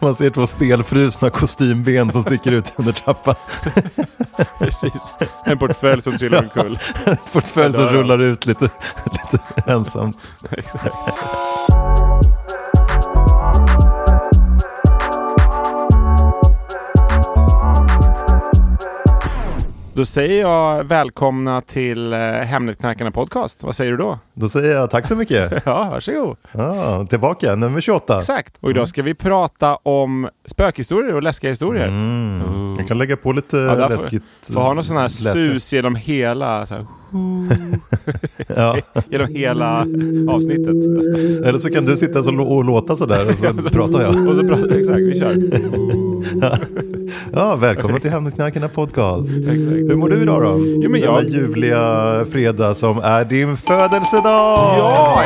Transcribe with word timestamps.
Man 0.00 0.16
ser 0.16 0.30
två 0.30 0.46
stelfrusna 0.46 1.30
kostymben 1.30 2.12
som 2.12 2.22
sticker 2.22 2.52
ut 2.52 2.72
under 2.76 2.92
trappan. 2.92 3.34
Precis. 4.58 5.14
En 5.44 5.58
portfölj 5.58 6.02
som 6.02 6.18
trillar 6.18 6.42
omkull. 6.42 6.78
Portfölj 7.32 7.72
som 7.74 7.82
Ja, 7.84 7.90
där. 7.90 7.96
rullar 7.96 8.18
ut 8.18 8.46
lite, 8.46 8.70
lite 9.04 9.38
ensamt. 9.66 10.18
Exakt. 10.50 10.94
Då 19.96 20.04
säger 20.04 20.40
jag 20.40 20.84
välkomna 20.84 21.60
till 21.60 22.12
eh, 22.12 22.18
Hemnetknarkarna 22.18 23.10
Podcast. 23.10 23.62
Vad 23.62 23.76
säger 23.76 23.90
du 23.90 23.96
då? 23.96 24.18
Då 24.34 24.48
säger 24.48 24.74
jag 24.74 24.90
tack 24.90 25.06
så 25.06 25.16
mycket. 25.16 25.52
Ja, 25.66 25.88
varsågod. 25.90 26.36
Ja, 26.52 27.06
tillbaka, 27.06 27.54
nummer 27.54 27.80
28. 27.80 28.18
Exakt. 28.18 28.56
Och 28.60 28.70
idag 28.70 28.88
ska 28.88 29.02
vi 29.02 29.14
prata 29.14 29.76
om 29.76 30.28
spökhistorier 30.46 31.14
och 31.14 31.22
läskiga 31.22 31.50
historier. 31.50 31.88
Mm. 31.88 32.74
Jag 32.78 32.88
kan 32.88 32.98
lägga 32.98 33.16
på 33.16 33.32
lite 33.32 33.56
Ja, 33.56 33.88
läskigt. 33.88 34.22
Får 34.52 34.60
ha 34.60 34.74
någon 34.74 34.84
sån 34.84 34.96
här 34.96 35.08
sus 35.08 35.72
genom 35.72 35.94
hela, 35.94 36.66
så 36.66 36.74
här, 36.74 36.86
Ja. 38.56 38.76
genom 39.10 39.34
hela 39.34 39.80
avsnittet. 40.28 40.74
Eller 41.46 41.58
så 41.58 41.70
kan 41.70 41.84
du 41.84 41.96
sitta 41.96 42.22
och 42.40 42.64
låta 42.64 42.96
sådär 42.96 43.26
och 43.30 43.36
så 43.62 43.68
pratar 43.70 44.02
jag. 44.02 44.28
Och 44.28 44.36
så 44.36 44.42
pratar 44.48 44.68
exakt, 44.78 44.98
vi 44.98 45.18
kör. 45.20 45.36
Ja, 47.32 47.56
välkomna 47.56 47.98
till 47.98 48.10
Hemnetknarkarna 48.10 48.68
podcast. 48.68 49.36
Exakt. 49.36 49.56
Hur 49.56 49.96
mår 49.96 50.08
du 50.08 50.22
idag 50.22 50.42
då? 50.42 50.58
Jo, 50.58 50.90
men 50.90 51.00
jag- 51.00 51.24
Denna 51.24 51.36
ljuvliga 51.36 52.24
fredag 52.30 52.74
som 52.74 52.98
är 52.98 53.24
din 53.24 53.56
födelsedag! 53.56 54.58
Ja! 54.78 55.22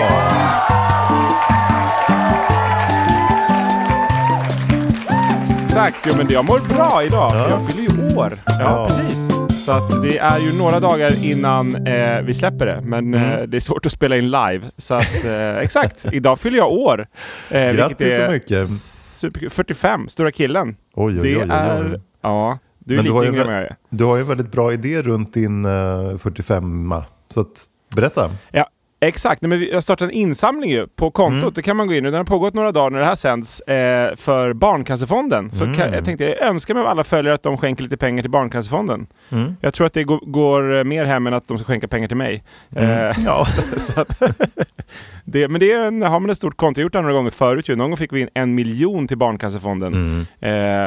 Exakt, 5.70 6.06
jo, 6.06 6.12
men 6.16 6.28
jag 6.30 6.44
mår 6.44 6.58
bra 6.74 7.02
idag 7.04 7.32
för 7.32 7.48
jag 7.50 7.70
fyller 7.70 7.82
ju 7.82 8.16
år. 8.16 8.32
Ja, 8.46 8.54
Ja. 8.60 8.86
precis. 8.88 9.28
Så 9.64 9.72
att 9.72 10.02
det 10.02 10.18
är 10.18 10.38
ju 10.38 10.58
några 10.58 10.80
dagar 10.80 11.24
innan 11.24 11.86
eh, 11.86 12.20
vi 12.22 12.34
släpper 12.34 12.66
det, 12.66 12.80
men 12.84 13.14
Mm. 13.14 13.30
eh, 13.40 13.42
det 13.46 13.56
är 13.56 13.60
svårt 13.60 13.86
att 13.86 13.92
spela 13.92 14.16
in 14.16 14.24
live. 14.30 14.60
Så 14.76 14.94
att, 14.94 15.24
eh, 15.24 15.58
exakt, 15.58 16.06
idag 16.12 16.38
fyller 16.38 16.58
jag 16.58 16.72
år. 16.72 17.06
Eh, 17.50 17.72
Grattis 17.72 18.16
så 18.26 18.30
mycket. 18.30 18.68
Superkul. 18.68 19.50
45, 19.50 20.08
stora 20.08 20.32
killen. 20.32 20.76
Oj, 20.94 21.14
oj, 21.20 21.22
det 21.22 21.36
oj, 21.36 21.42
oj. 21.42 21.50
är... 21.50 22.00
Ja, 22.22 22.58
du 22.78 22.94
är 22.94 22.96
Men 22.98 23.04
du 23.04 23.10
har 23.12 23.20
lite 23.20 23.26
ju 23.26 23.32
yngre 23.32 23.42
än 23.42 23.46
vad 23.48 23.56
jag 23.56 23.62
är. 23.70 23.76
Du 23.90 24.04
har 24.04 24.16
ju 24.16 24.22
en 24.22 24.28
väldigt 24.28 24.52
bra 24.52 24.72
idé 24.72 25.00
runt 25.02 25.34
din 25.34 25.64
uh, 25.64 26.16
45 26.18 26.94
Så 27.34 27.40
att, 27.40 27.64
berätta. 27.96 28.30
Ja, 28.50 28.66
exakt. 29.00 29.42
Nej, 29.42 29.48
men 29.48 29.58
vi- 29.58 29.72
jag 29.72 29.82
startade 29.82 30.10
en 30.12 30.16
insamling 30.16 30.70
ju 30.70 30.86
på 30.86 31.10
kontot. 31.10 31.42
Mm. 31.42 31.52
Det 31.54 31.62
kan 31.62 31.76
man 31.76 31.86
gå 31.86 31.94
in 31.94 32.06
i. 32.06 32.10
Den 32.10 32.14
har 32.18 32.24
pågått 32.24 32.54
några 32.54 32.72
dagar 32.72 32.90
när 32.90 32.98
det 32.98 33.04
här 33.06 33.14
sänds 33.14 33.60
eh, 33.60 34.16
för 34.16 34.52
Barncancerfonden. 34.52 35.50
Så 35.50 35.64
Mm. 35.64 35.76
kan, 35.76 35.92
jag 35.92 36.04
tänkte, 36.04 36.24
jag 36.24 36.42
önskar 36.48 36.74
mig 36.74 36.80
av 36.80 36.86
alla 36.86 37.04
följare 37.04 37.34
att 37.34 37.42
de 37.42 37.58
skänker 37.58 37.82
lite 37.82 37.96
pengar 37.96 38.22
till 38.22 38.30
Barncancerfonden. 38.30 39.06
Mm. 39.30 39.56
Jag 39.60 39.74
tror 39.74 39.86
att 39.86 39.92
det 39.92 40.04
går, 40.04 40.20
går 40.26 40.76
eh, 40.78 40.84
mer 40.84 41.04
hem 41.04 41.26
än 41.26 41.34
att 41.34 41.48
de 41.48 41.58
ska 41.58 41.66
skänka 41.66 41.88
pengar 41.88 42.08
till 42.08 42.16
mig. 42.16 42.44
Mm. 42.76 42.90
Eh, 43.10 43.16
Ja. 43.24 43.46
så, 43.48 43.78
så 43.80 44.00
att, 44.00 44.22
det, 45.24 45.48
men 45.48 45.60
det 45.60 45.72
är 45.72 45.84
en, 45.86 46.02
har 46.02 46.20
man 46.20 46.30
ett 46.30 46.36
stort 46.36 46.56
konto, 46.56 46.80
jag 46.80 46.82
har 46.82 46.86
gjort 46.86 46.92
det 46.92 47.00
några 47.00 47.14
gånger 47.14 47.30
förut 47.30 47.68
ju. 47.68 47.76
Någon 47.76 47.90
gång 47.90 47.96
fick 47.96 48.12
vi 48.12 48.20
in 48.20 48.28
en 48.34 48.54
miljon 48.54 49.08
till 49.08 49.18
Barncancerfonden 49.18 49.94
Mm. 49.94 50.20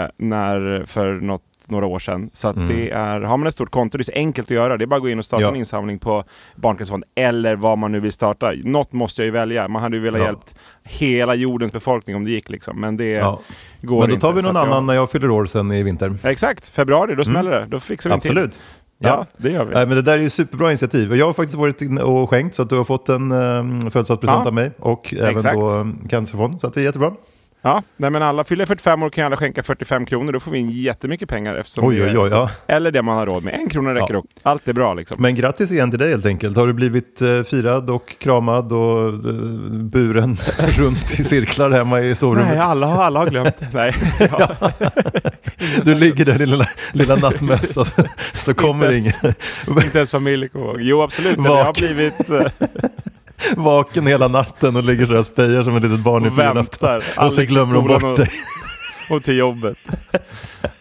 eh, 0.04 0.10
när, 0.18 0.86
för 0.86 1.14
något, 1.14 1.42
några 1.70 1.86
år 1.86 2.00
sedan. 2.00 2.30
Så 2.34 2.48
Mm. 2.50 2.68
det 2.68 2.90
är, 2.90 3.22
har 3.22 3.38
man 3.38 3.48
ett 3.48 3.54
stort 3.54 3.72
konto, 3.72 3.98
det 3.98 4.02
är 4.02 4.04
så 4.04 4.12
enkelt 4.16 4.48
att 4.48 4.56
göra. 4.56 4.78
Det 4.78 4.84
är 4.84 4.88
bara 4.88 4.96
att 4.96 5.02
gå 5.02 5.10
in 5.10 5.20
och 5.20 5.26
starta 5.26 5.42
Ja. 5.44 5.50
en 5.50 5.56
insamling 5.56 6.00
på 6.00 6.24
Barncancerfonden 6.56 7.10
eller 7.16 7.56
vad 7.56 7.78
man 7.78 7.92
nu 7.92 8.00
vill 8.00 8.12
starta. 8.12 8.52
Något 8.64 8.92
måste 8.94 9.22
jag 9.22 9.26
ju 9.26 9.32
välja. 9.32 9.68
Man 9.68 9.82
hade 9.82 9.96
ju 9.98 10.02
velat 10.04 10.20
Ja. 10.22 10.26
hjälpt 10.26 10.56
hela 10.84 11.36
jordens 11.36 11.72
befolkning 11.72 12.16
om 12.16 12.26
det 12.26 12.32
gick 12.32 12.50
liksom. 12.50 12.80
Men 12.82 12.98
det 12.98 13.10
Ja. 13.10 13.40
går 13.82 14.00
Men 14.00 14.08
då 14.10 14.14
inte. 14.16 14.28
tar 14.28 14.34
vi 14.34 14.42
någon 14.42 14.58
att 14.58 14.64
jag- 14.64 14.72
annan 14.74 14.86
när 14.86 14.94
jag 14.94 15.10
fyller 15.12 15.30
år 15.32 15.46
sen 15.46 15.72
i 15.72 15.84
vinter. 15.84 16.14
Exakt, 16.24 16.70
februari, 16.70 17.16
då 17.16 17.26
smäller 17.26 17.52
det. 17.52 17.66
Då 17.70 17.80
fixar 17.80 18.10
vi 18.10 18.14
en 18.14 18.20
till. 18.20 18.32
Absolut. 18.32 18.60
Ja, 19.00 19.26
det 19.38 19.52
gör 19.52 19.66
vi. 19.66 19.74
Nej, 19.74 19.86
men 19.88 19.96
det 19.96 20.02
där 20.02 20.14
är 20.18 20.22
ju 20.22 20.30
superbra 20.30 20.68
initiativ. 20.70 21.12
Och 21.12 21.18
Jag 21.18 21.26
har 21.26 21.34
faktiskt 21.34 21.58
varit 21.58 21.82
inne 21.82 22.02
och 22.02 22.30
skänkt 22.30 22.56
så 22.56 22.62
att 22.62 22.70
du 22.70 22.76
har 22.78 22.84
fått 22.84 23.10
en 23.10 23.32
um, 23.32 23.82
födelsedagspresent 23.82 24.42
Ja. 24.44 24.48
av 24.48 24.54
mig 24.54 24.72
och 24.80 25.14
även 25.14 25.36
Exakt. 25.36 25.56
då 25.60 25.70
um, 25.72 26.08
Cancerfond. 26.10 26.62
Så 26.62 26.68
det 26.70 26.82
är 26.82 26.84
jättebra. 26.84 27.12
Ja, 27.66 27.84
nej 27.98 28.10
men 28.10 28.24
alla 28.24 28.44
fyller 28.44 28.66
45 28.66 29.04
år 29.04 29.10
kan 29.10 29.26
alla 29.26 29.38
skänka 29.38 29.64
45 29.64 30.06
kronor. 30.06 30.32
Då 30.34 30.40
får 30.40 30.52
vi 30.52 30.60
in 30.60 30.70
jättemycket 30.70 31.30
pengar 31.30 31.56
eftersom 31.56 31.86
Oj, 31.86 31.96
det 31.96 32.04
oj, 32.06 32.18
oj. 32.18 32.30
Ja. 32.32 32.50
Eller 32.68 32.92
det 32.92 33.02
man 33.02 33.18
har 33.18 33.26
råd 33.26 33.44
med. 33.44 33.54
En 33.54 33.70
krona 33.70 33.94
räcker 33.94 34.14
Ja. 34.14 34.20
också. 34.20 34.30
Allt 34.44 34.68
är 34.68 34.74
bra 34.74 34.94
liksom. 34.94 35.18
Men 35.22 35.36
grattis 35.36 35.72
igen 35.72 35.90
till 35.90 36.00
dig 36.00 36.10
helt 36.10 36.26
enkelt. 36.26 36.58
Har 36.58 36.68
du 36.68 36.74
blivit 36.74 37.22
eh, 37.22 37.44
firad 37.44 37.90
och 37.90 38.16
kramad 38.20 38.74
och 38.74 39.08
eh, 39.08 39.14
buren 39.74 40.38
runt 40.78 41.20
i 41.20 41.24
cirklar 41.24 41.70
hemma 41.72 42.02
i 42.02 42.16
sovrummet? 42.16 42.50
Nej, 42.50 42.60
alla, 42.60 42.88
alla 42.88 43.20
har 43.20 43.28
glömt. 43.30 43.56
Nej. 43.74 43.94
Du 45.84 45.94
ligger 45.94 46.26
där 46.26 46.42
i 46.42 46.46
lilla, 46.46 46.68
lilla 46.92 47.16
nattmössa 47.16 47.86
så, 47.86 48.04
så 48.34 48.54
kommer 48.54 48.92
ingen. 48.92 49.14
Inte 49.68 49.98
ens 49.98 50.12
familj 50.12 50.50
kommer 50.50 50.66
ihåg. 50.66 50.78
Jo, 50.82 51.02
absolut. 51.02 51.38
Jag 51.38 51.64
har 51.64 51.74
blivit... 51.74 52.30
eh, 52.30 52.68
Vaken 53.58 54.08
hela 54.08 54.28
natten 54.28 54.76
och 54.76 54.84
ligger 54.84 55.06
så 55.06 55.12
här 55.12 55.20
och 55.20 55.26
spejar 55.26 55.64
som 55.64 55.76
ett 55.76 55.84
litet 55.84 56.00
barn 56.00 56.26
i 56.26 56.30
väntar. 56.30 57.04
Och 57.26 57.34
så 57.34 57.42
glömmer 57.44 57.74
de 57.76 57.88
bort 57.88 58.04
och- 58.04 58.18
dig. 58.18 58.30
Och 59.12 59.24
till 59.24 59.38
jobbet. 59.38 59.78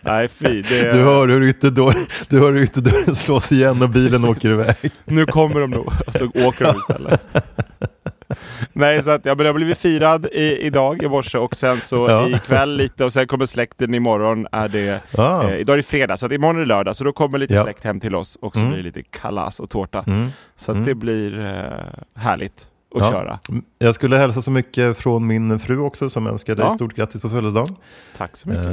Nej, 0.00 0.28
fy. 0.28 0.62
Det, 0.62 0.92
Du 0.92 0.98
hör 1.02 1.28
hur 1.28 1.42
ytterdörren, 1.42 2.06
du 2.28 2.38
hör 2.38 2.52
hur 2.52 2.62
ytterdörren 2.62 3.14
slås 3.16 3.52
igen 3.52 3.82
och 3.82 3.88
bilen 3.88 4.24
åker 4.24 4.48
iväg. 4.52 4.76
Nu 5.04 5.26
kommer 5.26 5.60
de 5.60 5.70
nog. 5.70 5.86
Och 6.06 6.14
så 6.14 6.24
åker 6.26 6.64
de 6.64 6.76
istället. 6.76 7.20
Nej, 8.72 9.03
så 9.03 9.10
att 9.10 9.25
jag 9.25 9.37
har 9.44 9.53
blivit 9.53 9.78
firad 9.78 10.26
i, 10.26 10.59
idag 10.66 11.03
i 11.03 11.09
morse 11.09 11.38
och 11.38 11.56
sen 11.56 11.76
så 11.76 12.06
Ja. 12.09 12.28
ikväll 12.28 12.76
lite 12.76 13.04
och 13.04 13.12
sen 13.12 13.26
kommer 13.26 13.47
släkten 13.47 13.94
imorgon. 13.94 14.47
Är 14.53 14.69
det, 14.69 15.00
Ah. 15.19 15.43
eh, 15.48 15.56
idag 15.56 15.72
är 15.75 15.76
det 15.76 15.82
fredag, 15.82 16.16
så 16.16 16.26
att 16.26 16.32
imorgon 16.32 16.56
är 16.56 16.60
det 16.60 16.66
lördag. 16.66 16.97
Så 16.97 17.04
då 17.04 17.12
kommer 17.12 17.38
lite 17.38 17.54
Ja. 17.54 17.62
släkt 17.62 17.84
hem 17.84 18.00
till 18.00 18.15
oss 18.15 18.37
och 18.41 18.54
så 18.54 18.60
Mm. 18.60 18.72
blir 18.72 18.82
det 18.82 18.98
lite 18.98 19.03
kalas 19.03 19.60
och 19.60 19.70
tårta. 19.70 20.04
Mm. 20.06 20.28
Så 20.56 20.70
att 20.70 20.76
Mm. 20.76 20.88
det 20.88 20.94
blir 20.94 21.41
eh, 21.41 22.20
härligt 22.22 22.66
att 22.94 23.00
Ja. 23.00 23.10
köra. 23.10 23.38
Jag 23.78 23.94
skulle 23.94 24.16
hälsa 24.16 24.42
så 24.42 24.50
mycket 24.50 24.99
från 24.99 25.26
min 25.26 25.58
fru 25.58 25.78
också 25.78 26.11
som 26.11 26.26
önskar 26.26 26.55
dig 26.55 26.64
Ja. 26.64 26.70
stort 26.70 26.94
grattis 26.96 27.20
på 27.20 27.28
födelsedagen. 27.28 27.76
Tack 28.17 28.37
så 28.37 28.49
mycket. 28.49 28.64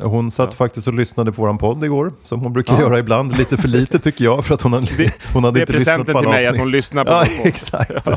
Eh, 0.00 0.08
hon 0.08 0.30
satt 0.30 0.54
faktiskt 0.54 0.86
och 0.86 0.94
lyssnade 0.94 1.32
på 1.32 1.42
våran 1.42 1.58
podd 1.58 1.84
igår, 1.84 2.12
som 2.22 2.40
hon 2.40 2.52
brukar 2.52 2.74
Ja. 2.74 2.80
göra 2.80 2.98
ibland. 2.98 3.36
Lite 3.38 3.56
för 3.56 3.68
lite 3.68 3.98
tycker 3.98 4.24
jag, 4.24 4.44
för 4.44 4.54
att 4.54 4.62
hon, 4.62 4.72
hade, 4.72 4.86
hon 5.32 5.44
hade 5.44 5.54
det 5.58 5.60
är 5.60 5.62
inte 5.62 5.72
lyssnat 5.72 5.96
presenten 5.96 6.12
på 6.14 6.18
till 6.20 6.28
alla 6.28 6.36
mig 6.36 6.44
att 6.46 6.48
avsnitt. 6.48 6.60
hon 6.62 6.70
lyssnar 6.70 7.04
på 7.04 7.10
Ja, 7.10 7.18
vår 7.30 7.36
podd. 7.38 7.46
exakt. 7.46 8.08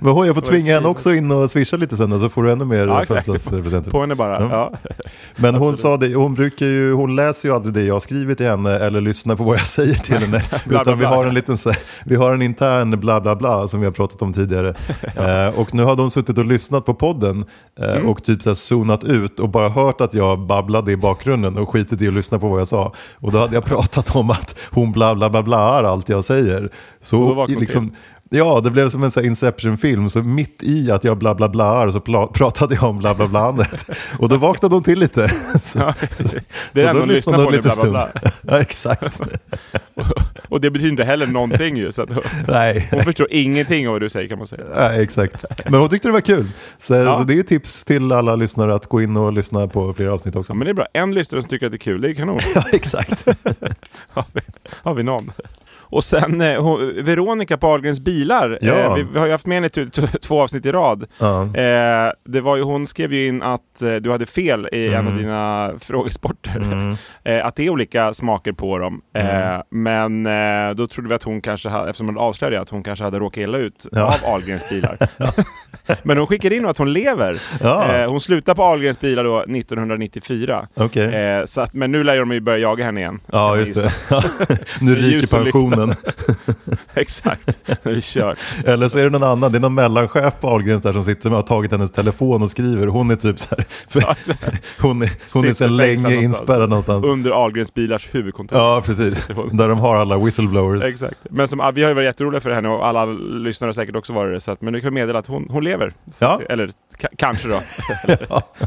Men 0.00 0.12
hon, 0.12 0.26
jag 0.26 0.34
får 0.34 0.42
tvinga 0.42 0.74
henne 0.74 0.88
också 0.88 1.14
in 1.14 1.30
och 1.30 1.50
swisha 1.50 1.76
lite 1.76 1.96
sen, 1.96 2.20
så 2.20 2.28
får 2.28 2.42
du 2.42 2.52
ännu 2.52 2.64
mer 2.64 2.86
Ja, 2.86 3.02
exakt. 3.02 3.24
födelsedagspresenter. 3.24 3.90
På 3.90 4.00
henne 4.00 4.14
bara. 4.14 4.40
Ja. 4.40 4.48
Ja. 4.50 4.92
Men 5.36 5.54
hon 5.54 5.76
sa 5.76 5.96
det, 5.96 6.14
hon, 6.14 6.34
brukar 6.34 6.66
ju, 6.66 6.92
hon 6.92 7.16
läser 7.16 7.48
ju 7.48 7.54
aldrig 7.54 7.74
det 7.74 7.82
jag 7.84 8.02
skriver 8.02 8.34
till 8.34 8.46
henne 8.46 8.70
eller 8.78 9.00
lyssnar 9.00 9.36
på 9.36 9.44
vad 9.44 9.58
jag 9.58 9.66
säger 9.66 9.94
till 9.94 10.16
henne. 10.18 10.44
utan 10.70 10.98
vi 10.98 11.04
har 11.04 11.26
en 11.26 11.34
liten 11.34 11.56
vi 12.04 12.14
har 12.16 12.32
en 12.32 12.42
intern 12.42 13.00
bla 13.00 13.20
bla 13.20 13.36
bla 13.36 13.68
som 13.68 13.80
vi 13.80 13.86
har 13.86 13.92
pratat 13.92 14.22
om 14.22 14.32
tidigare. 14.32 14.74
eh, 15.16 15.60
och 15.60 15.74
nu 15.74 15.84
hade 15.84 16.02
hon 16.02 16.10
suttit 16.10 16.38
och 16.38 16.44
lyssnat 16.46 16.84
på 16.84 16.94
podden 16.94 17.44
eh, 17.80 17.92
Mm. 17.92 18.08
och 18.08 18.22
typ 18.22 18.42
så 18.42 18.48
här 18.48 18.54
zonat 18.54 19.04
ut 19.04 19.40
och 19.40 19.48
bara 19.48 19.68
hört 19.68 20.00
att 20.00 20.14
jag 20.14 20.46
babblade 20.46 20.92
i 20.92 20.96
bakgrunden 20.96 21.58
och 21.58 21.68
skitit 21.68 22.02
i 22.02 22.08
att 22.08 22.14
lyssna 22.14 22.38
på 22.38 22.48
vad 22.48 22.60
jag 22.60 22.68
sa. 22.68 22.92
Och 23.14 23.32
då 23.32 23.38
hade 23.38 23.54
jag 23.54 23.64
pratat 23.64 24.16
om 24.16 24.30
att 24.30 24.58
hon 24.70 24.92
bla 24.92 25.14
bla 25.14 25.30
bla 25.30 25.42
bla 25.42 25.58
allt 25.58 26.08
jag 26.08 26.24
säger. 26.24 26.70
Så 27.00 27.46
liksom, 27.46 27.94
Ja, 28.34 28.60
det 28.60 28.70
blev 28.70 28.90
som 28.90 29.02
en 29.04 29.24
Inception-film, 29.24 30.10
så 30.10 30.22
mitt 30.22 30.62
i 30.62 30.90
att 30.90 31.04
jag 31.04 31.18
bla 31.18 31.34
bla 31.34 31.48
bla 31.48 31.92
så 31.92 32.00
pratade 32.34 32.74
jag 32.74 32.84
om 32.84 32.98
bla 32.98 33.14
bla 33.14 33.28
blandet. 33.28 33.90
Och 34.18 34.28
då 34.28 34.36
vaknade 34.36 34.74
hon 34.74 34.82
till 34.82 34.98
lite. 34.98 35.28
Så, 35.62 35.78
Ja, 35.78 35.94
det 36.72 36.82
är 36.82 36.92
så 36.92 36.98
då 36.98 37.04
lyssnade 37.04 37.42
hon 37.42 37.52
det, 37.52 37.90
bla. 37.90 38.08
Ja, 38.42 38.60
exakt. 38.60 39.20
Och 40.48 40.60
det 40.60 40.70
betyder 40.70 40.90
inte 40.90 41.04
heller 41.04 41.26
någonting 41.26 41.76
ju. 41.76 41.92
Så 41.92 42.02
att 42.02 42.08
Nej. 42.48 42.88
hon 42.90 43.04
förstår 43.04 43.26
ingenting 43.30 43.88
av 43.88 43.92
vad 43.92 44.00
du 44.02 44.08
säger 44.08 44.28
kan 44.28 44.38
man 44.38 44.46
säga. 44.46 44.64
Nej, 44.76 45.02
exakt. 45.02 45.44
Men 45.70 45.80
hon 45.80 45.88
tyckte 45.88 46.08
det 46.08 46.12
var 46.12 46.20
kul. 46.20 46.48
Så, 46.78 46.94
Ja. 46.94 47.18
så 47.18 47.24
det 47.24 47.38
är 47.38 47.42
tips 47.42 47.84
till 47.84 48.12
alla 48.12 48.36
lyssnare 48.36 48.74
att 48.74 48.86
gå 48.86 49.02
in 49.02 49.16
och 49.16 49.32
lyssna 49.32 49.68
på 49.68 49.94
fler 49.94 50.06
avsnitt 50.06 50.36
också. 50.36 50.54
Men 50.54 50.64
det 50.64 50.70
är 50.70 50.74
bra. 50.74 50.86
En 50.92 51.14
lyssnare 51.14 51.42
som 51.42 51.48
tycker 51.48 51.66
att 51.66 51.72
det 51.72 51.76
är 51.76 51.78
kul, 51.78 52.00
det 52.00 52.10
är 52.10 52.14
kanon. 52.14 52.38
Ja, 52.54 52.64
exakt. 52.72 53.26
har, 54.08 54.24
vi, 54.32 54.40
har 54.82 54.94
vi 54.94 55.02
någon. 55.02 55.32
Och 55.92 56.04
sen 56.04 56.40
eh, 56.40 56.62
hon, 56.62 56.92
Veronica 57.04 57.56
på 57.56 57.66
Ahlgrens 57.66 58.00
bilar. 58.00 58.58
Ja. 58.60 58.72
Eh, 58.72 58.94
vi, 58.94 59.02
vi 59.12 59.18
har 59.18 59.26
ju 59.26 59.32
haft 59.32 59.46
med 59.46 59.56
henne 59.56 59.68
t- 59.68 59.86
två 60.22 60.42
avsnitt 60.42 60.66
i 60.66 60.72
rad. 60.72 61.04
Ja. 61.18 61.42
Eh, 61.56 62.12
det 62.24 62.40
var 62.40 62.56
ju, 62.56 62.62
hon 62.62 62.86
skrev 62.86 63.12
ju 63.12 63.26
in 63.26 63.42
att 63.42 63.82
eh, 63.82 63.94
du 63.94 64.10
hade 64.10 64.26
fel 64.26 64.68
i 64.72 64.86
en 64.88 64.94
Mm. 64.94 65.06
av 65.12 65.18
dina 65.18 65.72
frågesporter. 65.80 66.62
Eh, 67.24 67.46
att 67.46 67.56
det 67.56 67.66
är 67.66 67.70
olika 67.70 68.14
smaker 68.14 68.52
på 68.52 68.78
dem. 68.78 69.00
Mm. 69.14 69.52
Eh, 69.54 69.60
men 69.70 70.26
eh, 70.26 70.74
då 70.74 70.86
trodde 70.86 71.08
vi 71.08 71.14
att 71.14 71.22
hon 71.22 71.40
kanske, 71.40 71.68
hade, 71.68 71.90
eftersom 71.90 72.06
hon 72.06 72.18
avslöjade 72.18 72.60
att 72.60 72.70
hon 72.70 72.82
kanske 72.82 73.04
hade 73.04 73.18
råkat 73.18 73.36
illa 73.42 73.58
ut 73.58 73.86
Ja. 73.92 74.02
av 74.24 74.32
Ahlgrens 74.34 74.68
bilar. 74.70 74.96
men 76.02 76.18
hon 76.18 76.26
skickade 76.26 76.56
in 76.56 76.66
att 76.66 76.78
hon 76.78 76.92
lever. 76.92 77.40
Ja. 77.62 77.92
Eh, 77.96 78.10
hon 78.10 78.20
slutade 78.20 78.56
på 78.56 78.62
Ahlgrens 78.62 79.00
bilar 79.00 79.24
då 79.24 79.40
1994. 79.40 80.66
Okej. 80.74 81.14
Eh, 81.14 81.44
så 81.44 81.60
att, 81.60 81.74
men 81.74 81.92
nu 81.92 82.04
lär 82.04 82.18
de 82.18 82.32
ju 82.32 82.40
börja 82.40 82.58
jaga 82.58 82.84
henne 82.84 83.00
igen. 83.00 83.20
Ja, 83.32 83.56
just 83.56 83.74
det. 83.74 83.92
nu 84.80 84.94
ryker 84.94 85.40
och 85.40 85.81
pensionen. 85.88 86.76
Exakt, 86.94 87.58
nu 87.82 87.90
är 87.90 87.94
det 87.94 88.04
kört. 88.04 88.38
Eller 88.66 88.88
så 88.88 88.98
är 88.98 89.04
det 89.04 89.10
någon 89.10 89.22
annan, 89.22 89.52
det 89.52 89.58
är 89.58 89.60
någon 89.60 89.74
mellanchef 89.74 90.34
på 90.40 90.48
Ahlgrens 90.48 90.82
där 90.82 90.92
som 90.92 91.02
sitter 91.02 91.30
med 91.30 91.38
och 91.38 91.42
har 91.42 91.56
tagit 91.56 91.72
hennes 91.72 91.90
telefon 91.90 92.42
och 92.42 92.50
skriver. 92.50 92.86
Hon 92.86 93.10
är 93.10 93.16
typ 93.16 93.38
så 93.38 93.54
här, 93.56 93.66
Ja, 93.92 94.14
hon 94.80 95.02
är, 95.02 95.10
hon 95.34 95.44
är 95.44 95.52
sedan 95.52 95.76
länge 95.76 95.96
någonstans. 96.02 96.24
inspärrad 96.24 96.68
någonstans. 96.68 97.04
Under 97.04 97.30
Ahlgrens 97.30 97.74
bilars 97.74 98.08
huvudkontor. 98.12 98.58
Ja, 98.58 98.82
precis. 98.86 99.26
Där 99.52 99.68
de 99.68 99.78
har 99.78 99.96
alla 99.96 100.18
whistleblowers. 100.18 100.84
Exakt. 100.84 101.16
Men 101.30 101.48
som, 101.48 101.72
vi 101.74 101.82
har 101.82 101.88
ju 101.88 101.94
varit 101.94 102.06
jätteroliga 102.06 102.40
för 102.40 102.50
henne 102.50 102.68
och 102.68 102.86
alla 102.86 103.04
lyssnare 103.04 103.68
har 103.68 103.72
säkert 103.72 103.96
också 103.96 104.12
varit 104.12 104.36
det. 104.36 104.40
Så 104.40 104.50
att, 104.50 104.60
men 104.62 104.72
nu 104.72 104.80
kan 104.80 104.90
vi 104.94 105.00
meddela 105.00 105.18
att 105.18 105.26
hon, 105.26 105.46
hon 105.50 105.64
lever. 105.64 105.92
Ja. 106.20 106.26
att, 106.34 106.42
eller 106.42 106.66
ka- 106.98 107.08
kanske 107.16 107.48
då. 107.48 107.60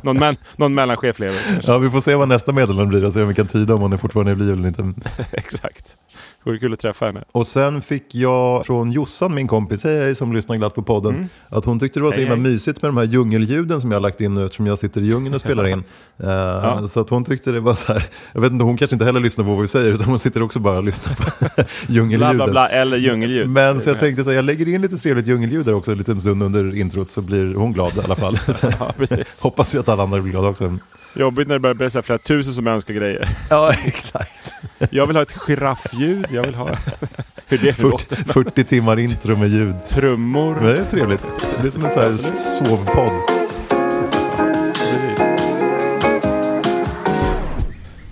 någon, 0.03 0.17
men, 0.19 0.35
någon 0.55 0.73
mellanchef 0.73 1.19
lever. 1.19 1.35
kanske. 1.53 1.71
Ja, 1.71 1.77
vi 1.77 1.89
får 1.89 2.01
se 2.01 2.15
vad 2.15 2.27
nästa 2.27 2.51
meddelande 2.51 2.85
blir 2.85 3.05
och 3.05 3.13
se 3.13 3.21
om 3.21 3.27
vi 3.27 3.35
kan 3.35 3.47
tyda 3.47 3.73
om 3.75 3.81
hon 3.81 3.93
är 3.93 3.97
fortfarande 3.97 4.31
är 4.31 4.35
i 4.35 4.39
liv 4.39 4.53
eller 4.53 4.67
inte. 4.67 4.93
Exakt. 5.31 5.95
Vore 6.45 6.59
kul 6.59 6.73
att 6.73 6.79
träffa 6.79 7.05
henne. 7.05 7.23
Och 7.31 7.47
sen 7.47 7.81
fick 7.81 8.15
jag 8.15 8.65
från 8.65 8.91
Jossan, 8.91 9.33
min 9.35 9.47
kompis, 9.47 9.83
hej, 9.83 9.99
hej, 9.99 10.15
som 10.15 10.33
lyssnar 10.33 10.55
glatt 10.57 10.75
på 10.75 10.81
podden, 10.81 11.29
att 11.49 11.65
hon 11.65 11.79
tyckte 11.79 11.99
det 11.99 12.03
var 12.03 12.11
så 12.11 12.17
Mm. 12.17 12.27
Hej, 12.27 12.35
himla 12.35 12.47
hej. 12.49 12.53
mysigt 12.53 12.81
med 12.81 12.89
de 12.89 12.97
här 12.97 13.03
djungelljuden 13.03 13.81
som 13.81 13.91
jag 13.91 13.95
har 13.95 14.01
lagt 14.01 14.21
in 14.21 14.33
nu 14.35 14.45
eftersom 14.45 14.67
jag 14.67 14.77
sitter 14.77 15.01
i 15.01 15.05
djungeln 15.05 15.35
och 15.35 15.41
spelar 15.41 15.67
in. 15.67 15.83
Eh, 16.23 16.85
Så 16.87 16.99
att 16.99 17.09
hon 17.09 17.25
tyckte 17.25 17.51
det 17.51 17.59
var 17.59 17.73
så 17.73 17.93
här, 17.93 18.05
jag 18.33 18.41
vet 18.41 18.51
inte, 18.51 18.65
hon 18.65 18.77
kanske 18.77 18.95
inte 18.95 19.05
heller 19.05 19.19
lyssnar 19.19 19.45
på 19.45 19.51
vad 19.51 19.61
vi 19.61 19.67
säger 19.67 19.91
utan 19.91 20.05
hon 20.05 20.19
sitter 20.19 20.41
också 20.43 20.59
bara 20.59 20.77
och 20.77 20.83
lyssnar 20.83 21.15
på 21.15 21.23
Bla 21.55 21.65
djungelljuden. 21.87 22.35
bla 22.35 22.47
bla, 22.47 22.69
eller 22.69 22.97
djungelljud. 22.97 23.49
Men 23.49 23.81
så 23.81 23.89
jag 23.89 23.99
tänkte 23.99 24.23
så 24.23 24.29
här, 24.29 24.35
jag 24.35 24.45
lägger 24.45 24.67
in 24.67 24.81
lite 24.81 24.97
trevligt 24.97 25.27
djungelljud 25.27 25.65
där 25.65 25.73
också 25.73 25.91
en 25.91 25.97
liten 25.97 26.21
stund 26.21 26.43
under 26.43 26.75
introt 26.75 27.11
så 27.11 27.21
blir 27.21 27.53
hon 27.55 27.73
glad 27.73 27.97
i 27.97 27.99
alla 28.03 28.15
fall. 28.15 28.39
Ja, 28.61 28.93
hoppas 29.43 29.75
vi 29.75 29.79
att 29.79 29.89
alla 29.89 30.03
andra 30.03 30.21
blir 30.21 30.31
glada 30.31 30.47
också. 30.47 30.77
Jobbigt 31.15 31.47
när 31.47 31.55
det 31.55 31.59
börjar 31.59 31.73
bli 31.75 31.89
flera 31.89 32.17
tusen 32.17 32.53
som 32.53 32.67
önskar 32.67 32.93
grejer. 32.93 33.29
Ja, 33.49 33.73
exakt. 33.85 34.53
Jag 34.89 35.07
vill 35.07 35.15
ha 35.15 35.23
ett 35.23 35.37
giraffljud, 35.37 36.25
jag 36.31 36.43
vill 36.43 36.55
ha... 36.55 36.69
Hur 37.47 37.57
det 37.57 37.73
40, 37.73 37.81
låter. 37.81 38.15
40 38.33 38.63
timmar 38.63 38.99
intro 38.99 39.35
med 39.35 39.49
ljud. 39.49 39.75
Trummor. 39.87 40.55
Men 40.55 40.63
det 40.63 40.79
är 40.79 40.85
trevligt. 40.85 41.21
Det 41.55 41.61
blir 41.61 41.71
som 41.71 41.85
en 41.85 41.91
sån 41.91 42.01
här 42.01 42.13
sovpodd. 42.33 43.21
Precis. 44.73 45.19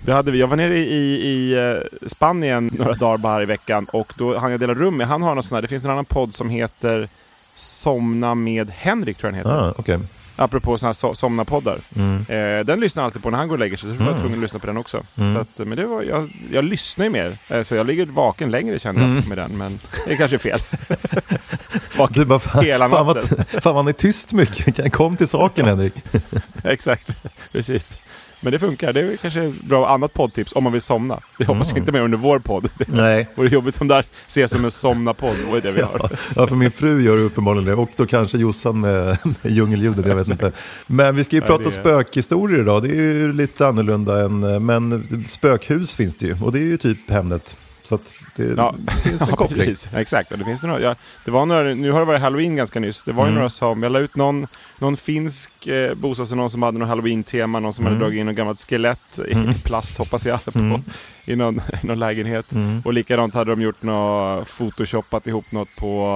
Det 0.06 0.14
hade 0.14 0.32
vi. 0.32 0.40
Jag 0.40 0.48
var 0.48 0.56
nere 0.56 0.78
i, 0.78 0.82
i, 1.28 1.54
eh, 1.54 2.08
Spanien 2.08 2.72
några 2.74 2.94
dagar 2.94 3.18
bara 3.18 3.44
i 3.44 3.46
veckan 3.46 3.86
och 3.92 4.14
då 4.18 4.38
hann 4.38 4.52
jag 4.52 4.60
dela 4.60 4.74
rum 4.74 4.98
med, 4.98 5.08
han 5.08 5.22
har 5.22 5.36
någon 5.36 5.44
sån 5.44 5.56
här, 5.56 5.62
det 5.62 5.68
finns 5.68 5.84
en 5.84 5.90
annan 5.92 6.06
podd 6.06 6.36
som 6.36 6.50
heter 6.50 7.10
Somna 7.56 8.36
med 8.36 8.70
Henrik 8.70 9.18
tror 9.18 9.28
jag 9.34 9.46
den 9.46 9.52
heter. 9.54 9.68
Ah, 9.70 9.74
okej. 9.78 10.00
Apropå 10.36 10.78
sådana 10.78 10.90
här 10.90 10.94
so 10.94 11.16
somna-poddar. 11.16 11.78
Mm. 11.96 12.26
Eh, 12.30 12.66
den 12.66 12.80
lyssnar 12.80 13.04
jag 13.04 13.06
alltid 13.08 13.24
på 13.24 13.30
när 13.30 13.38
han 13.38 13.48
går 13.48 13.56
och 13.56 13.60
lägger 13.60 13.78
sig, 13.78 13.90
så 13.98 14.04
jag 14.04 14.12
var 14.12 14.20
tvungen 14.20 14.34
att 14.38 14.42
lyssna 14.42 14.60
på 14.60 14.68
den 14.68 14.78
också. 14.78 15.04
Mm. 15.18 15.36
Så 15.36 15.42
att, 15.42 15.68
men 15.68 15.78
det 15.78 15.86
var, 15.86 16.04
jag, 16.04 16.30
jag 16.52 16.64
lyssnar 16.66 17.06
ju 17.06 17.10
mer, 17.12 17.38
eh, 17.50 17.64
så 17.64 17.76
jag 17.76 17.88
ligger 17.88 18.06
vaken 18.06 18.52
längre 18.52 18.80
känner 18.80 19.02
jag 19.02 19.10
Mm. 19.10 19.24
med 19.30 19.38
den, 19.38 19.58
men 19.58 19.80
det 20.06 20.14
är 20.14 20.18
kanske 20.18 20.36
är 20.36 20.40
fel. 20.40 20.60
Vaken 21.98 22.14
Du 22.14 22.26
bara, 22.26 22.40
fan, 22.40 22.66
hela 22.66 22.90
fan, 22.90 23.06
natten. 23.08 23.24
vad, 23.38 23.48
fan 23.48 23.62
vad 23.64 23.76
han 23.76 23.88
är 23.88 23.94
tyst 23.94 24.34
mycket. 24.34 24.94
Kom 24.94 25.18
till 25.18 25.28
saken 25.28 25.66
Henrik. 25.66 25.94
Exakt, 26.64 27.10
precis. 27.52 27.94
Men 28.44 28.52
det 28.52 28.60
funkar, 28.60 28.94
det 28.94 29.00
är 29.02 29.18
kanske 29.18 29.42
ett 29.44 29.62
bra 29.62 29.88
annat 29.90 30.14
poddtips 30.14 30.52
om 30.56 30.64
man 30.64 30.74
vill 30.74 30.82
somna. 30.82 31.20
Det 31.38 31.46
hoppas 31.46 31.72
Mm. 31.72 31.78
jag 31.78 31.82
inte 31.82 31.92
mer 31.92 32.02
under 32.02 32.18
vår 32.18 32.40
podd. 32.40 32.70
Det 32.78 32.88
Nej. 32.88 33.28
vore 33.36 33.50
jobbigt 33.50 33.82
om 33.82 33.88
det 33.88 33.96
här 33.96 34.06
ses 34.28 34.52
som 34.52 34.66
en 34.66 34.72
somna-podd, 34.72 35.36
vad 35.50 35.58
är 35.58 35.62
det 35.62 35.72
vi 35.72 35.82
har? 35.82 36.10
Ja, 36.36 36.48
för 36.48 36.56
min 36.56 36.72
fru 36.72 37.02
gör 37.04 37.18
uppenbarligen 37.18 37.66
det. 37.66 37.74
Och 37.74 37.90
då 37.98 38.06
kanske 38.06 38.38
Jossan 38.38 38.80
med, 38.82 39.18
djungelljudet, 39.44 40.06
jag 40.06 40.16
vet 40.16 40.28
inte. 40.30 40.52
Men 40.88 41.16
vi 41.16 41.24
ska 41.24 41.36
ju 41.36 41.42
Ja, 41.42 41.48
prata 41.48 41.64
det 41.64 41.70
är- 41.70 41.72
spökhistorier 41.72 42.60
idag. 42.60 42.84
Det 42.84 42.90
är 42.90 42.94
ju 42.96 43.34
lite 43.34 43.68
annorlunda 43.68 44.26
än, 44.26 44.66
men 44.66 45.04
spökhus 45.28 45.96
finns 45.96 46.16
det 46.16 46.26
ju. 46.26 46.36
Och 46.42 46.52
det 46.52 46.60
är 46.60 46.64
ju 46.64 46.78
typ 46.78 47.10
Hemnet. 47.10 47.58
Så 47.84 47.96
att 47.96 48.14
det 48.36 48.44
Ja, 48.58 48.76
finns 49.04 49.22
en 49.22 49.28
ja 49.32 49.36
koppling. 49.36 49.60
precis. 49.68 49.94
Exakt, 49.94 50.32
och 50.32 50.38
det 50.38 50.46
finns 50.46 50.62
det 50.62 50.68
några. 50.68 50.82
Ja, 50.82 50.96
det 51.26 51.32
var 51.32 51.46
några, 51.46 51.64
nu 51.64 51.92
har 51.92 52.00
det 52.00 52.06
varit 52.06 52.22
halloween 52.22 52.56
ganska 52.56 52.80
nyss. 52.80 53.04
Det 53.04 53.12
var 53.12 53.24
ju 53.24 53.28
Mm. 53.28 53.36
några 53.36 53.50
som, 53.50 53.84
jag 53.84 53.92
la 53.92 54.00
ut 54.00 54.16
någon, 54.16 54.48
någon 54.80 54.98
finsk 54.98 55.68
eh, 55.68 55.94
bostadsannons 55.94 56.52
som 56.52 56.64
hade 56.64 56.78
någon 56.78 56.88
halloween-tema, 56.90 57.60
någon 57.60 57.74
som 57.74 57.86
Mm. 57.86 57.94
hade 57.94 58.06
dragit 58.06 58.20
in 58.20 58.26
något 58.26 58.36
gammalt 58.36 58.60
skelett 58.70 59.20
i 59.28 59.36
plast 59.64 59.98
hoppas 59.98 60.26
jag, 60.26 60.46
på, 60.46 60.60
Mm. 60.60 60.82
i 61.26 61.36
någon, 61.36 61.62
någon 61.82 62.00
lägenhet. 62.00 62.46
Och 62.86 62.94
likadant 62.94 63.34
hade 63.34 63.52
de 63.52 63.62
gjort 63.62 63.84
något, 63.84 64.48
photoshoppat 64.48 65.28
ihop 65.28 65.52
något 65.52 65.76
på 65.80 66.08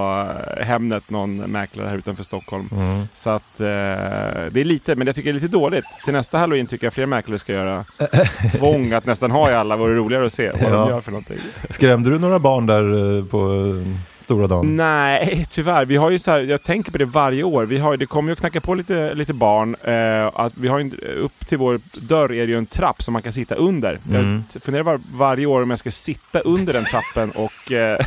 eh, 0.58 0.64
Hemnet, 0.66 1.10
någon 1.10 1.36
mäklare 1.36 1.88
här 1.88 1.96
utanför 1.96 2.24
Stockholm. 2.24 2.68
Mm. 2.72 3.08
Så 3.14 3.30
att 3.30 3.60
eh, 3.60 3.66
det 3.66 4.60
är 4.60 4.64
lite, 4.64 4.94
men 4.94 5.06
jag 5.06 5.16
tycker 5.16 5.32
det 5.32 5.38
är 5.38 5.40
lite 5.40 5.52
dåligt. 5.52 5.84
Till 6.04 6.12
nästa 6.12 6.38
halloween 6.38 6.66
tycker 6.66 6.86
jag 6.86 6.92
fler 6.94 7.06
mäklare 7.06 7.38
ska 7.38 7.52
göra 7.52 7.84
tvång 8.52 8.92
att 8.92 9.06
nästan 9.06 9.30
ha 9.30 9.50
i 9.50 9.54
alla, 9.54 9.76
vore 9.76 9.94
roligare 9.94 10.26
att 10.26 10.32
se 10.32 10.50
vad 10.50 10.60
Ja. 10.62 10.68
de 10.76 10.88
gör 10.90 11.00
för 11.00 11.10
någonting. 11.10 11.38
Skrämde 11.70 12.10
du 12.10 12.18
några 12.18 12.38
barn 12.38 12.66
där 12.66 13.16
eh, 13.18 13.24
på 13.24 13.38
eh, 13.38 13.94
stora 14.18 14.46
dagen? 14.46 14.76
Nej, 14.76 15.46
tyvärr. 15.50 15.84
Vi 15.84 15.96
har 15.96 16.10
ju 16.10 16.18
så 16.18 16.30
här, 16.30 16.40
jag 16.40 16.62
tänker 16.62 16.92
på 16.92 16.98
det 16.98 17.04
varje 17.04 17.42
år. 17.42 17.64
Vi 17.64 17.78
har, 17.78 17.96
det 17.96 18.06
kommer 18.06 18.28
ju 18.28 18.32
att 18.32 18.40
knacka 18.50 18.66
på 18.66 18.74
lite, 18.74 19.14
lite 19.14 19.32
barn. 19.32 19.74
Eh, 19.84 20.40
att 20.40 20.52
vi 20.56 20.68
har 20.68 20.80
en- 20.80 20.94
upp 21.16 21.46
till 21.46 21.58
vår 21.58 21.80
dörr 22.00 22.32
är 22.32 22.46
det 22.46 22.52
ju 22.52 22.58
en 22.58 22.66
trapp 22.66 23.02
som 23.02 23.12
man 23.12 23.22
kan 23.22 23.32
sitta 23.32 23.54
under. 23.54 23.98
Mm. 24.10 24.42
Jag 24.52 24.62
funderar 24.62 24.82
var, 24.84 25.00
varje 25.14 25.46
år 25.46 25.62
om 25.62 25.70
jag 25.70 25.78
ska 25.78 25.90
sitta 25.90 26.40
under 26.40 26.72
den 26.72 26.84
trappen 26.84 27.30
och 27.30 27.72
eh, 27.72 27.98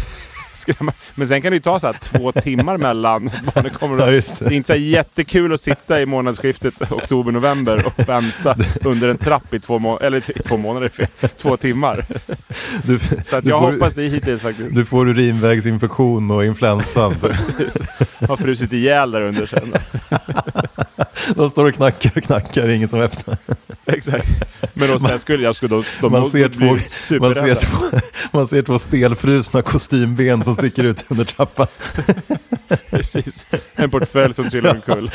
skrämma. 0.62 0.94
Men 1.16 1.28
sen 1.28 1.42
kan 1.42 1.52
det 1.52 1.56
ju 1.56 1.62
ta 1.62 1.80
så 1.80 1.88
här 1.88 1.94
två 2.02 2.32
timmar 2.42 2.78
mellan 2.78 3.32
barnen 3.56 3.72
kommer. 3.72 4.00
Ja, 4.00 4.06
det. 4.06 4.40
det 4.40 4.46
är 4.46 4.52
inte 4.52 4.68
så 4.74 4.80
jättekul 4.80 5.54
att 5.54 5.62
sitta 5.62 6.02
i 6.02 6.06
månadsskiftet 6.06 6.92
oktober-november 6.92 7.84
och 7.86 8.10
vänta 8.10 8.56
under 8.82 9.08
en 9.10 9.18
trapp 9.18 9.54
i 9.54 9.60
två, 9.60 9.80
må- 9.80 10.00
eller 10.00 10.44
två 10.48 10.58
månader, 10.58 10.92
två 11.38 11.58
timmar. 11.58 12.06
Du, 12.84 13.00
Så 13.24 13.36
att 13.36 13.46
jag 13.46 13.62
får- 13.62 13.72
hoppas 13.72 13.94
det 13.94 14.04
hittills 14.04 14.42
faktiskt. 14.42 14.76
Du 14.76 14.86
får 14.86 15.08
urinvägsinfektion 15.10 16.32
och 16.32 16.46
influensan. 16.46 17.16
Precis. 17.22 17.78
Har 18.28 18.38
frusit 18.38 18.74
ihjäl 18.74 19.12
där 19.12 19.22
under 19.22 19.46
sen. 19.46 19.74
De 21.36 21.50
står 21.50 21.66
och 21.68 21.74
knackar 21.76 22.12
och 22.16 22.24
knackar, 22.24 22.70
ingen 22.70 22.90
som 22.90 23.00
öppnar. 23.00 23.38
Exakt. 23.86 24.28
Men 24.74 24.90
då 24.90 25.00
sen 25.00 25.20
skulle 25.20 25.44
jag 25.44 25.56
skulle 25.56 25.76
de, 25.76 25.84
de 26.02 26.12
Man 26.12 26.30
ser, 26.30 26.50
två, 26.50 26.66
man, 27.20 27.34
ser 27.36 27.56
två, 27.56 28.00
man 28.32 28.48
ser 28.48 28.62
två 28.62 28.80
stelfrusna 28.80 29.62
kostymben 29.62 30.44
som 30.44 30.56
sticker 30.56 30.84
ut 30.84 31.06
under 31.10 31.26
trappan. 31.26 31.68
Precis. 32.90 33.46
En 33.76 33.90
portfölj 33.90 34.34
som 34.34 34.50
trillar 34.50 34.76
omkull. 34.76 35.12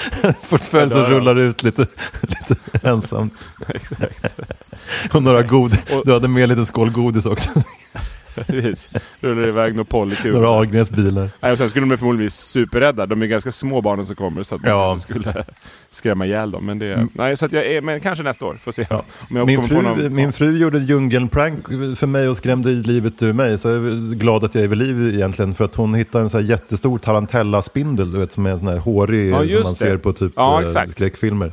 Portfölj 0.48 0.90
som 0.90 1.04
rullar 1.04 1.36
ut 1.38 1.62
lite, 1.62 1.86
lite 2.22 2.56
ensamt. 2.82 3.34
Exakt. 3.68 4.40
Och 5.12 5.22
några 5.22 5.42
god, 5.42 5.78
Och- 5.92 6.02
du 6.04 6.12
hade 6.12 6.28
med 6.28 6.42
en 6.42 6.48
liten 6.48 6.66
skål 6.66 6.90
godis 6.90 7.26
också. 7.26 7.50
Precis. 8.46 8.88
Rullar 9.20 9.48
iväg 9.48 9.72
några 9.74 9.84
polykulor. 9.84 10.34
Några 10.34 10.48
Ahlgrens 10.48 10.90
bilar. 10.90 11.30
Nej, 11.40 11.52
och 11.52 11.58
sen 11.58 11.70
skulle 11.70 11.86
de 11.86 11.96
förmodligen 11.98 12.24
bli 12.26 12.30
superrädda. 12.30 13.06
De 13.06 13.22
är 13.22 13.26
ganska 13.26 13.50
små 13.52 13.80
barnen 13.80 14.06
som 14.06 14.16
kommer 14.16 14.42
så 14.42 14.54
att 14.54 14.62
man 14.62 14.70
Ja. 14.70 14.98
skulle 14.98 15.44
skrämma 15.90 16.26
ihjäl 16.26 16.50
dem. 16.50 16.66
Men, 16.66 16.78
det, 16.78 17.06
nej, 17.12 17.36
så 17.36 17.46
att 17.46 17.52
jag 17.52 17.66
är, 17.66 17.80
men 17.80 18.00
kanske 18.00 18.24
nästa 18.24 18.44
år, 18.44 18.54
får 18.54 18.72
se. 18.72 18.86
Jag 19.30 19.46
Min 19.46 19.62
fru, 19.68 19.82
någon, 19.82 20.14
min 20.14 20.32
fru 20.32 20.58
gjorde 20.58 20.78
djungelprank 20.78 21.66
för 21.98 22.06
mig 22.06 22.28
och 22.28 22.36
skrämde 22.36 22.70
i 22.70 22.74
livet 22.74 23.22
ur 23.22 23.32
mig. 23.32 23.58
Så 23.58 23.68
jag 23.68 23.76
är 23.76 24.14
glad 24.14 24.44
att 24.44 24.54
jag 24.54 24.64
är 24.64 24.68
vid 24.68 24.78
liv 24.78 25.14
egentligen. 25.14 25.54
För 25.54 25.64
att 25.64 25.74
hon 25.74 25.94
hittade 25.94 26.24
en 26.24 26.30
så 26.30 26.38
här 26.38 26.44
jättestor 26.44 26.98
tarantella-spindel, 26.98 28.12
du 28.12 28.18
vet, 28.18 28.32
som 28.32 28.46
är 28.46 28.50
en 28.50 28.58
sån 28.58 28.68
här 28.68 28.76
hårig 28.78 29.30
Ja, 29.30 29.38
som 29.38 29.52
man 29.62 29.72
det. 29.72 29.74
ser 29.78 29.96
på 29.96 30.12
typ 30.12 30.32
Ja, 30.36 30.60
eh, 30.60 30.66
exakt. 30.66 30.90
skräckfilmer. 30.92 31.46
Eh, 31.46 31.52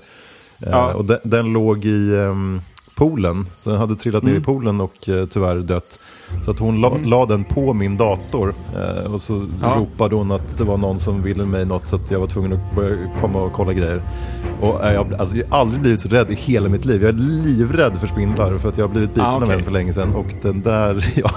Ja. 0.72 0.94
Och 0.94 1.06
den, 1.06 1.18
den 1.24 1.54
låg 1.54 1.86
i, 1.86 2.16
ehm, 2.16 2.62
poolen. 2.96 3.46
Så 3.62 3.70
den 3.70 3.80
hade 3.80 3.96
trillat 3.96 4.24
ner 4.24 4.30
i 4.32 4.36
Mm. 4.36 4.44
poolen 4.44 4.82
och 4.82 5.10
eh, 5.10 5.25
tyvärr 5.25 5.56
dött. 5.56 6.00
Så 6.46 6.52
att 6.52 6.60
hon 6.60 6.82
la, 6.82 6.98
la 7.06 7.25
den 7.25 7.44
på 7.44 7.74
min 7.74 7.98
dator. 7.98 8.54
Eh, 8.75 9.13
och 9.13 9.22
så 9.22 9.46
Ja. 9.62 9.75
ropade 9.78 10.16
hon 10.16 10.32
att 10.32 10.58
det 10.58 10.63
var 10.63 10.78
någon 10.78 11.00
som 11.00 11.22
ville 11.22 11.46
mig 11.46 11.66
något 11.66 11.88
så 11.88 11.96
att 11.96 12.12
jag 12.12 12.20
var 12.20 12.28
tvungen 12.28 12.54
att 12.54 12.75
börja 12.75 12.96
komma 13.22 13.42
och 13.42 13.54
kolla 13.54 13.74
grejer. 13.74 14.02
Och 14.62 14.86
eh, 14.86 14.94
jag, 14.94 15.13
alltså, 15.13 15.38
jag 15.38 15.46
har 15.50 15.58
aldrig 15.60 15.82
blivit 15.82 16.02
så 16.02 16.08
rädd 16.10 16.32
i 16.32 16.36
hela 16.36 16.70
mitt 16.70 16.86
liv. 16.86 17.02
Jag 17.02 17.10
är 17.10 17.13
livrädd 17.13 17.94
för 18.00 18.08
spindlar 18.08 18.58
för 18.58 18.70
att 18.70 18.78
jag 18.78 18.88
har 18.88 18.92
blivit 18.92 19.10
biten 19.10 19.25
Ah, 19.25 19.36
av 19.36 19.44
okej. 19.44 19.56
en 19.56 19.63
för 19.63 19.72
länge 19.72 19.94
sedan. 19.94 20.16
Och 20.16 20.34
den 20.42 20.62
där, 20.62 21.06
ja, 21.16 21.30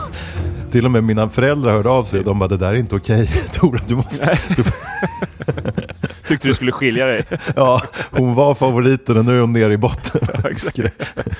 till 0.70 0.84
och 0.84 0.90
med 0.90 1.04
mina 1.04 1.28
föräldrar 1.28 1.72
hörde 1.72 1.88
av 1.90 2.02
sig. 2.02 2.22
De 2.24 2.38
bara, 2.38 2.48
det 2.48 2.56
där 2.56 2.68
är 2.72 2.76
inte 2.76 2.96
okej. 2.96 3.30
Tora, 3.52 3.80
du 3.86 3.94
måste... 3.96 4.38
Du, 4.56 4.64
Tyckte 6.28 6.48
du 6.48 6.54
skulle 6.54 6.72
skilja 6.72 7.06
dig. 7.06 7.24
ja, 7.56 7.82
hon 8.10 8.34
var 8.34 8.54
favoriten 8.54 9.18
och 9.18 9.24
nu 9.24 9.36
är 9.36 9.40
hon 9.40 9.52
nere 9.52 9.72
i 9.72 9.76
botten. 9.76 10.20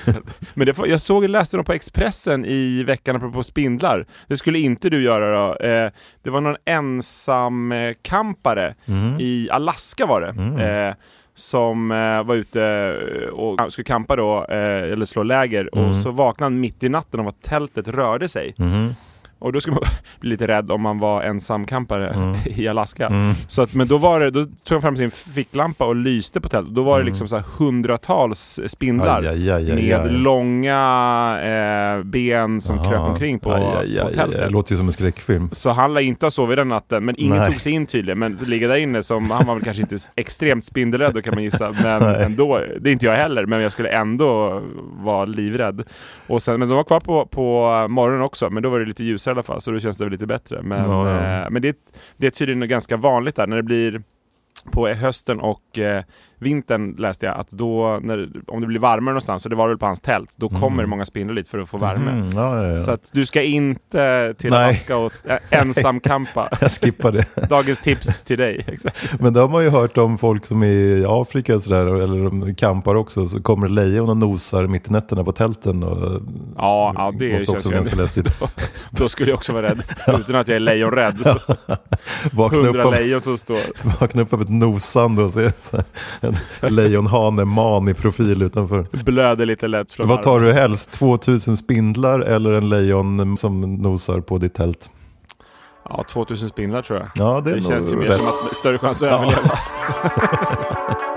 Men 0.53 0.67
det, 0.67 0.77
jag 0.87 1.01
såg, 1.01 1.29
läste 1.29 1.57
dem 1.57 1.65
på 1.65 1.73
Expressen 1.73 2.45
i 2.45 2.83
veckan 2.83 3.15
apropå 3.15 3.43
spindlar. 3.43 4.05
Det 4.27 4.37
skulle 4.37 4.59
inte 4.59 4.89
du 4.89 5.01
göra 5.01 5.47
då. 5.47 5.55
Eh, 5.65 5.91
det 6.23 6.29
var 6.29 6.41
någon 6.41 6.57
ensam 6.65 7.71
eh, 7.71 7.93
kampare 8.01 8.75
i 9.19 9.49
Alaska 9.51 10.05
var 10.05 10.21
det. 10.21 10.27
Eh, 10.63 10.93
som 11.35 11.91
eh, 11.91 12.23
var 12.23 12.35
ute 12.35 12.63
eh, 12.63 13.29
och 13.29 13.71
skulle 13.73 13.85
kampa 13.85 14.15
då, 14.15 14.43
eller 14.43 15.05
slå 15.05 15.23
läger. 15.23 15.75
Och 15.75 15.97
så 15.97 16.11
vaknade 16.11 16.45
han 16.45 16.59
mitt 16.59 16.83
i 16.83 16.89
natten 16.89 17.19
av 17.19 17.27
att 17.27 17.41
tältet 17.41 17.87
rörde 17.87 18.27
sig. 18.29 18.53
Och 19.39 19.53
då 19.53 19.61
skulle 19.61 19.73
man 19.75 19.83
bli 20.19 20.29
lite 20.29 20.47
rädd 20.47 20.71
om 20.71 20.81
man 20.81 20.99
var 20.99 21.21
ensamkampare 21.21 22.35
i 22.45 22.67
Alaska. 22.67 23.11
Så 23.47 23.61
att, 23.61 23.73
men 23.73 23.87
då, 23.87 23.97
var 23.97 24.19
det, 24.19 24.31
då 24.31 24.45
tog 24.45 24.75
han 24.75 24.81
fram 24.81 24.97
sin 24.97 25.11
ficklampa 25.11 25.85
och 25.85 25.95
lyste 25.95 26.41
på 26.41 26.49
tältet. 26.49 26.75
Då 26.75 26.83
var 26.83 26.99
det 26.99 27.05
liksom 27.05 27.27
så 27.27 27.43
hundratals 27.57 28.59
spindlar 28.67 29.23
Aj, 29.23 29.51
aj, 29.51 29.71
aj, 29.71 29.75
med 29.75 30.11
långa 30.11 30.77
eh, 31.43 32.03
ben 32.03 32.61
som 32.61 32.83
kröp 32.83 33.01
omkring 33.01 33.39
på, 33.39 33.49
på 33.49 34.13
tältet. 34.13 34.31
Det 34.31 34.49
låter 34.49 34.71
ju 34.71 34.77
som 34.77 34.87
en 34.87 34.93
skräckfilm. 34.93 35.49
Så 35.51 35.69
han 35.69 35.93
lär 35.93 36.01
inte 36.01 36.25
ha 36.25 36.31
sovit 36.31 36.57
den 36.57 36.67
natten, 36.67 37.05
men 37.05 37.15
ingen 37.17 37.37
Nej. 37.37 37.51
tog 37.51 37.61
sig 37.61 37.71
in 37.71 37.85
tydligen. 37.85 38.19
Men 38.19 38.33
ligga 38.33 38.67
där 38.67 38.75
inne, 38.77 39.03
som, 39.03 39.31
han 39.31 39.45
var 39.45 39.53
väl 39.53 39.63
kanske 39.63 39.81
inte 39.81 39.97
extremt 40.15 40.65
spindelrädd 40.65 41.13
då 41.13 41.21
kan 41.21 41.33
man 41.33 41.43
gissa, 41.43 41.71
men 41.83 42.01
ändå, 42.01 42.61
det 42.79 42.89
är 42.89 42.93
inte 42.93 43.05
jag 43.05 43.15
heller, 43.15 43.45
men 43.45 43.61
jag 43.61 43.71
skulle 43.71 43.89
ändå 43.89 44.61
vara 45.03 45.25
livrädd. 45.25 45.83
Och 46.27 46.43
sen, 46.43 46.59
men 46.59 46.69
de 46.69 46.75
var 46.75 46.83
kvar 46.83 46.99
på, 46.99 47.25
på 47.25 47.87
morgonen 47.89 48.21
också, 48.21 48.49
men 48.49 48.63
då 48.63 48.69
var 48.69 48.79
det 48.79 48.85
lite 48.85 49.03
i 49.27 49.31
alla 49.31 49.43
fall, 49.43 49.61
så 49.61 49.71
då 49.71 49.79
känns 49.79 49.97
det 49.97 50.03
väl 50.03 50.11
lite 50.11 50.27
bättre. 50.27 50.61
Men, 50.61 50.89
Ja, 50.89 51.09
ja. 51.09 51.43
Eh, 51.43 51.49
men 51.49 51.61
det, 51.61 51.77
det 52.17 52.27
är 52.27 52.31
tydligen 52.31 52.69
ganska 52.69 52.97
vanligt 52.97 53.35
där, 53.35 53.47
när 53.47 53.55
det 53.55 53.63
blir 53.63 54.01
på 54.71 54.87
hösten 54.87 55.39
och 55.39 55.79
eh, 55.79 56.03
vintern 56.39 56.95
läste 56.97 57.25
jag 57.25 57.37
att 57.37 57.49
då, 57.49 57.99
när, 58.01 58.29
om 58.47 58.61
det 58.61 58.67
blir 58.67 58.79
varmare 58.79 59.13
någonstans, 59.13 59.43
så 59.43 59.49
det 59.49 59.55
var 59.55 59.67
väl 59.67 59.77
på 59.77 59.85
hans 59.85 59.99
tält, 59.99 60.33
då 60.35 60.49
kommer 60.49 60.83
det 60.83 60.87
många 60.87 61.05
spindlar 61.05 61.35
dit 61.35 61.47
för 61.47 61.59
att 61.59 61.69
få 61.69 61.77
värme. 61.77 62.11
Mm, 62.11 62.29
ja, 62.35 62.63
ja, 62.63 62.71
ja. 62.71 62.77
Så 62.77 62.91
att 62.91 63.09
du 63.13 63.25
ska 63.25 63.41
inte 63.41 64.33
till 64.37 64.49
Nej. 64.49 64.63
Alaska 64.65 64.97
och 64.97 65.13
äh, 65.23 65.37
ensamkampa. 65.59 66.49
Jag 66.61 66.71
skippar 66.71 67.11
det. 67.11 67.25
Dagens 67.49 67.79
tips 67.79 68.23
till 68.23 68.37
dig. 68.37 68.65
Exakt. 68.67 69.19
Men 69.19 69.33
det 69.33 69.39
har 69.39 69.47
man 69.47 69.63
ju 69.63 69.69
hört 69.69 69.97
om 69.97 70.17
folk 70.17 70.45
som 70.45 70.63
är 70.63 70.67
i 70.67 71.05
Afrika 71.07 71.55
och 71.55 71.61
sådär, 71.61 71.85
eller 71.85 72.23
de 72.23 72.55
kampar 72.55 72.95
också, 72.95 73.27
så 73.27 73.41
kommer 73.41 73.67
det 73.67 73.73
lejon 73.73 74.09
och 74.09 74.17
nosar 74.17 74.67
mitt 74.67 74.87
i 74.87 74.91
nätterna 74.91 75.23
på 75.23 75.31
tälten. 75.31 75.83
Och 75.83 76.21
Ja, 76.57 76.93
ja 76.95 77.13
det 77.19 77.33
måste 77.33 77.45
känns 77.45 77.57
också 77.57 77.69
vara 77.69 77.79
ganska 77.79 77.95
läskigt. 77.95 78.39
Då, 78.39 78.47
då 78.91 79.09
skulle 79.09 79.31
jag 79.31 79.37
också 79.37 79.53
vara 79.53 79.69
rädd. 79.69 79.83
Utan 80.07 80.35
att 80.35 80.47
jag 80.47 80.55
är 80.55 80.59
lejonrädd. 80.59 81.27
Hundra 82.31 82.89
lejon 82.89 83.21
som 83.21 83.37
står... 83.37 83.57
vakna 83.99 84.21
upp 84.21 84.33
av 84.33 84.41
ett 84.41 84.49
nosande 84.49 85.23
och 85.23 85.31
se 85.31 85.51
en 86.27 86.35
lejonhane 86.75 87.45
man 87.45 87.87
i 87.89 87.93
profil 87.93 88.41
utanför. 88.43 88.87
Blöder 89.03 89.45
lite 89.45 89.67
lätt 89.67 89.91
från 89.91 90.07
Vad 90.07 90.23
tar 90.23 90.39
du 90.39 90.53
helst? 90.53 90.91
2000 90.91 91.57
spindlar 91.57 92.19
eller 92.19 92.51
en 92.51 92.69
lejon 92.69 93.37
som 93.37 93.75
nosar 93.75 94.19
på 94.21 94.37
ditt 94.37 94.53
tält? 94.53 94.89
Ja, 95.89 96.03
2000 96.09 96.49
spindlar 96.49 96.81
tror 96.81 96.99
jag. 96.99 97.07
Ja, 97.15 97.41
det 97.41 97.53
Det 97.53 97.61
känns 97.61 97.91
ju 97.91 97.95
mer 97.95 98.07
rätt. 98.07 98.17
som 98.17 98.25
att 98.47 98.55
större 98.55 98.77
chans 98.77 99.03
att 99.03 99.09
Ja. 99.09 99.33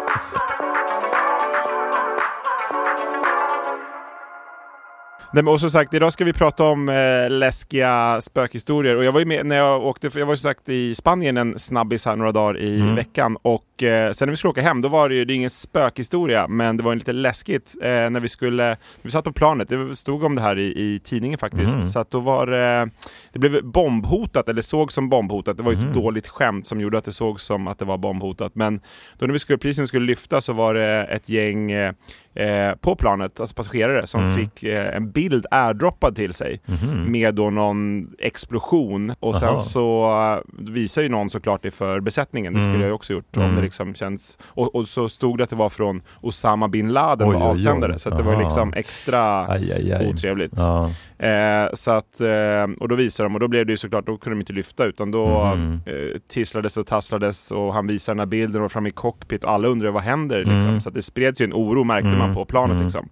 Nej, 5.32 5.42
men 5.44 5.52
och 5.54 5.60
som 5.60 5.70
sagt, 5.70 5.94
idag 5.94 6.12
ska 6.12 6.24
vi 6.24 6.32
prata 6.32 6.64
om 6.64 6.88
eh, 6.88 7.30
läskiga 7.30 8.20
spökhistorier. 8.20 8.96
Och 8.96 9.04
jag 9.04 9.12
var 9.12 9.20
ju 9.20 9.26
med 9.26 9.46
när 9.46 9.56
jag 9.56 9.82
åkte, 9.86 10.10
jag 10.18 10.26
var 10.26 10.32
ju 10.32 10.36
sagt 10.36 10.68
i 10.68 10.94
Spanien 10.94 11.36
en 11.36 11.58
snabbis 11.58 12.06
här 12.06 12.16
några 12.16 12.32
dagar 12.32 12.58
i 12.58 12.80
Mm. 12.80 12.94
veckan. 12.94 13.36
Och 13.42 13.82
eh, 13.82 14.12
sen 14.12 14.26
när 14.26 14.30
vi 14.30 14.36
skulle 14.36 14.50
åka 14.50 14.60
hem, 14.62 14.80
då 14.80 14.88
var 14.88 15.08
det 15.08 15.14
ju 15.14 15.24
det 15.24 15.32
är 15.32 15.34
ingen 15.34 15.50
spökhistoria, 15.50 16.48
men 16.48 16.76
det 16.76 16.82
var 16.82 16.92
ju 16.92 16.98
lite 16.98 17.12
läskigt 17.12 17.76
eh, 17.82 17.88
när 17.88 18.20
vi 18.20 18.28
skulle, 18.28 18.76
vi 19.02 19.10
satt 19.10 19.24
på 19.24 19.32
planet, 19.32 19.68
det 19.68 19.96
stod 19.96 20.24
om 20.24 20.34
det 20.34 20.42
här 20.42 20.58
i, 20.58 20.64
i 20.94 21.00
tidningen 21.04 21.38
faktiskt. 21.38 21.74
Mm. 21.74 21.86
Så 21.86 21.98
att 21.98 22.10
då 22.10 22.20
var 22.20 22.46
det, 22.46 22.90
det 23.32 23.38
blev 23.38 23.64
bombhotat, 23.64 24.48
eller 24.48 24.62
såg 24.62 24.92
som 24.92 25.08
bombhotat. 25.08 25.56
Det 25.56 25.62
var 25.62 25.72
ju 25.72 25.78
Mm. 25.78 25.88
ett 25.90 25.94
dåligt 25.96 26.28
skämt 26.28 26.66
som 26.66 26.80
gjorde 26.80 26.98
att 26.98 27.04
det 27.04 27.12
såg 27.12 27.40
som 27.40 27.68
att 27.68 27.78
det 27.78 27.84
var 27.84 27.98
bombhotat. 27.98 28.54
Men 28.54 28.80
då 29.18 29.26
när 29.26 29.32
vi 29.32 29.38
skulle, 29.38 29.58
precis 29.58 29.78
när 29.78 29.82
vi 29.82 29.88
skulle 29.88 30.06
lyfta 30.06 30.40
så 30.40 30.52
var 30.52 30.74
det 30.74 31.04
ett 31.04 31.28
gäng 31.28 31.70
eh, 31.70 31.92
eh, 32.34 32.74
på 32.74 32.96
planet, 32.96 33.40
alltså 33.40 33.54
passagerare, 33.54 34.06
som 34.06 34.20
Mm. 34.20 34.34
fick 34.34 34.62
eh, 34.64 34.96
en 34.96 35.10
bild 35.10 35.19
airdroppad 35.50 36.16
till 36.16 36.34
sig 36.34 36.60
med 37.06 37.34
då 37.34 37.50
någon 37.50 38.08
explosion. 38.18 39.14
Och 39.20 39.34
sen 39.36 39.46
Mhm. 39.48 39.54
Aha. 39.54 39.62
så 39.64 40.10
eh, 40.36 40.72
visar 40.72 41.02
ju 41.02 41.08
någon 41.08 41.30
såklart 41.30 41.62
det 41.62 41.70
för 41.70 42.00
besättningen, 42.00 42.52
det 42.54 42.60
skulle 42.60 42.74
Mm. 42.74 42.86
jag 42.86 42.94
också 42.94 43.12
gjort 43.12 43.36
om 43.36 43.42
Mm. 43.42 43.56
det 43.56 43.62
liksom 43.62 43.94
känns... 43.94 44.38
Och, 44.46 44.74
och 44.74 44.88
så 44.88 45.08
stod 45.08 45.38
det 45.38 45.44
att 45.44 45.50
det 45.50 45.56
var 45.56 45.68
från 45.70 46.02
Osama 46.20 46.68
bin 46.68 46.88
Laden 46.92 47.28
Oj, 47.28 47.34
var 47.34 47.40
oj, 47.40 47.46
oj. 47.46 47.52
avsändare, 47.52 47.98
så 47.98 48.10
det 48.10 48.22
var 48.22 48.42
liksom 48.42 48.72
extra 48.74 49.46
Aj, 49.46 49.72
aj, 49.72 49.92
aj. 49.92 50.06
otrevligt. 50.10 50.52
Ja. 50.56 50.90
Eh, 51.18 51.68
så 51.74 51.90
att, 51.90 52.20
eh, 52.20 52.74
och 52.80 52.88
då 52.88 52.94
visade 52.94 53.24
de, 53.28 53.34
och 53.34 53.40
då 53.40 53.48
blev 53.48 53.66
det 53.66 53.72
ju 53.72 53.76
såklart, 53.76 54.06
då 54.06 54.16
kunde 54.16 54.36
de 54.36 54.40
inte 54.40 54.52
lyfta 54.52 54.84
utan 54.84 55.10
då 55.10 55.54
Mhm. 55.54 55.80
eh, 55.86 56.18
tisslades 56.28 56.76
och 56.76 56.86
tasslades 56.86 57.50
och 57.50 57.74
han 57.74 57.86
visade 57.86 58.14
den 58.14 58.18
här 58.20 58.26
bilden 58.26 58.62
och 58.62 58.72
fram 58.72 58.86
i 58.86 58.90
cockpit 58.90 59.44
och 59.44 59.50
alla 59.50 59.68
undrade 59.68 59.92
vad 59.92 60.02
händer 60.02 60.38
liksom. 60.38 60.54
Mm. 60.60 60.80
Så 60.80 60.88
att 60.88 60.94
det 60.94 61.02
spreds 61.02 61.40
ju 61.40 61.44
en 61.44 61.52
oro 61.52 61.84
märkte 61.84 62.08
man 62.08 62.20
Mm. 62.20 62.34
på 62.34 62.44
planet 62.44 62.70
Mm. 62.70 62.82
liksom. 62.84 63.08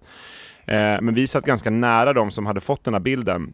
Eh, 0.69 1.01
men 1.01 1.13
vi 1.13 1.27
satt 1.27 1.45
ganska 1.45 1.69
nära 1.69 2.13
de 2.13 2.31
som 2.31 2.45
hade 2.45 2.61
fått 2.61 2.83
den 2.83 2.93
här 2.93 3.01
bilden. 3.01 3.53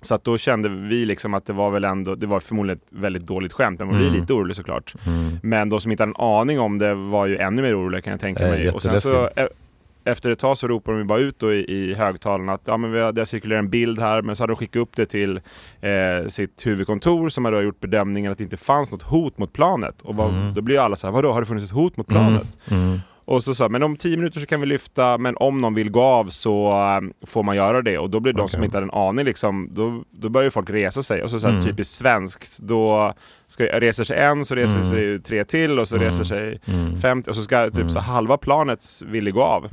Så 0.00 0.14
att 0.14 0.24
då 0.24 0.38
kände 0.38 0.68
vi 0.68 1.04
liksom 1.04 1.34
att 1.34 1.46
det 1.46 1.52
var 1.52 1.70
väl 1.70 1.84
ändå, 1.84 2.14
det 2.14 2.26
var 2.26 2.40
förmodligen 2.40 2.78
ett 2.78 2.88
väldigt 3.02 3.26
dåligt 3.26 3.52
skämt, 3.52 3.78
men 3.78 3.88
blir 3.88 4.08
Mm. 4.08 4.20
lite 4.20 4.32
orolig 4.32 4.56
såklart. 4.56 4.94
Mm. 5.06 5.38
Men 5.42 5.68
de 5.68 5.80
som 5.80 5.90
inte 5.90 6.02
hade 6.02 6.10
en 6.18 6.24
aning 6.24 6.60
om 6.60 6.78
det 6.78 6.94
var 6.94 7.26
ju 7.26 7.36
ännu 7.36 7.62
mer 7.62 7.78
oroliga 7.80 8.00
kan 8.00 8.10
jag 8.10 8.20
tänka 8.20 8.44
Eh, 8.44 8.50
mig. 8.50 8.70
Och 8.70 8.82
sen 8.82 9.00
så, 9.00 9.08
jätteläskigt. 9.08 9.38
e- 9.38 10.10
efter 10.10 10.30
ett 10.30 10.38
tag 10.38 10.58
så 10.58 10.68
ropade 10.68 10.98
de 10.98 11.04
bara 11.06 11.18
ut 11.18 11.38
då 11.38 11.54
i, 11.54 11.58
i 11.72 11.94
högtalarna 11.94 12.52
att 12.52 12.60
ja, 12.64 12.76
men 12.76 12.92
vi 12.92 13.00
har, 13.00 13.12
det 13.12 13.20
har 13.20 13.26
cirkulerat 13.26 13.58
en 13.64 13.70
bild 13.70 13.98
här, 14.00 14.22
men 14.22 14.36
så 14.36 14.42
hade 14.42 14.50
de 14.52 14.56
skickat 14.56 14.76
upp 14.80 14.96
det 14.96 15.06
till 15.06 15.40
eh, 15.80 16.28
sitt 16.28 16.66
huvudkontor 16.66 17.28
som 17.28 17.44
hade 17.44 17.60
gjort 17.62 17.80
bedömningen 17.80 18.32
att 18.32 18.38
det 18.38 18.44
inte 18.44 18.56
fanns 18.56 18.92
något 18.92 19.02
hot 19.02 19.38
mot 19.38 19.52
planet. 19.52 20.02
Och 20.02 20.16
vad, 20.16 20.34
Mm. 20.34 20.54
då 20.54 20.60
blir 20.60 20.78
alla 20.78 20.96
så 20.96 21.06
här, 21.06 21.12
vadå, 21.14 21.32
har 21.32 21.40
det 21.40 21.46
funnits 21.46 21.66
ett 21.66 21.72
hot 21.72 21.96
mot 21.96 22.06
planet? 22.06 22.58
Mm. 22.70 23.00
Och 23.30 23.44
så 23.44 23.54
sa 23.54 23.68
men 23.68 23.82
om 23.82 23.96
tio 23.96 24.16
minuter 24.16 24.40
så 24.40 24.46
kan 24.46 24.60
vi 24.60 24.66
lyfta, 24.66 25.18
men 25.18 25.36
om 25.36 25.58
någon 25.60 25.74
vill 25.74 25.90
gå 25.90 26.02
av 26.02 26.28
så 26.28 26.68
eh, 26.70 27.26
får 27.26 27.42
man 27.42 27.56
göra 27.56 27.82
det. 27.82 27.98
Och 27.98 28.10
då 28.10 28.20
blir 28.20 28.32
de 28.32 28.40
Okej. 28.40 28.50
som 28.52 28.64
inte 28.64 28.76
hade 28.76 28.84
en 28.86 28.90
aning, 28.90 29.24
liksom, 29.24 29.68
då, 29.72 30.02
då 30.10 30.28
börjar 30.28 30.50
folk 30.50 30.70
resa 30.70 31.02
sig. 31.02 31.22
Och 31.22 31.30
så, 31.30 31.40
så 31.40 31.46
här, 31.46 31.54
Mm. 31.54 31.66
typiskt 31.66 31.94
svenskt, 31.94 32.58
då 32.58 33.12
ska, 33.46 33.64
reser 33.64 34.04
sig 34.04 34.18
en, 34.18 34.44
så 34.44 34.54
reser 34.54 34.76
Mm. 34.76 34.88
sig 34.90 35.20
tre 35.20 35.44
till 35.44 35.78
och 35.78 35.88
så 35.88 35.96
Mm. 35.96 36.06
reser 36.08 36.24
sig 36.24 36.60
Mm. 36.66 37.00
50 37.00 37.30
och 37.30 37.36
så 37.36 37.42
ska 37.42 37.64
typ 37.66 37.74
Mm. 37.78 37.90
så 37.90 38.00
halva 38.00 38.36
planet 38.36 38.84
ville 39.06 39.30
gå 39.30 39.42
av. 39.42 39.66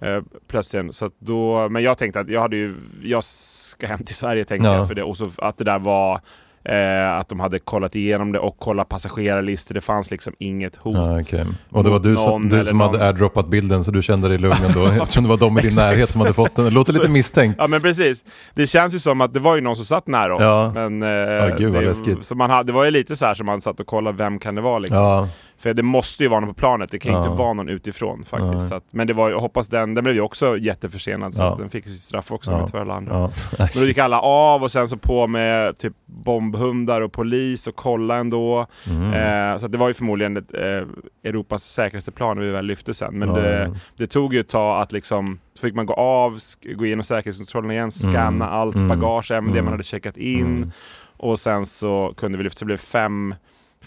Eh, 0.00 0.22
plötsligt. 0.48 0.94
Så 0.94 1.10
då, 1.18 1.68
men 1.68 1.82
jag 1.82 1.98
tänkte 1.98 2.20
att 2.20 2.28
jag 2.28 2.40
hade 2.40 2.56
ju, 2.56 2.74
jag 3.02 3.24
ska 3.24 3.86
hem 3.86 4.02
till 4.04 4.14
Sverige 4.14 4.44
tänkte 4.44 4.68
Ja. 4.68 4.76
jag 4.76 4.88
för 4.88 4.94
det. 4.94 5.02
Och 5.02 5.16
så 5.16 5.30
att 5.38 5.56
det 5.56 5.64
där 5.64 5.78
var 5.78 6.20
eh, 6.64 7.12
att 7.18 7.28
de 7.28 7.40
hade 7.40 7.58
kollat 7.58 7.96
igenom 7.96 8.32
det 8.32 8.38
och 8.38 8.58
kollat 8.58 8.88
passagerarlistor. 8.88 9.74
Det 9.74 9.80
fanns 9.80 10.10
liksom 10.10 10.32
inget 10.38 10.76
hot. 10.76 10.94
Ja, 10.96 11.20
okej. 11.20 11.44
Och 11.70 11.84
det 11.84 11.90
var 11.90 11.98
du 11.98 12.08
Någon 12.08 12.18
som, 12.18 12.48
du 12.48 12.64
som 12.64 12.78
någon. 12.78 12.92
hade 12.92 13.06
airdroppat 13.06 13.48
bilden 13.48 13.84
så 13.84 13.90
du 13.90 14.02
kände 14.02 14.28
dig 14.28 14.38
lugn 14.38 14.54
ändå 14.66 14.86
eftersom 15.02 15.22
det 15.22 15.28
var 15.30 15.36
de 15.36 15.58
i 15.58 15.62
din 15.62 15.76
närhet 15.76 16.08
som 16.08 16.20
hade 16.20 16.32
fått 16.34 16.56
den. 16.56 16.64
Det 16.64 16.70
låter 16.70 16.92
lite 16.92 17.04
Så- 17.06 17.10
misstänkt. 17.12 17.56
Ja 17.58 17.66
men 17.66 17.80
precis. 17.82 18.24
Det 18.54 18.66
känns 18.66 18.94
ju 18.94 18.98
som 18.98 19.20
att 19.20 19.34
det 19.34 19.40
var 19.40 19.54
ju 19.54 19.60
någon 19.60 19.76
som 19.76 19.84
satt 19.84 20.06
nära 20.06 20.34
oss. 20.34 20.42
Ja. 20.42 20.70
Men, 20.74 21.02
eh, 21.02 21.56
gud, 21.56 21.72
vad 21.74 21.84
det, 21.84 21.94
så 22.24 22.34
man 22.34 22.66
det 22.66 22.72
var 22.72 22.84
ju 22.84 22.90
lite 22.90 23.16
så 23.16 23.26
här 23.26 23.34
som 23.34 23.46
man 23.46 23.60
satt 23.60 23.80
och 23.80 23.86
kollade, 23.86 24.18
vem 24.18 24.38
kan 24.38 24.54
det 24.54 24.60
vara 24.60 24.78
liksom? 24.78 24.98
Ja, 24.98 25.28
För 25.64 25.74
det 25.74 25.82
måste 25.82 26.22
ju 26.22 26.28
vara 26.28 26.40
någon 26.40 26.48
på 26.48 26.54
planet, 26.54 26.90
det 26.90 26.98
kan 26.98 27.12
ju 27.12 27.18
Ja. 27.18 27.24
inte 27.26 27.36
vara 27.38 27.52
någon 27.52 27.68
utifrån 27.68 28.24
faktiskt. 28.24 28.72
Att, 28.72 28.84
men 28.90 29.06
det 29.06 29.12
var, 29.12 29.30
jag 29.30 29.40
hoppas 29.40 29.68
den, 29.68 29.94
den 29.94 30.04
blev 30.04 30.16
ju 30.16 30.20
också 30.20 30.58
jätteförsenad 30.58 31.34
så 31.34 31.42
Ja. 31.42 31.52
att 31.52 31.58
den 31.58 31.70
fick 31.70 31.84
sitt 31.84 32.00
straff 32.00 32.32
också 32.32 32.50
Ja. 32.50 32.68
med 32.72 32.80
alla 32.82 32.94
andra. 32.94 33.12
ja. 33.14 33.30
Men 33.58 33.68
då 33.74 33.84
gick 33.84 33.98
alla 33.98 34.20
av 34.20 34.62
och 34.62 34.70
sen 34.72 34.88
så 34.88 34.96
på 34.96 35.26
med 35.26 35.76
typ 35.78 35.92
bombhundar 36.06 37.00
och 37.00 37.12
polis 37.12 37.66
och 37.66 37.76
kolla 37.76 38.16
ändå. 38.16 38.66
Mm. 38.90 39.52
Eh, 39.52 39.58
så 39.58 39.68
det 39.68 39.78
var 39.78 39.88
ju 39.88 39.94
förmodligen 39.94 40.36
ett, 40.36 40.54
eh, 40.54 40.88
Europas 41.30 41.62
säkraste 41.64 42.10
plan 42.12 42.38
vi 42.40 42.50
väl 42.50 42.66
lyfte 42.66 42.94
sen. 42.94 43.18
Men 43.18 43.34
det, 43.34 43.76
det 43.96 44.06
tog 44.06 44.34
ju 44.34 44.40
ett 44.40 44.48
tag 44.48 44.82
att 44.82 44.92
liksom, 44.92 45.38
så 45.54 45.60
fick 45.60 45.74
man 45.74 45.86
gå 45.86 45.94
av, 45.94 46.38
gå 46.76 46.86
igenom 46.86 47.04
säkerhetskontrollen 47.04 47.70
igen, 47.70 47.90
scanna 47.90 48.28
Mm. 48.28 48.42
allt 48.42 48.76
Mm. 48.76 48.88
bagage, 48.88 49.30
även 49.30 49.44
det 49.44 49.50
Mm. 49.50 49.64
man 49.64 49.72
hade 49.72 49.84
checkat 49.84 50.16
in. 50.16 50.40
Mm. 50.46 50.70
Och 51.16 51.38
sen 51.38 51.66
så 51.66 52.14
kunde 52.16 52.38
vi 52.38 52.44
lyfta, 52.44 52.58
så 52.58 52.64
det 52.64 52.66
blev 52.66 52.76
fem 52.76 53.34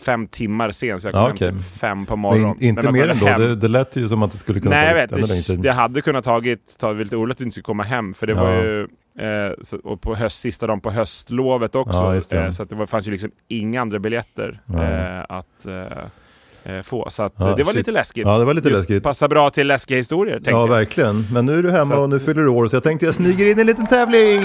fem 0.01 0.27
timmar 0.27 0.71
sen, 0.71 0.99
så 0.99 1.07
jag 1.07 1.13
kom 1.13 1.21
Ja, 1.21 1.27
hem 1.27 1.35
okej. 1.35 1.51
typ 1.51 1.79
fem 1.79 2.05
på 2.05 2.15
morgonen. 2.15 2.55
in, 2.59 2.69
inte 2.69 2.91
mer 2.91 2.99
man 2.99 3.09
än 3.09 3.19
kom 3.19 3.25
då. 3.25 3.31
hem- 3.31 3.41
Det, 3.41 3.55
det 3.55 3.67
lät 3.67 3.95
ju 3.95 4.07
som 4.09 4.23
att 4.23 4.31
det 4.31 4.37
skulle 4.37 4.59
kunna 4.59 4.75
Nej, 4.75 4.87
jag 4.87 5.07
vet. 5.07 5.47
Det, 5.47 5.61
det 5.61 5.71
hade 5.71 6.01
kunnat 6.01 6.23
tagit, 6.23 6.75
ta 6.79 6.91
lite 6.91 7.15
oroligt 7.15 7.35
att 7.37 7.41
vi 7.41 7.43
inte 7.45 7.53
skulle 7.53 7.63
komma 7.63 7.83
hem. 7.83 8.13
För 8.13 8.27
det 8.27 8.33
var 8.33 8.51
Ja. 8.53 8.63
ju 8.63 8.81
eh, 9.19 9.51
så, 9.61 9.77
och 9.77 10.01
på 10.01 10.15
höst, 10.15 10.39
sista 10.39 10.67
dagen 10.67 10.79
på 10.81 10.91
höstlovet 10.91 11.75
också. 11.75 12.19
Ja. 12.31 12.37
Eh, 12.45 12.51
så 12.51 12.63
att 12.63 12.69
det 12.69 12.75
var, 12.75 12.85
fanns 12.85 13.07
ju 13.07 13.11
liksom 13.11 13.31
inga 13.47 13.81
andra 13.81 13.99
biljetter 13.99 14.61
Ja. 14.65 14.83
eh, 14.83 15.19
att 15.29 15.65
eh, 15.65 16.75
eh, 16.75 16.81
få. 16.81 17.09
Så 17.09 17.23
att, 17.23 17.33
Ja, 17.37 17.45
det 17.55 17.63
var 17.63 17.71
shit. 17.71 17.75
lite 17.75 17.91
läskigt. 17.91 18.25
Ja, 18.27 18.37
det 18.37 18.45
var 18.45 18.53
lite 18.53 18.69
Just 18.69 18.89
läskigt. 18.89 19.03
Passar 19.03 19.27
bra 19.27 19.49
till 19.49 19.67
läskiga 19.67 19.97
historier, 19.97 20.41
Ja, 20.43 20.51
jag. 20.51 20.67
verkligen. 20.67 21.27
Men 21.33 21.45
nu 21.45 21.59
är 21.59 21.63
du 21.63 21.71
hemma 21.71 21.95
Så 21.95 22.01
och 22.01 22.09
nu 22.09 22.15
att- 22.15 22.21
fyller 22.25 22.41
du 22.41 22.47
år, 22.47 22.67
så 22.67 22.75
jag 22.75 22.83
tänkte 22.83 23.05
jag 23.05 23.15
smyger 23.15 23.45
in 23.45 23.59
en 23.59 23.65
liten 23.67 23.85
tävling! 23.87 24.41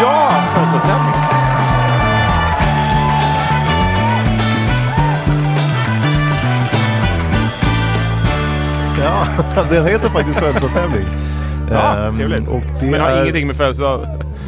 Ja, 0.00 0.32
födelsedagstävling. 0.54 1.53
den 9.70 9.86
heter 9.86 10.08
faktiskt 10.08 10.38
födelsedagstävling. 10.38 11.06
Ja, 11.70 11.96
Ehm, 11.96 12.16
trevligt. 12.16 12.48
och 12.48 12.62
det 12.80 12.86
Men 12.90 13.00
har 13.00 13.10
är, 13.10 13.22
ingenting 13.22 13.46
med 13.46 13.56
födelsedag 13.56 14.00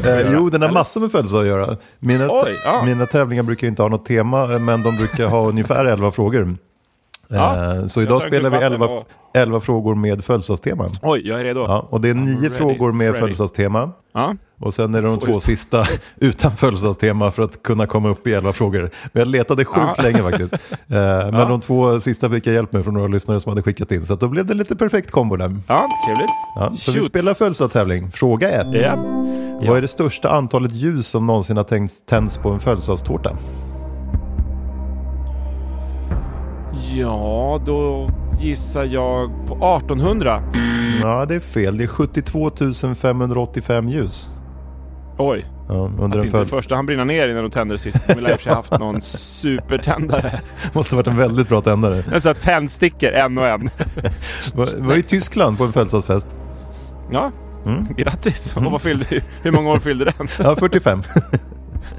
Eh, 0.05 0.33
jo, 0.33 0.49
den 0.51 0.63
har 0.63 0.71
massor 0.71 1.01
med 1.01 1.13
födelsedag 1.13 1.41
att 1.43 1.47
göra. 1.49 1.77
Mina, 1.99 2.29
Oj, 2.31 2.57
ja. 2.65 2.83
mina 2.85 3.07
tävlingar 3.07 3.43
brukar 3.43 3.67
inte 3.67 3.83
ha 3.83 3.89
något 3.89 4.05
tema, 4.07 4.47
men 4.47 4.83
de 4.83 4.97
brukar 4.97 5.27
ha 5.27 5.49
ungefär 5.49 5.85
11 5.85 6.11
frågor. 6.11 6.57
Ja, 7.29 7.75
Eh, 7.75 7.87
Så 7.87 8.03
idag 8.03 8.23
spelar 8.23 8.51
vi 8.51 8.57
klunk 8.59 8.73
11, 8.73 8.87
vatten 8.87 9.05
11 9.35 9.61
frågor 9.61 9.95
med 9.95 10.25
födelsedagstema. 10.25 10.87
Oj, 11.03 11.29
jag 11.29 11.41
är 11.41 11.45
redo. 11.45 11.61
Ja, 11.61 11.87
och 11.91 12.01
det 12.01 12.09
är 12.11 12.15
nio 12.15 12.51
frågor 12.51 12.93
med 12.93 13.15
födelsedagstema. 13.17 13.91
Ja. 14.15 14.35
Och 14.61 14.75
sen 14.75 14.95
är 14.95 15.03
det 15.03 15.09
de 15.09 15.19
Två 15.19 15.41
sista 15.41 15.85
utan 16.17 16.53
födelsedagstema 16.53 17.31
för 17.31 17.43
att 17.43 17.63
kunna 17.63 17.87
komma 17.87 18.09
upp 18.09 18.27
i 18.27 18.35
11 18.35 18.53
frågor. 18.53 18.91
Men 19.13 19.21
jag 19.21 19.29
letade 19.29 19.65
sjukt 19.65 19.93
Ja. 19.97 20.03
länge 20.03 20.23
faktiskt. 20.23 20.53
Eh, 20.89 20.97
Men 21.33 21.49
de 21.49 21.61
två 21.61 22.01
sista 22.01 22.31
fick 22.31 22.47
jag 22.47 22.55
hjälp 22.55 22.73
med 22.73 22.85
från 22.85 22.95
några 22.95 23.09
lyssnare 23.09 23.41
som 23.41 23.51
hade 23.51 23.63
skickat 23.63 23.93
in. 23.93 24.07
Så 24.07 24.15
då 24.15 24.29
blev 24.29 24.47
det 24.47 24.55
lite 24.55 24.77
perfekt 24.77 25.11
kombo 25.11 25.37
där. 25.37 25.57
ja, 25.69 25.89
trevligt. 26.07 26.31
Ja, 26.57 26.71
så 26.73 26.93
vi 26.93 26.99
Shoot. 26.99 27.07
spelar 27.09 27.35
födelsedagstävling. 27.35 28.11
Fråga 28.11 28.51
ett. 28.51 28.83
Ja. 28.83 28.97
Vad 29.69 29.77
är 29.77 29.81
det 29.83 29.89
största 29.89 30.29
antalet 30.29 30.73
ljus 30.73 31.07
som 31.07 31.27
någonsin 31.27 31.57
har 31.57 31.65
tänds 32.07 32.39
på 32.39 32.51
en 32.51 32.61
födelsedagstårta? 32.61 33.37
Ja, 36.95 37.61
då 37.67 38.11
gissar 38.41 38.85
jag 38.85 39.31
på 39.47 39.55
1800. 39.77 40.43
Ja, 41.03 41.27
det 41.27 41.35
är 41.35 41.41
fel. 41.41 41.77
Det 41.77 41.85
är 41.85 41.89
72 41.89 42.51
585 42.97 43.89
ljus. 43.89 44.39
Oj, 45.19 45.47
Ja, 45.69 45.75
under 45.99 46.19
att 46.19 46.25
inte 46.25 46.39
föl- 46.39 46.47
första 46.47 46.75
hand 46.77 46.87
brinna 46.87 47.05
ner 47.05 47.29
innan 47.29 47.43
de 47.43 47.51
tänder 47.51 47.77
sist. 47.77 47.99
De 48.07 48.15
lär 48.21 48.37
i 48.37 48.39
sig 48.39 48.53
haft 48.53 48.79
någon 48.79 49.01
supertändare. 49.01 50.41
måste 50.73 50.97
varit 50.97 51.07
en 51.07 51.17
väldigt 51.17 51.49
bra 51.49 51.61
tändare. 51.61 52.05
En 52.13 52.21
sån 52.21 52.29
här 52.29 52.41
tändstickor, 52.41 53.09
en 53.13 53.39
och 53.39 53.47
en. 53.47 53.71
Det 54.55 54.79
var 54.79 54.95
i 54.97 55.03
Tyskland 55.03 55.59
på 55.59 55.65
en 55.65 55.73
födelsedagsfest. 55.73 56.37
Ja, 57.11 57.31
Mm. 57.67 57.85
grattis. 57.97 58.57
Och 58.57 58.65
vad 58.65 58.81
fyllde, 58.81 59.07
hur 59.43 59.51
många 59.53 59.71
år 59.71 59.79
fyllde 59.79 60.05
den? 60.05 60.29
Ja, 60.39 60.57
45. 60.57 61.03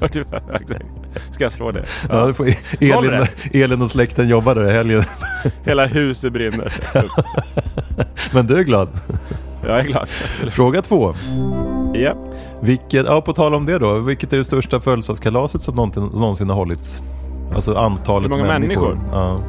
Exakt. 0.00 0.84
Ska 1.30 1.44
jag 1.44 1.52
slå 1.52 1.70
det? 1.72 1.84
Ja, 2.10 2.26
det 2.26 2.34
får 2.34 2.46
Elin. 2.80 3.26
Elin 3.52 3.82
och 3.82 3.90
släkten 3.90 4.28
jobbar 4.28 4.54
där 4.54 4.68
i 4.68 4.72
helgen. 4.72 5.04
Hela 5.64 5.86
huset 5.86 6.32
brinner. 6.32 6.72
Men 8.34 8.46
du 8.46 8.56
är 8.58 8.62
glad. 8.62 8.88
Jag 9.66 9.78
är 9.80 9.84
glad. 9.84 10.08
Fråga 10.48 10.82
två. 10.82 11.14
Ja. 11.94 12.12
Vilket, 12.60 13.06
ja, 13.06 13.20
på 13.20 13.32
tal 13.32 13.54
om 13.54 13.66
det 13.66 13.78
då. 13.78 13.98
Vilket 13.98 14.32
är 14.32 14.36
det 14.36 14.44
största 14.44 14.80
födelsedagskalaset 14.80 15.62
som 15.62 15.74
någonsin, 15.74 16.02
någonsin 16.14 16.48
har 16.48 16.56
hållits? 16.56 17.02
Alltså 17.54 17.74
antalet 17.74 18.30
Hur 18.30 18.36
många 18.36 18.48
människor. 18.48 18.94
människor? 18.94 19.08
Ja. 19.12 19.40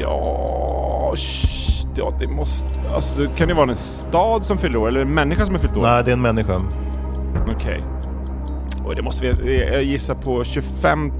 Ja, 0.00 1.12
sh- 1.16 1.86
ja, 1.96 2.12
det 2.20 2.26
måste... 2.28 2.66
Alltså, 2.94 3.16
det 3.16 3.28
kan 3.36 3.48
ju 3.48 3.54
vara 3.54 3.70
en 3.70 3.76
stad 3.76 4.46
som 4.46 4.58
fyller 4.58 4.76
år, 4.78 4.88
eller 4.88 5.00
en 5.00 5.14
människa 5.14 5.46
som 5.46 5.54
har 5.54 5.62
fyllt 5.62 5.76
år. 5.76 5.82
Nej, 5.82 6.04
det 6.04 6.10
är 6.10 6.12
en 6.12 6.20
människa. 6.22 6.62
Okej. 7.56 7.82
Oj, 8.88 8.94
det 8.96 9.02
måste 9.02 9.32
vi... 9.32 9.62
Jag 9.72 9.82
gissar 9.82 10.14
på 10.14 10.44
25 10.44 11.10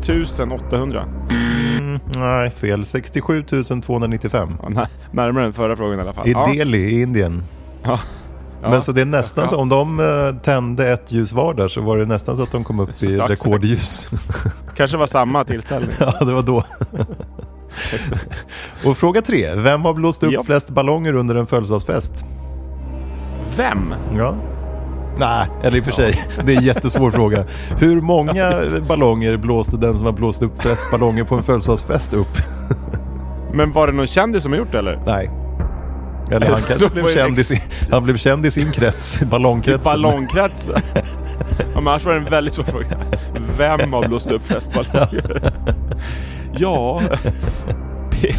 800. 0.53 1.05
Mm, 1.31 2.01
nej, 2.17 2.51
fel. 2.51 2.85
67 2.87 3.43
295. 3.83 4.49
Ja, 4.63 4.69
nä- 4.69 4.87
närmare 5.11 5.45
än 5.45 5.53
förra 5.53 5.77
frågan 5.77 5.99
i 5.99 6.03
alla 6.03 6.13
fall. 6.13 6.29
I 6.29 6.33
ja. 6.33 6.47
Delhi 6.55 6.79
i 6.79 7.03
Indien. 7.03 7.43
Ja. 7.83 8.01
Ja. 8.63 8.71
Men 8.71 8.83
så 8.83 8.93
det 8.93 9.01
är 9.01 9.05
nästan 9.07 9.45
Ja. 9.45 9.49
så, 9.49 9.57
om 9.57 9.69
de 9.69 10.01
eh, 10.01 10.43
tände 10.43 10.93
ett 10.93 11.13
ljus 11.13 11.33
var 11.33 11.55
där 11.55 11.69
så 11.69 11.81
var 11.81 11.99
det 11.99 12.05
nästan 12.07 12.37
så 12.37 12.43
att 12.43 12.53
de 12.53 12.65
kom 12.65 12.81
upp 12.81 12.89
i 13.03 13.13
Exakt. 13.15 13.31
rekordljus. 13.31 14.11
Kanske 14.77 14.97
var 14.97 15.07
samma 15.07 15.45
tillställning. 15.45 15.91
ja, 16.01 16.25
det 16.25 16.33
var 16.33 16.43
då. 16.43 16.65
Och 18.85 18.97
fråga 18.97 19.23
tre. 19.23 19.55
Vem 19.55 19.83
har 19.83 19.95
blåst 19.95 20.23
upp 20.23 20.33
Ja. 20.33 20.43
flest 20.45 20.71
ballonger 20.71 21.15
under 21.15 21.35
en 21.35 21.47
födelsedagsfest? 21.47 22.25
Vem? 23.57 23.95
Ja. 24.17 24.35
Nej, 25.19 25.47
eller 25.63 25.77
i 25.77 25.81
och 25.81 25.85
för 25.85 25.93
sig, 25.93 26.15
det 26.45 26.53
är 26.55 26.57
en 26.59 26.65
jättesvår 26.65 27.11
fråga. 27.11 27.45
Hur 27.79 28.01
många 28.01 28.55
ballonger 28.89 29.37
blåste 29.37 29.77
den 29.77 29.97
som 29.97 30.07
har 30.07 30.13
blåst 30.13 30.43
upp 30.43 30.63
flest 30.63 30.91
ballonger 30.91 31.25
på 31.25 31.35
en 31.35 31.43
födelsedagsfest 31.43 32.15
upp? 32.15 32.39
Men 33.53 33.73
var 33.73 33.87
det 33.87 33.93
någon 33.93 34.07
kändis 34.07 34.43
som 34.43 34.53
har 34.53 34.59
gjort 34.59 34.73
det 34.73 34.79
eller? 34.79 35.01
Nej. 35.07 35.31
Eller 36.31 36.47
han 36.51 36.63
kanske 36.69 36.89
blev 36.89 37.03
var 37.05 37.11
det 37.11 37.15
känd 37.15 37.39
i 37.39 37.45
sin, 37.45 37.71
han 37.91 38.03
blev 38.05 38.17
känd 38.17 38.47
i 38.47 38.51
sin 38.51 38.71
krets, 38.73 39.21
ballongkretsen. 39.23 39.85
Ballongkretsen? 39.85 40.81
ja, 41.59 41.81
men 41.81 41.89
annars 41.89 42.05
var 42.05 42.13
det 42.13 42.19
en 42.19 42.25
väldigt 42.25 42.55
svår 42.55 42.65
fråga. 42.65 42.87
Vem 43.59 43.93
har 43.93 44.09
blåst 44.09 44.31
upp 44.31 44.43
flest 44.47 44.73
ballonger? 44.75 45.53
ja... 46.59 47.01
Pe- 48.11 48.37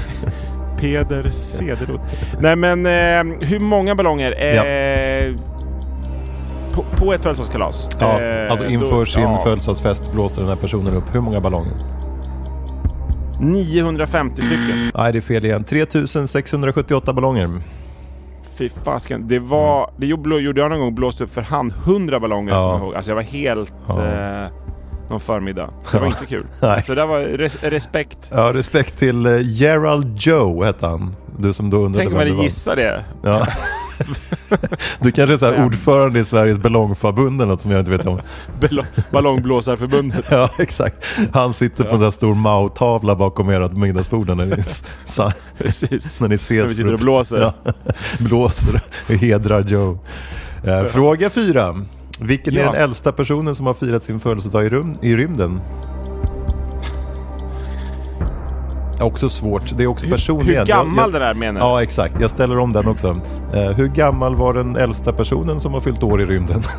Peder 0.80 1.30
Cederroth. 1.30 2.04
Nej 2.40 2.56
men, 2.56 2.86
eh, 2.86 3.48
hur 3.48 3.60
många 3.60 3.96
ballonger? 3.96 4.32
Eh, 4.32 5.36
på, 6.84 6.98
på 6.98 7.14
ett 7.14 7.24
födelsedagskalas? 7.24 7.90
Ja, 8.00 8.20
Eh, 8.22 8.52
alltså 8.52 8.66
inför 8.66 9.00
då- 9.00 9.06
sin 9.06 9.22
ja, 9.22 9.42
födelsedagsfest 9.44 10.12
blåste 10.12 10.42
den 10.42 10.50
här 10.50 10.56
personen 10.56 10.94
upp 10.96 11.16
hur 11.16 11.22
många 11.22 11.42
ballonger? 11.42 11.74
950 13.42 14.42
stycken. 14.42 14.92
Nej, 14.96 15.12
det 15.12 15.20
är 15.20 15.22
fel 15.22 15.46
igen. 15.46 15.64
3678 15.64 17.14
ballonger. 17.14 17.50
Fy 18.58 18.70
fasken. 18.70 19.28
Det 19.28 19.40
var... 19.40 19.92
Det 19.98 20.06
gjorde 20.08 20.62
jag 20.62 20.70
någon 20.72 20.80
gång, 20.80 20.96
blåste 20.96 21.24
upp 21.24 21.34
för 21.34 21.42
hand 21.42 21.74
100 21.86 22.20
ballonger. 22.20 22.54
Ja. 22.54 22.72
jag 22.72 22.80
ihåg. 22.82 22.96
Alltså 22.96 23.12
jag 23.12 23.16
var 23.16 23.24
helt... 23.24 23.74
Ja. 23.88 24.06
Eh, 24.06 24.48
någon 25.10 25.20
förmiddag. 25.20 25.70
Det 25.92 25.98
var 25.98 26.06
Ja. 26.06 26.08
inte 26.08 26.26
kul. 26.26 26.46
Nej. 26.62 26.84
Så 26.84 26.96
det 26.96 27.06
var 27.06 27.20
res 27.20 27.64
respekt. 27.64 28.32
Ja, 28.32 28.54
respekt 28.54 28.98
till 28.98 29.26
eh, 29.26 29.38
Gerald 29.42 30.18
Joe 30.18 30.64
hette 30.64 30.88
han. 30.88 31.16
Du 31.38 31.54
som 31.54 31.70
då 31.70 31.78
undrade 31.78 31.98
Tänk 32.06 32.14
om 32.16 32.20
jag 32.28 32.30
hade 32.34 32.44
gissat 32.44 32.76
det. 32.76 33.04
Ja. 33.24 33.48
Du 35.00 35.12
kanske 35.12 35.34
är 35.34 35.38
så 35.38 35.46
här 35.46 35.66
ordförande 35.66 36.20
i 36.20 36.26
Sveriges 36.26 36.58
ballongförbund 36.58 37.42
eller 37.42 37.52
något 37.52 37.62
som 37.62 37.72
jag 37.72 37.80
inte 37.82 37.92
vet 37.92 38.08
om. 38.08 38.20
Ballong, 38.62 38.86
ballongblåsarförbundet. 39.12 40.26
Ja, 40.32 40.50
exakt. 40.60 41.06
Han 41.34 41.54
sitter 41.54 41.84
på 41.84 41.90
en 41.90 41.96
sån 41.98 42.04
här 42.04 42.12
stor 42.12 42.36
Mao-tavla 42.36 43.16
bakom 43.16 43.50
ert 43.50 43.72
middagsbord 43.72 44.28
när 44.28 44.46
ni, 44.46 44.64
sa, 45.06 45.32
Precis. 45.58 46.20
när 46.22 46.28
ni 46.28 46.32
När 46.34 46.36
ses. 46.36 46.72
vi 46.72 46.76
sitter 46.76 46.94
och 46.94 47.00
blåser. 47.00 47.42
Ja, 47.42 47.74
blåser 48.20 48.82
och 49.10 49.14
hedrar 49.16 49.64
Joe. 49.64 50.00
Eh, 50.64 50.84
fråga 50.84 51.30
fyra. 51.30 51.86
Vilken 52.22 52.54
är 52.58 52.60
Ja. 52.60 52.72
den 52.72 52.82
äldsta 52.82 53.12
personen 53.12 53.56
som 53.56 53.66
har 53.66 53.74
firat 53.74 54.04
sin 54.04 54.20
födelsedag 54.20 54.66
i, 54.66 54.70
rum, 54.70 54.96
i 55.02 55.16
rymden? 55.16 55.62
Också 59.02 59.30
svårt. 59.30 59.78
Det 59.78 59.84
är 59.84 59.88
också 59.88 60.06
Hur, 60.06 60.14
personligen. 60.14 60.60
hur 60.60 60.66
gammal 60.66 61.12
jag, 61.12 61.14
den 61.14 61.22
jag, 61.22 61.30
är 61.30 61.34
menar 61.34 61.60
Ja, 61.62 61.84
exakt. 61.84 62.16
Jag 62.22 62.30
ställer 62.30 62.58
om 62.58 62.74
den 62.74 62.88
också. 62.88 63.20
Eh, 63.54 63.62
hur 63.72 63.88
gammal 63.88 64.36
var 64.36 64.54
den 64.54 64.76
äldsta 64.76 65.14
personen 65.14 65.60
som 65.60 65.74
har 65.74 65.82
fyllt 65.82 66.04
år 66.04 66.22
i 66.22 66.26
rymden? 66.26 66.62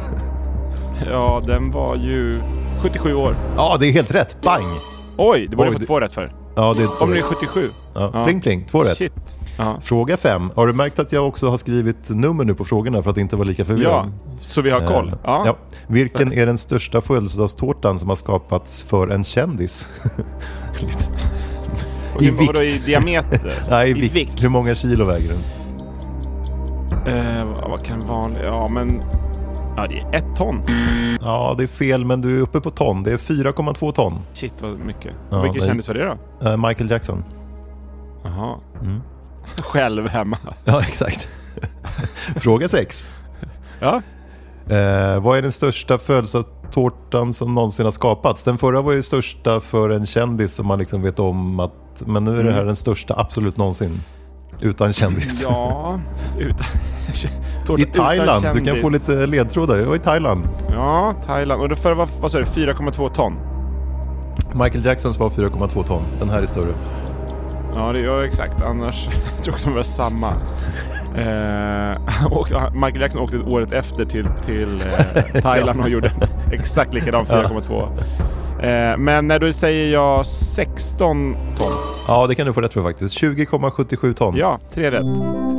Ja, 1.11 1.43
den 1.47 1.71
var 1.71 1.97
ju 1.97 2.43
77 2.83 3.15
år. 3.15 3.37
ja, 3.57 3.77
det 3.81 3.87
är 3.87 3.93
helt 3.93 4.15
rätt. 4.15 4.37
Bang! 4.43 4.65
Oj, 5.17 5.47
det 5.51 5.57
borde 5.57 5.67
jag 5.69 5.73
fått 5.73 5.81
det- 5.81 5.87
två 5.87 6.01
rätt 6.01 6.15
för. 6.15 6.33
Ja, 6.55 6.75
det 6.77 6.83
är 6.83 7.03
Om 7.03 7.11
det 7.11 7.17
är 7.17 7.23
rätt. 7.23 7.25
77. 7.25 7.69
Ja, 7.95 8.11
Ja. 8.15 8.25
Pling 8.25 8.41
pling, 8.41 8.65
två 8.71 8.83
rätt. 8.83 8.97
Shit. 8.97 9.37
Ja. 9.59 9.79
Fråga 9.83 10.17
fem. 10.17 10.51
Har 10.57 10.67
du 10.67 10.73
märkt 10.73 10.99
att 10.99 11.13
jag 11.13 11.27
också 11.29 11.49
har 11.51 11.59
skrivit 11.59 12.09
nummer 12.09 12.45
nu 12.45 12.55
på 12.55 12.65
frågorna 12.65 13.03
för 13.03 13.11
att 13.11 13.19
inte 13.19 13.37
vara 13.37 13.49
lika 13.49 13.65
förvirrad? 13.65 13.93
ja, 13.93 14.35
så 14.41 14.61
vi 14.63 14.71
har 14.71 14.87
koll. 14.87 15.09
Eh, 15.09 15.15
Ja. 15.25 15.57
Vilken 15.87 16.33
är 16.33 16.47
den 16.47 16.59
största 16.59 17.01
födelsedagstårtan 17.01 17.99
som 17.99 18.09
har 18.09 18.17
skapats 18.17 18.83
för 18.83 19.09
en 19.09 19.25
kändis? 19.25 19.89
Lite- 20.81 21.05
I 22.21 22.25
hur- 22.25 22.47
vadå, 22.47 22.61
vikt. 22.61 22.77
I 22.83 22.87
diameter? 22.87 23.53
Nej, 23.71 23.91
i 23.91 24.09
vikt. 24.09 24.45
Hur 24.45 24.49
många 24.49 24.75
kilo 24.75 25.05
väger 25.05 25.29
den? 25.29 25.43
Eh, 27.07 27.45
vad- 27.71 27.85
kan 27.85 28.07
vanlig... 28.07 28.41
Ja, 28.45 28.69
men... 28.69 29.03
Ja, 29.77 29.87
det 29.87 29.99
är 29.99 30.15
ett 30.15 30.37
ton. 30.37 30.63
Ja, 31.21 31.55
det 31.59 31.63
är 31.63 31.67
fel, 31.67 32.05
men 32.05 32.21
du 32.21 32.37
är 32.39 32.41
uppe 32.41 32.61
på 32.61 32.71
ton. 32.71 33.03
Det 33.03 33.13
är 33.13 33.17
4,2 33.17 33.93
ton. 33.93 34.19
Shit 34.33 34.63
vad 34.63 34.79
mycket. 34.79 35.13
Ja, 35.31 35.43
Vilken 35.43 35.61
det- 35.61 35.67
kändis 35.67 35.89
var 35.89 35.95
det 35.95 36.17
då? 36.41 36.49
Eh, 36.49 36.57
Michael 36.69 36.91
Jackson. 36.91 37.25
Jaha. 38.25 38.55
Mm. 38.83 39.01
Själv 39.63 40.09
hemma. 40.09 40.39
Ja, 40.65 40.81
exakt. 40.83 41.29
Fråga 42.37 42.69
6. 42.69 43.15
Ja. 43.81 44.03
Eh, 44.77 45.21
vad 45.21 45.39
är 45.39 45.43
den 45.43 45.53
största 45.53 45.97
födelsedags- 45.99 46.47
tårtan 46.73 47.33
som 47.33 47.55
någonsin 47.55 47.85
har 47.85 47.93
skapats. 47.93 48.45
Den 48.45 48.59
förra 48.59 48.83
var 48.83 48.93
ju 48.93 49.03
största 49.03 49.61
för 49.61 49.91
en 49.91 50.07
kändis 50.07 50.55
som 50.55 50.67
man 50.67 50.79
liksom 50.79 51.03
vet 51.03 51.19
om 51.19 51.61
att, 51.61 51.73
men 52.07 52.25
nu 52.25 52.39
är 52.39 52.45
det 52.45 52.53
här 52.53 52.65
den 52.65 52.77
största 52.77 53.15
absolut 53.19 53.57
någonsin. 53.57 54.01
Utan 54.61 54.93
kändis. 54.93 55.43
Ja, 55.43 56.01
utan... 56.39 56.67
I 57.79 57.85
Thailand, 57.85 58.45
utan 58.45 58.57
du 58.57 58.65
kan 58.65 58.77
få 58.77 58.89
lite 58.89 59.27
ledtrådar. 59.27 59.77
Jag 59.77 59.87
var 59.87 59.97
i 59.97 59.99
Thailand. 59.99 60.49
Ja, 60.71 61.15
Thailand. 61.27 61.63
Och 61.63 61.69
det 61.69 61.77
förra 61.77 61.95
var, 61.95 62.09
vad 62.21 62.31
sa 62.31 62.39
du, 62.39 62.45
4,2 62.45 63.15
ton? 63.15 63.37
Michael 64.53 64.85
Jacksons 64.85 65.19
var 65.19 65.31
4,2 65.31 65.87
ton. 65.87 66.03
Den 66.19 66.31
här 66.31 66.43
är 66.43 66.47
större. 66.47 66.75
Ja, 67.75 67.93
det 67.93 68.01
ja, 68.01 68.25
exakt. 68.25 68.63
Annars 68.63 69.09
jag 69.37 69.45
tror 69.45 69.57
jag 69.59 69.67
de 69.67 69.75
var 69.75 69.83
samma. 69.83 70.33
Eh, 71.17 72.33
åkte, 72.33 72.71
Michael 72.75 73.01
Jackson 73.01 73.23
åkte 73.23 73.39
året 73.39 73.73
efter 73.73 74.05
till, 74.05 74.29
till 74.45 74.81
eh, 74.81 75.43
Thailand 75.43 75.81
och 75.81 75.89
gjorde 75.89 76.13
exakt 76.53 76.95
likadan 76.95 77.25
4,2. 77.25 77.89
Eh, 78.63 78.97
men 78.97 79.29
när 79.29 79.39
du 79.39 79.53
säger 79.53 79.93
jag 79.93 80.27
16 80.27 81.37
ton. 81.59 81.73
Ja, 82.09 82.27
det 82.27 82.35
kan 82.35 82.47
du 82.47 82.53
få 82.53 82.61
rätt 82.61 82.73
för 82.73 82.83
faktiskt. 82.83 83.19
20,77 83.23 84.15
ton. 84.15 84.37
Ja, 84.37 84.59
tre 84.75 84.91
rätt. 84.91 85.07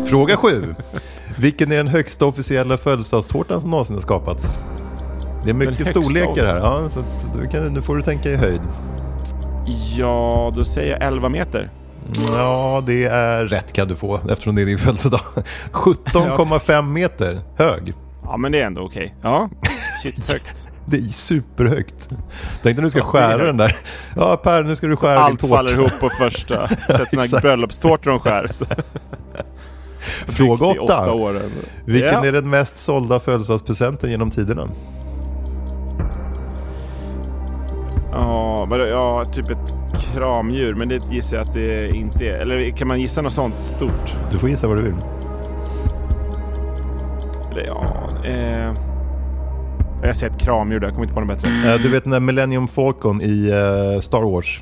Fråga 0.10 0.38
7. 0.38 0.76
Vilken 1.38 1.72
är 1.72 1.78
den 1.78 1.88
högsta 1.88 2.26
officiella 2.26 2.78
födelsedagstårtan 2.78 3.62
som 3.62 3.70
någonsin 3.70 3.96
har 3.96 4.02
skapats? 4.02 4.56
Det 5.44 5.50
är 5.50 5.54
mycket 5.54 5.88
storlekar 5.88 6.46
här. 6.46 6.58
Ja, 6.58 6.90
så 6.90 7.04
kan, 7.52 7.74
nu 7.74 7.82
får 7.82 7.96
du 7.96 8.02
tänka 8.02 8.30
i 8.30 8.36
höjd. 8.36 8.62
Ja, 9.98 10.52
då 10.56 10.66
säger 10.66 10.92
jag 10.92 11.08
11 11.08 11.30
meter. 11.30 11.70
Ja, 12.36 12.84
det 12.86 13.06
är 13.06 13.46
rätt 13.46 13.74
kan 13.74 13.88
du 13.88 13.96
få 13.96 14.20
eftersom 14.30 14.56
det 14.56 14.62
är 14.62 14.66
din 14.66 14.78
födelsedag. 14.78 15.22
17,5 15.72 16.82
meter 16.82 17.42
hög. 17.58 17.94
Ja, 18.24 18.38
men 18.38 18.52
det 18.52 18.62
är 18.62 18.66
ändå 18.66 18.82
okej. 18.82 19.16
Ja, 19.22 19.50
shit 20.04 20.32
högt. 20.32 20.68
Det 20.86 20.98
är 20.98 21.02
superhögt. 21.02 22.10
Tänk 22.64 22.76
dig 22.78 22.84
nu 22.84 22.90
ska 22.90 23.02
skära 23.02 23.46
den 23.46 23.58
där. 23.58 23.76
Ja 24.16 24.38
Per, 24.38 24.64
nu 24.64 24.76
ska 24.76 24.88
du 24.88 24.96
skära 24.96 25.14
din 25.14 25.22
Allt 25.24 25.40
tårta. 25.40 25.56
faller 25.56 25.74
ihop 25.74 26.00
på 26.00 26.10
första. 26.10 26.68
Sätt 26.88 27.10
såna 27.10 27.22
här 27.22 27.42
bröllopstårtor 27.42 28.12
de 28.12 28.20
skär. 28.20 28.50
Fråga 30.28 30.66
åtta 30.66 30.82
8. 31.02 31.12
år. 31.14 31.42
Vilken 31.86 32.14
Ja. 32.14 32.26
är 32.26 32.32
den 32.32 32.50
mest 32.50 32.78
sålda 32.78 33.20
födelsedagspresenten 33.20 34.12
genom 34.12 34.32
tiderna? 34.32 34.68
Ja, 38.12 38.66
vadå? 38.70 38.86
ja, 38.86 39.26
typ 39.26 39.50
ett 39.50 39.74
kramdjur. 40.14 40.74
Men 40.76 40.90
det 40.90 41.08
gissar 41.12 41.38
jag 41.38 41.48
att 41.48 41.54
det 41.54 41.90
inte 41.90 42.26
är. 42.26 42.34
Eller 42.40 42.72
kan 42.78 42.88
man 42.88 43.00
gissa 43.02 43.22
något 43.22 43.34
sånt 43.34 43.60
stort? 43.60 44.16
Du 44.32 44.40
får 44.40 44.50
gissa 44.50 44.68
vad 44.68 44.78
du 44.78 44.84
vill. 44.84 44.96
Eller 47.52 47.66
ja... 47.68 48.10
Eh, 48.30 48.74
jag 50.08 50.16
säger 50.16 50.34
ett 50.34 50.40
kramdjur 50.40 50.80
där. 50.80 50.88
Jag 50.88 50.94
kommer 50.94 51.04
inte 51.06 51.14
på 51.14 51.20
något 51.20 51.30
bättre. 51.42 51.74
Eh, 51.74 51.82
Du 51.82 51.90
vet 51.90 52.04
den 52.04 52.12
där 52.12 52.20
Millennium 52.20 52.68
Falcon 52.68 53.22
i 53.22 53.50
eh, 53.50 54.02
Star 54.02 54.32
Wars? 54.32 54.62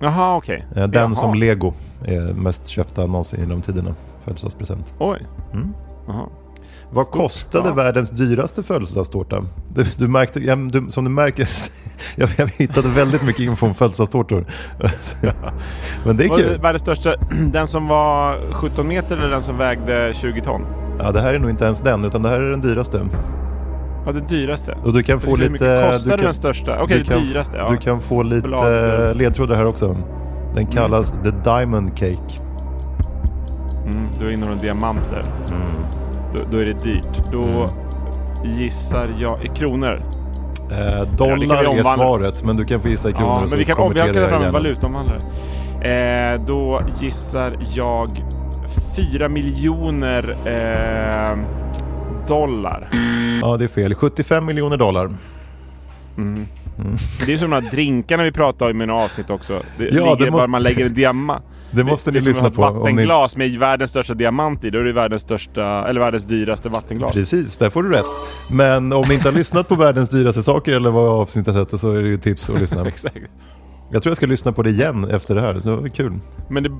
Jaha, 0.00 0.36
okej. 0.36 0.66
Eh, 0.76 0.86
Den 0.86 1.02
Jaha. 1.02 1.14
som 1.14 1.34
Lego 1.34 1.72
är 2.04 2.32
mest 2.34 2.66
köpta 2.66 3.06
någonsin 3.06 3.40
genom 3.40 3.62
tiderna. 3.62 3.94
Födelsedagspresent. 4.24 4.94
Oj. 4.98 5.18
Mm. 5.52 5.74
Jaha. 6.06 6.26
Vad 6.90 7.04
Stort, 7.06 7.16
kostade 7.16 7.68
ja. 7.68 7.74
världens 7.74 8.10
dyraste 8.10 8.62
födelsedagstårta? 8.62 9.44
Du, 9.74 9.84
du 9.96 10.08
märkte, 10.08 10.40
ja, 10.40 10.56
du, 10.56 10.86
som 10.90 11.04
du 11.04 11.10
märker, 11.10 11.48
jag, 12.16 12.28
jag 12.36 12.48
hittade 12.56 12.88
väldigt 12.88 13.22
mycket 13.22 13.40
info 13.42 13.66
om 13.66 13.74
födelsedagstårtor. 13.74 14.46
Men 16.04 16.16
det 16.16 16.24
är 16.24 16.28
kul. 16.28 16.58
Världens 16.60 16.82
största, 16.82 17.14
den 17.52 17.66
som 17.66 17.88
var 17.88 18.52
17 18.52 18.88
meter 18.88 19.16
eller 19.16 19.30
den 19.30 19.42
som 19.42 19.56
vägde 19.58 20.12
20 20.14 20.40
ton? 20.40 20.66
Ja, 20.98 21.12
det 21.12 21.20
här 21.20 21.34
är 21.34 21.38
nog 21.38 21.50
inte 21.50 21.64
ens 21.64 21.80
den, 21.80 22.04
utan 22.04 22.22
det 22.22 22.28
här 22.28 22.40
är 22.40 22.50
den 22.50 22.60
dyraste. 22.60 23.06
Ja, 24.06 24.12
den 24.12 24.26
dyraste. 24.26 24.76
Och 24.84 24.92
du 24.92 25.02
kan 25.02 25.20
få 25.20 25.30
Hur 25.36 25.48
lite... 25.48 25.90
du 26.04 26.10
kan, 26.10 26.18
den 26.20 26.34
största? 26.34 26.82
Okej, 26.82 26.96
du 26.96 27.02
det 27.02 27.10
kan- 27.10 27.22
dyraste. 27.24 27.56
Ja. 27.56 27.68
Du 27.70 27.76
kan 27.76 28.00
få 28.00 28.22
lite 28.22 28.48
Blad- 28.48 29.08
eh, 29.08 29.14
ledtrådar 29.14 29.56
här 29.56 29.66
också. 29.66 29.96
Den 30.54 30.66
kallas 30.66 31.10
The 31.24 31.30
Diamond 31.44 31.96
Cake. 31.96 32.40
Mm, 33.86 34.08
då 34.20 34.30
innehåller 34.30 34.62
diamanter. 34.62 35.24
Då, 36.34 36.40
då 36.50 36.58
är 36.58 36.64
det 36.64 36.82
dyrt. 36.82 37.22
Då 37.32 37.42
Mm. 37.42 37.70
gissar 38.58 39.08
jag 39.18 39.44
i 39.44 39.48
kronor. 39.48 40.02
Eh, 40.70 40.78
Ja, 40.78 41.04
det 41.04 41.16
dollar 41.16 41.36
vi 41.36 41.44
är 41.52 41.66
omvandla. 41.68 41.82
svaret, 41.82 42.44
men 42.44 42.56
du 42.56 42.64
kan 42.64 42.80
få 42.80 42.88
gissa 42.88 43.10
i 43.10 43.12
kronor. 43.12 43.32
Ja, 43.42 43.46
men 43.50 43.58
vi 43.58 43.64
kan, 43.64 43.78
om, 43.78 43.92
vi 43.92 43.94
konverterar 43.98 44.06
kan 44.06 44.14
ta 44.14 44.20
jag 44.20 44.30
fram 44.30 44.42
en 44.42 44.52
valutaomvandlare. 44.52 45.20
Eh, 46.34 46.40
då 46.46 46.80
gissar 47.00 47.52
jag 47.74 48.22
4 48.96 49.28
miljoner 49.28 50.30
eh, 50.44 51.38
dollar. 52.28 52.88
Ja, 53.42 53.56
det 53.56 53.64
är 53.64 53.68
fel. 53.68 53.94
75 53.94 54.44
miljoner 54.46 54.76
dollar. 54.76 55.10
Det 57.26 57.32
är 57.32 57.36
som 57.36 57.50
de 57.50 57.62
här 57.62 57.70
drinkarna 57.70 58.22
vi 58.22 58.32
pratade 58.32 58.70
om 58.70 58.82
i 58.82 58.86
några 58.86 59.02
avsnitt 59.02 59.30
också. 59.30 59.62
Det 59.78 59.84
Ja, 59.84 60.14
det 60.18 60.24
bara 60.24 60.30
måste- 60.30 60.50
man 60.50 60.62
lägger 60.62 60.86
en 60.86 60.94
diamant. 60.94 61.42
Det 61.70 61.84
måste 61.84 62.10
ni 62.10 62.16
är 62.16 62.20
som 62.20 62.28
lyssna 62.28 62.46
att 62.46 62.54
på. 62.54 62.62
ha 62.62 62.68
ett 62.70 62.74
Om 62.76 62.82
ni... 62.82 62.92
vattenglas 62.92 63.36
med 63.36 63.50
världens 63.58 63.90
största 63.90 64.14
diamant 64.14 64.64
i. 64.64 64.70
Då 64.70 64.78
är 64.78 64.84
det 64.84 64.92
världens 64.92 65.22
största, 65.22 65.88
eller 65.88 66.00
världens 66.00 66.24
dyraste 66.24 66.68
vattenglas. 66.68 67.12
Precis, 67.12 67.56
där 67.56 67.70
får 67.70 67.82
du 67.82 67.90
rätt. 67.92 68.04
Men 68.50 68.92
om 68.92 69.04
ni 69.08 69.14
inte 69.14 69.28
har 69.28 69.34
lyssnat 69.36 69.68
på 69.68 69.74
världens 69.74 70.10
dyraste 70.10 70.42
saker 70.42 70.72
eller 70.76 70.90
vad 70.90 71.08
avsnittet 71.20 71.56
heter 71.56 71.76
så 71.76 71.92
är 71.92 72.02
det 72.02 72.08
ju 72.08 72.16
tips 72.16 72.50
att 72.50 72.60
lyssna. 72.60 72.82
Exakt. 72.88 73.16
Jag 73.92 74.02
tror 74.02 74.10
jag 74.10 74.16
ska 74.16 74.26
lyssna 74.26 74.52
på 74.52 74.62
det 74.62 74.70
igen 74.70 75.04
efter 75.10 75.34
det 75.34 75.40
här, 75.40 75.54
det 75.54 75.76
var 75.76 75.88
kul. 75.88 76.12
Men 76.50 76.62
det, 76.62 76.70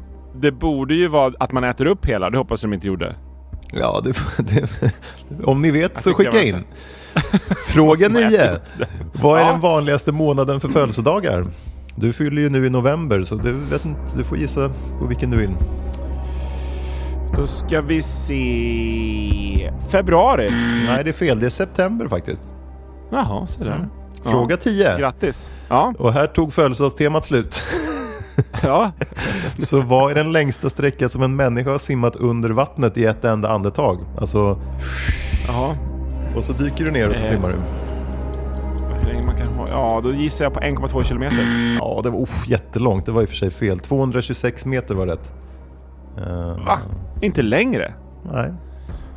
det 0.40 0.52
borde 0.52 0.94
ju 0.94 1.08
vara 1.08 1.32
att 1.38 1.52
man 1.52 1.64
äter 1.64 1.86
upp 1.86 2.06
hela. 2.06 2.30
Det 2.30 2.38
hoppas 2.38 2.62
jag 2.62 2.70
de 2.70 2.74
inte 2.74 2.86
gjorde. 2.86 3.14
Ja, 3.72 4.00
det, 4.04 4.12
det, 4.38 4.68
om 5.44 5.62
ni 5.62 5.70
vet 5.70 6.02
så 6.02 6.14
skicka 6.14 6.42
in. 6.42 6.64
Fråga 7.66 8.06
Som 8.06 8.16
äter 8.16 8.30
9. 8.30 8.50
upp 8.54 8.62
det. 8.78 8.86
Vad 9.22 9.38
är 9.40 9.44
Ja. 9.44 9.50
den 9.50 9.60
vanligaste 9.60 10.12
månaden 10.12 10.60
för 10.60 10.68
födelsedagar? 10.68 11.46
Du 11.96 12.12
fyller 12.12 12.42
ju 12.42 12.48
nu 12.50 12.66
i 12.66 12.70
november 12.70 13.22
så 13.22 13.34
du, 13.34 13.52
vet 13.52 13.84
inte, 13.84 14.00
du 14.16 14.24
får 14.24 14.38
gissa 14.38 14.70
på 14.98 15.06
vilken 15.06 15.30
du 15.30 15.36
vill. 15.36 15.50
Då 17.36 17.46
ska 17.46 17.80
vi 17.80 18.02
se... 18.02 19.72
Februari. 19.88 20.50
Nej, 20.86 21.04
det 21.04 21.10
är 21.10 21.12
fel. 21.12 21.40
Det 21.40 21.46
är 21.46 21.50
september 21.50 22.08
faktiskt. 22.08 22.42
Jaha, 23.10 23.46
så 23.46 23.64
där. 23.64 23.88
Fråga 24.24 24.56
10. 24.56 24.98
Grattis. 24.98 25.52
Ja. 25.68 25.94
Och 25.98 26.12
här 26.12 26.26
tog 26.26 26.52
födelsedagstemat 26.52 27.24
slut. 27.24 27.62
ja. 28.62 28.92
Så 29.58 29.80
vad 29.80 30.10
är 30.10 30.14
den 30.14 30.32
längsta 30.32 30.70
sträcka 30.70 31.08
som 31.08 31.22
en 31.22 31.36
människa 31.36 31.70
har 31.70 31.78
simmat 31.78 32.16
under 32.16 32.50
vattnet 32.50 32.96
i 32.98 33.04
ett 33.04 33.24
enda 33.24 33.48
andetag? 33.50 33.98
Alltså, 34.20 34.58
Jaha. 35.48 35.76
och 36.36 36.44
så 36.44 36.52
dyker 36.52 36.84
du 36.84 36.92
ner 36.92 37.08
och 37.08 37.16
så 37.16 37.22
Eh. 37.24 37.28
simmar 37.30 37.48
du. 37.48 37.56
Hur 39.00 39.06
länge 39.12 39.26
man 39.26 39.36
kan 39.36 39.46
ha? 39.46 39.68
Ja, 39.68 40.00
då 40.04 40.12
gissar 40.12 40.44
jag 40.44 40.54
på 40.54 40.60
1,2 40.60 41.02
kilometer. 41.04 41.76
Ja, 41.80 42.00
det 42.02 42.10
var 42.10 42.18
oh, 42.18 42.28
jättelångt. 42.48 43.06
Det 43.06 43.12
var 43.12 43.22
i 43.22 43.24
och 43.24 43.28
för 43.28 43.36
sig 43.36 43.50
fel. 43.50 43.78
226 43.80 44.64
meter 44.64 44.94
var 44.94 45.06
rätt. 45.06 45.32
Eh, 46.18 46.64
Va? 46.66 46.78
Inte 47.20 47.42
längre? 47.42 47.92
Nej. 48.32 48.52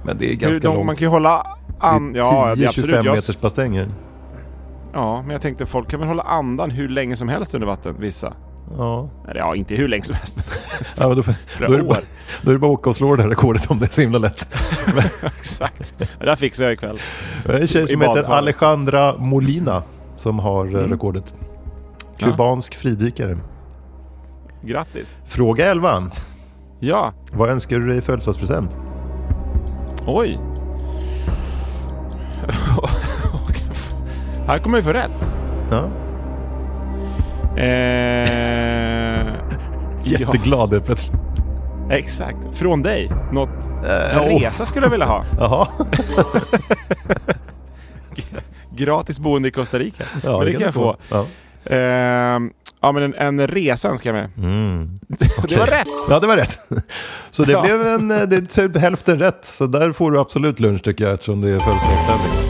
Men 0.04 0.18
det 0.18 0.32
är 0.32 0.36
ganska 0.36 0.68
långt? 0.68 0.86
Man 0.86 0.96
kan 0.96 1.06
ju 1.06 1.10
hålla 1.12 1.48
an... 1.80 2.14
Det 2.14 2.20
är 2.20 2.24
Ja, 2.24 2.54
det 2.56 2.64
är 2.64 2.68
10-25 2.68 2.70
absolut. 2.70 3.06
Jag... 3.06 3.16
meters 3.16 3.40
bassänger. 3.42 3.88
Ja, 4.94 5.22
men 5.22 5.32
jag 5.32 5.42
tänkte 5.42 5.66
folk 5.66 5.90
kan 5.90 6.00
väl 6.00 6.10
hålla 6.10 6.24
andan 6.24 6.72
hur 6.72 6.90
länge 6.90 7.16
som 7.16 7.30
helst 7.30 7.54
under 7.54 7.68
vatten, 7.68 7.96
vissa. 8.00 8.34
Ja. 8.78 9.10
Eller 9.28 9.40
ja, 9.40 9.56
inte 9.56 9.76
hur 9.76 9.88
länge 9.88 10.04
som 10.04 10.16
helst. 10.16 10.38
ja 10.98 11.14
då, 11.16 11.24
får- 11.24 11.34
då, 11.68 11.74
är 11.74 11.78
det 11.78 11.84
bara, 11.84 12.00
då 12.42 12.52
är 12.52 12.56
det 12.56 12.60
bara 12.60 12.72
att 12.74 12.80
åka 12.80 12.90
och 12.90 12.96
slå 12.96 13.16
det 13.16 13.22
här 13.24 13.30
rekordet 13.30 13.72
om 13.72 13.80
det 13.80 13.86
är 13.86 13.90
så 13.90 14.02
himla 14.02 14.18
lätt. 14.18 14.58
Exakt. 15.40 15.94
Det 16.20 16.26
där 16.26 16.36
fixar 16.36 16.64
jag 16.64 16.74
ikväll. 16.74 17.00
Det 17.46 17.54
är 17.54 17.62
en 17.62 17.68
tjej 17.68 17.84
I 17.84 17.88
som 17.88 18.02
heter. 18.02 18.24
Alejandra 18.24 19.16
Molina 19.18 19.84
som 20.16 20.40
har 20.40 20.66
eh, 20.68 20.74
Mm. 20.74 20.90
rekordet. 20.92 21.34
Ja. 22.18 22.26
Kubansk 22.28 22.76
fridykare. 22.76 23.38
Grattis. 24.64 25.18
Fråga 25.26 25.66
11. 25.72 26.12
Ja. 26.80 27.14
Vad 27.32 27.50
önskar 27.50 27.80
du 27.80 27.88
dig 27.88 27.98
i 27.98 28.02
födelsedagspresent? 28.02 28.78
Oj. 30.08 30.40
Här 34.48 34.60
kommer 34.60 34.78
vi 34.78 34.84
få 34.84 34.94
rätt. 34.94 35.32
Ja. 35.72 35.90
Eh... 37.60 39.34
Jätteglad 40.20 40.72
helt 40.74 40.86
plötsligt. 40.86 41.16
Ja, 41.90 41.96
exakt. 41.96 42.38
Från 42.54 42.82
dig. 42.82 43.12
Något... 43.32 43.50
Eh, 43.88 44.18
En 44.18 44.40
resa 44.40 44.66
skulle 44.66 44.86
jag 44.86 44.92
vilja 44.92 45.06
ha. 45.06 45.24
Jaha. 45.40 45.68
Gratis 48.76 49.20
boende 49.20 49.48
i 49.48 49.52
Costa 49.52 49.80
Rica. 49.80 50.04
Ja, 50.24 50.38
men 50.38 50.46
det 50.46 50.52
kan 50.54 50.62
jag 50.62 50.74
få. 50.74 50.98
Ja. 51.10 51.26
Ehm, 51.76 52.52
ja, 52.82 52.92
men 52.92 53.04
en, 53.04 53.14
en 53.16 53.48
resa 53.48 53.90
önskar 53.90 54.14
jag 54.14 54.22
mig. 54.22 54.30
Mm. 54.50 55.00
Det 55.48 55.58
var 55.58 55.68
rätt. 55.68 55.88
Ja, 56.10 56.20
det 56.20 56.28
var 56.28 56.38
rätt. 56.38 56.58
Så 57.32 57.44
det 57.44 57.52
Ja. 57.52 57.62
blev 57.62 57.88
en, 57.88 58.12
eh, 58.12 58.22
det 58.22 58.36
är 58.36 58.42
typ 58.42 58.78
hälften 58.78 59.20
rätt. 59.20 59.46
Så 59.46 59.68
där 59.68 59.92
får 59.92 60.12
du 60.12 60.20
absolut 60.20 60.60
lunch 60.60 60.84
tycker 60.84 61.04
jag 61.06 61.14
eftersom 61.14 61.42
det 61.42 61.50
är 61.50 61.60
födelsedagstävling. 61.60 62.49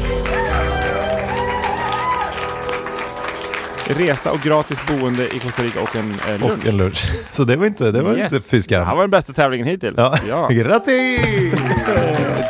Resa 3.90 4.32
och 4.32 4.40
gratis 4.40 4.80
boende 4.88 5.36
i 5.36 5.40
Costa 5.40 5.64
Rica 5.64 5.82
och 5.82 5.96
en 5.96 6.12
eh, 6.12 6.40
lunch. 6.40 6.44
Och 6.44 6.66
en 6.66 6.78
lunch. 6.78 7.12
Så 7.32 7.44
det 7.44 7.56
var 7.56 7.66
inte, 7.66 7.92
det 7.92 8.02
var 8.02 8.18
yes. 8.18 8.34
inte 8.34 8.50
fy. 8.50 8.62
Det 8.62 8.86
här 8.86 8.96
var 8.96 9.02
den 9.02 9.10
bästa 9.10 9.34
tävlingen 9.34 9.68
hittills. 9.68 9.96
Ja. 9.98 10.18
Ja. 10.28 10.48
Grattis! 10.52 11.52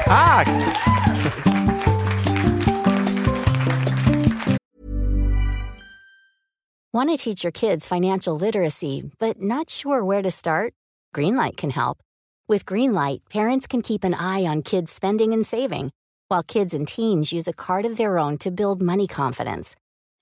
Tack! 0.06 0.48
Want 6.94 7.10
to 7.12 7.18
teach 7.18 7.44
your 7.44 7.52
kids 7.52 7.88
financial 7.88 8.36
literacy, 8.46 9.12
but 9.20 9.42
not 9.42 9.70
sure 9.70 10.04
where 10.04 10.24
to 10.24 10.32
start? 10.32 10.74
Greenlight 11.16 11.56
can 11.56 11.70
help. 11.70 11.98
With 12.50 12.66
Greenlight, 12.66 13.20
parents 13.30 13.68
can 13.68 13.82
keep 13.82 14.04
an 14.04 14.16
eye 14.16 14.46
on 14.46 14.64
kids' 14.64 14.92
spending 14.92 15.34
and 15.34 15.46
saving, 15.46 15.92
while 16.30 16.44
kids 16.44 16.74
and 16.74 16.88
teens 16.88 17.32
use 17.32 17.48
a 17.48 17.54
card 17.54 17.86
of 17.86 17.98
their 17.98 18.18
own 18.18 18.38
to 18.40 18.52
build 18.52 18.82
money 18.82 19.08
confidence. 19.08 19.76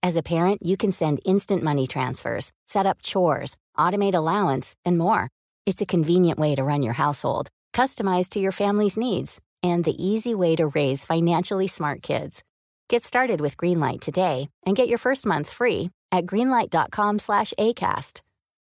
As 0.08 0.16
a 0.16 0.24
parent, 0.24 0.66
you 0.66 0.78
can 0.78 0.94
send 0.94 1.20
instant 1.26 1.64
money 1.64 1.86
transfers, 1.86 2.54
set 2.66 2.86
up 2.86 3.02
chores, 3.02 3.58
automate 3.78 4.14
allowance, 4.14 4.74
and 4.86 4.98
more. 4.98 5.28
It's 5.66 5.82
a 5.82 5.92
convenient 5.94 6.40
way 6.40 6.56
to 6.56 6.64
run 6.64 6.82
your 6.82 6.94
household, 6.94 7.50
customized 7.74 8.30
to 8.30 8.40
your 8.40 8.54
family's 8.54 8.96
needs, 8.96 9.42
and 9.62 9.84
the 9.84 10.02
easy 10.02 10.34
way 10.34 10.56
to 10.56 10.68
raise 10.68 11.04
financially 11.04 11.68
smart 11.68 12.04
kids. 12.04 12.42
Get 12.88 13.04
started 13.04 13.42
with 13.42 13.58
Greenlight 13.58 14.00
today 14.00 14.48
and 14.66 14.78
get 14.78 14.88
your 14.88 14.98
first 14.98 15.26
month 15.26 15.50
free 15.52 15.90
at 16.14 16.26
greenlight.com 16.26 17.20
slash 17.20 17.54
ACAST. 17.60 18.22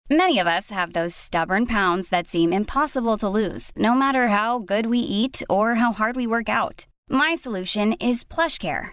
Many 0.09 0.39
of 0.39 0.47
us 0.47 0.71
have 0.71 0.95
those 0.95 1.15
stubborn 1.15 1.67
pounds 1.67 2.09
that 2.09 2.27
seem 2.27 2.55
impossible 2.55 3.19
to 3.19 3.29
lose, 3.29 3.71
no 3.77 3.95
matter 3.95 4.29
how 4.29 4.61
good 4.61 4.87
we 4.87 5.01
eat 5.01 5.43
or 5.51 5.75
how 5.75 5.93
hard 5.93 6.17
we 6.17 6.27
work 6.27 6.49
out. 6.49 6.87
My 7.11 7.35
solution 7.35 7.93
is 8.01 8.25
PlushCare. 8.25 8.93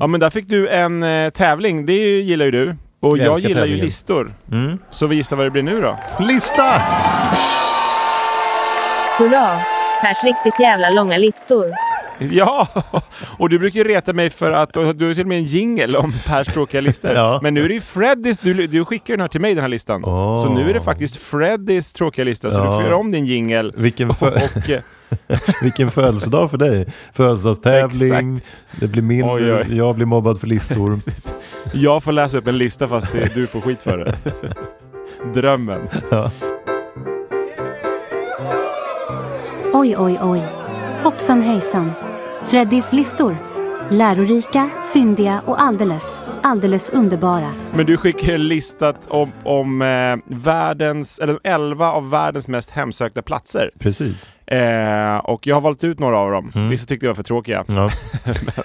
Ja 0.00 0.06
men 0.06 0.20
där 0.20 0.30
fick 0.30 0.48
du 0.48 0.68
en 0.68 1.02
eh, 1.02 1.30
tävling, 1.30 1.86
det 1.86 2.20
gillar 2.20 2.44
ju 2.44 2.50
du. 2.50 2.76
Och 3.00 3.18
Jag 3.18 3.26
jag, 3.26 3.38
gillar 3.38 3.48
ju 3.48 3.54
tävlingen. 3.54 3.84
listor. 3.84 4.34
Mm. 4.52 4.78
Så 4.90 5.06
vi 5.06 5.16
gissar 5.16 5.36
vad 5.36 5.46
det 5.46 5.50
blir 5.50 5.62
nu 5.62 5.80
då. 5.80 5.98
Lista! 6.20 6.82
Hurra! 9.18 9.58
Pers 10.00 10.24
riktigt 10.24 10.60
jävla 10.60 10.90
långa 10.90 11.16
listor. 11.16 11.66
Ja! 12.20 12.68
Och 13.38 13.48
du 13.48 13.58
brukar 13.58 13.78
ju 13.78 13.84
reta 13.84 14.12
mig 14.12 14.30
för 14.30 14.52
att 14.52 14.72
du 14.72 14.80
har 14.84 15.14
till 15.14 15.20
och 15.22 15.26
med 15.28 15.38
en 15.38 15.44
jingle 15.44 15.98
om 15.98 16.12
Pers 16.26 16.46
tråkiga 16.46 16.80
listor. 16.80 17.10
Ja. 17.14 17.40
Men 17.42 17.54
nu 17.54 17.64
är 17.64 17.68
det 17.68 17.74
ju 17.74 17.80
Freddys, 17.80 18.38
du, 18.38 18.66
du 18.66 18.84
skickar 18.84 19.14
den 19.14 19.20
här 19.20 19.28
till 19.28 19.40
mig 19.40 19.54
den 19.54 19.62
här 19.62 19.68
listan. 19.68 20.04
Åh. 20.04 20.42
Så 20.42 20.48
nu 20.54 20.70
är 20.70 20.74
det 20.74 20.80
faktiskt 20.80 21.16
Freddys 21.16 21.92
tråkiga 21.92 22.24
lista, 22.24 22.50
så 22.50 22.58
Ja. 22.58 22.64
du 22.64 22.70
får 22.70 22.82
göra 22.82 22.96
om 22.96 23.10
din 23.10 23.26
jingle. 23.26 23.72
Vilken, 23.76 24.10
Och, 24.20 24.26
eh, 24.26 24.80
vilken 25.62 25.90
födelsedag 25.90 26.50
för 26.50 26.58
dig. 26.58 26.86
Födelsedagstävling, 27.12 28.40
det 28.80 28.86
blir 28.88 29.02
min, 29.02 29.24
Oj, 29.24 29.52
oj. 29.54 29.76
jag 29.76 29.94
blir 29.94 30.06
mobbad 30.06 30.40
för 30.40 30.46
listor. 30.46 30.98
jag 31.72 32.02
får 32.02 32.12
läsa 32.12 32.38
upp 32.38 32.46
en 32.46 32.58
lista 32.58 32.88
fast 32.88 33.12
det, 33.12 33.34
du 33.34 33.46
får 33.46 33.60
skit 33.60 33.82
för 33.82 33.98
det. 33.98 34.14
Drömmen. 35.34 35.80
Oj, 39.78 39.96
oj, 39.98 40.18
oj. 40.22 40.42
Hoppsan 41.02 41.42
hejsan. 41.42 41.92
Freddys 42.48 42.92
listor. 42.92 43.36
Lärorika, 43.90 44.70
fyndiga 44.92 45.42
och 45.46 45.62
alldeles, 45.62 46.22
alldeles 46.42 46.90
underbara. 46.90 47.54
Men 47.74 47.86
du 47.86 47.96
skickar 47.96 48.32
en 48.32 48.48
lista 48.48 48.94
om, 49.08 49.32
om 49.44 49.82
eh, 49.82 50.36
världens, 50.36 51.18
eller 51.18 51.38
11 51.44 51.92
av 51.92 52.10
världens 52.10 52.48
mest 52.48 52.70
hemsökta 52.70 53.22
platser. 53.22 53.70
Precis. 53.78 54.26
Eh, 54.46 55.16
och 55.16 55.46
jag 55.46 55.56
har 55.56 55.60
valt 55.60 55.84
ut 55.84 55.98
några 55.98 56.18
av 56.18 56.30
dem. 56.30 56.52
Mm. 56.54 56.68
Vissa 56.68 56.86
tyckte 56.86 57.06
jag 57.06 57.10
var 57.10 57.16
för 57.16 57.22
tråkiga. 57.22 57.64
Ja, 57.68 57.74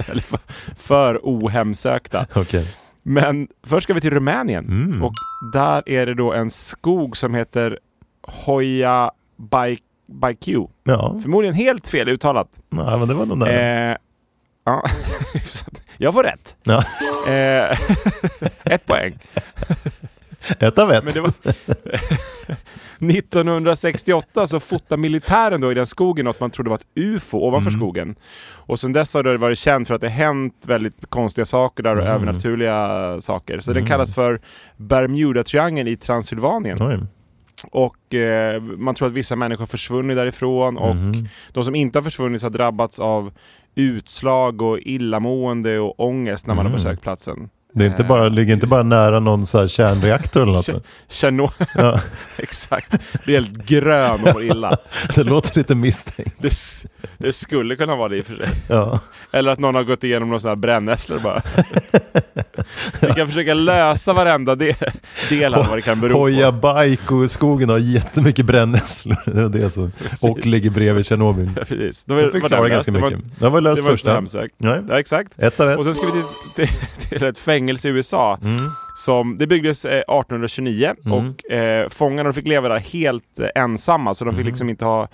eller 0.10 0.22
för, 0.22 0.40
för 0.76 1.20
ohemsökta. 1.24 2.26
okej. 2.34 2.68
Men 3.04 3.48
först 3.68 3.84
ska 3.84 3.94
vi 3.94 4.02
till 4.02 4.14
Rumänien. 4.14 4.66
Mm. 4.66 5.04
Och 5.04 5.14
där 5.54 5.90
är 5.90 6.06
det 6.06 6.14
då 6.14 6.34
en 6.34 6.50
skog 6.50 7.18
som 7.18 7.36
heter 7.36 7.80
Hoya 10.08 10.20
Baikiu. 10.20 10.68
Ja, 10.84 11.16
Förmodligen 11.22 11.56
helt 11.56 11.88
fel 11.88 12.10
uttalat. 12.10 12.60
nej, 12.70 12.98
men 13.00 13.08
det 13.08 13.14
var 13.14 13.26
nog 13.26 13.38
nära. 13.38 13.92
Eh, 13.92 13.98
ja, 14.66 14.84
jag 15.98 16.14
får 16.14 16.24
rätt. 16.24 16.56
Ja. 16.64 16.84
Eh, 17.32 17.78
ett 18.74 18.86
poäng. 18.86 19.20
Ett 20.60 20.80
av 20.80 20.92
ett. 20.92 21.16
Var 21.18 21.32
1968 23.18 24.48
så 24.48 24.60
fotade 24.60 25.02
militären 25.02 25.62
då 25.62 25.72
i 25.72 25.76
den 25.76 25.86
skogen 25.88 26.26
något 26.26 26.40
man 26.40 26.52
trodde 26.52 26.70
var 26.70 26.78
ett 26.78 26.88
UFO 26.96 27.38
ovanför 27.38 27.70
Mm. 27.70 27.80
skogen. 27.80 28.16
Och 28.52 28.80
sen 28.80 28.94
dess 28.94 29.14
har 29.14 29.24
det 29.24 29.38
varit 29.38 29.58
känt 29.60 29.88
för 29.88 29.96
att 29.96 30.02
det 30.02 30.10
hänt 30.10 30.64
väldigt 30.68 31.10
konstiga 31.10 31.46
saker 31.46 31.84
där 31.84 31.96
och 31.96 32.02
Mm. 32.04 32.14
övernaturliga 32.16 33.18
saker. 33.22 33.60
Så 33.60 33.72
den 33.72 33.78
Mm. 33.78 33.88
kallas 33.90 34.16
för 34.16 34.42
Bermuda-triangeln 34.78 35.88
i 35.90 35.96
Transylvanien. 35.96 37.08
Och 37.72 38.14
eh, 38.16 38.62
man 38.62 38.96
tror 38.96 39.08
att 39.08 39.14
vissa 39.14 39.36
människor 39.36 39.60
har 39.62 39.68
försvunnit 39.68 40.18
därifrån 40.18 40.78
och 40.78 40.96
Mhm. 40.96 41.28
de 41.52 41.64
som 41.64 41.76
inte 41.76 42.00
har 42.00 42.04
försvunnit 42.04 42.44
har 42.44 42.50
drabbats 42.50 43.00
av 43.00 43.32
utslag 43.76 44.62
och 44.62 44.80
illamående 44.80 45.80
och 45.80 46.00
ångest 46.00 46.48
när 46.48 46.56
man 46.56 46.66
Mm. 46.66 46.72
har 46.72 46.78
besökt 46.80 47.02
platsen. 47.04 47.50
Det 47.76 47.86
är 47.86 47.90
inte 47.90 48.04
bara, 48.04 48.30
ligger 48.30 48.54
inte 48.54 48.68
bara 48.68 48.84
nära 48.84 49.20
någon 49.20 49.48
så 49.48 49.60
här 49.60 49.68
kärnreaktor 49.68 50.42
eller 50.44 50.52
något? 50.54 50.86
Tjernobyl, 51.10 51.68
Ja, 51.76 52.00
exakt. 52.40 52.92
Blir 53.26 53.36
helt 53.36 53.66
grön 53.66 54.12
och 54.12 54.20
mår 54.34 54.44
illa. 54.44 54.78
det 55.16 55.24
låter 55.24 55.58
lite 55.58 55.76
misstänkt. 55.76 56.36
Det, 56.40 56.52
det 57.18 57.34
skulle 57.34 57.76
kunna 57.76 57.96
vara 57.96 58.10
det 58.10 58.18
i 58.18 58.22
och 58.22 58.26
för 58.26 58.36
sig. 58.36 58.48
Ja. 58.68 59.00
Eller 59.32 59.52
att 59.52 59.60
någon 59.60 59.76
har 59.76 59.84
gått 59.84 60.04
igenom 60.04 60.28
några 60.30 60.40
sådana 60.40 60.56
här 60.56 60.60
brännässlor 60.62 61.20
bara. 61.20 61.42
Vi 63.02 63.08
kan 63.14 63.28
försöka 63.28 63.54
lösa 63.54 64.14
varenda 64.14 64.56
del, 64.56 64.76
del 65.30 65.54
här 65.54 65.64
vad 65.70 65.78
det 65.78 65.82
kan 65.82 66.02
bero 66.02 66.14
Hoja 66.14 66.52
på. 66.52 66.58
Baiko-skogen 66.58 67.70
har 67.70 67.78
jättemycket 67.78 68.46
brännässlor. 68.46 69.18
Det 69.26 69.42
var 69.44 69.50
det 69.50 69.70
som, 69.70 69.92
och 70.22 70.46
ligger 70.46 70.70
bredvid 70.70 71.06
Tjernobyl. 71.06 71.52
Ja, 71.58 71.66
precis. 71.66 72.04
Det 72.04 72.14
var, 72.14 72.30
förklarar 72.30 72.68
ganska 72.68 72.92
löst. 72.92 73.02
Det 73.02 73.12
var- 73.16 73.18
mycket. 73.18 73.40
Det 73.40 73.50
var 73.50 73.62
löst 73.62 73.78
Det 73.78 73.82
var 73.84 73.92
inte 73.92 73.98
första. 73.98 74.10
så 74.10 74.16
hemsökt. 74.16 74.56
Nej. 74.58 74.82
Ja, 74.90 75.00
exakt. 75.00 75.40
Ett 75.40 75.60
av 75.60 75.70
ett. 75.72 75.78
Och 75.80 75.86
sen 75.86 75.96
ska 75.96 76.06
vi 76.06 76.12
till, 76.56 76.68
till, 76.68 77.10
till 77.10 77.24
ett 77.24 77.38
fängelse 77.38 77.63
i 77.86 77.90
USA. 77.90 78.38
Mm. 78.44 78.58
Som, 78.96 79.38
det 79.38 79.48
byggdes 79.48 79.86
eh, 79.86 79.92
1829 80.00 80.94
Mm. 81.06 81.14
och 81.14 81.52
eh, 81.52 81.90
fångarna 81.90 82.34
fick 82.34 82.48
leva 82.48 82.70
där 82.70 82.80
helt 82.80 83.40
eh, 83.40 83.48
ensamma 83.64 84.14
så 84.14 84.26
de 84.26 84.32
fick 84.32 84.40
Mm. 84.40 84.48
liksom 84.48 84.70
inte 84.70 84.86
ha, 84.86 85.08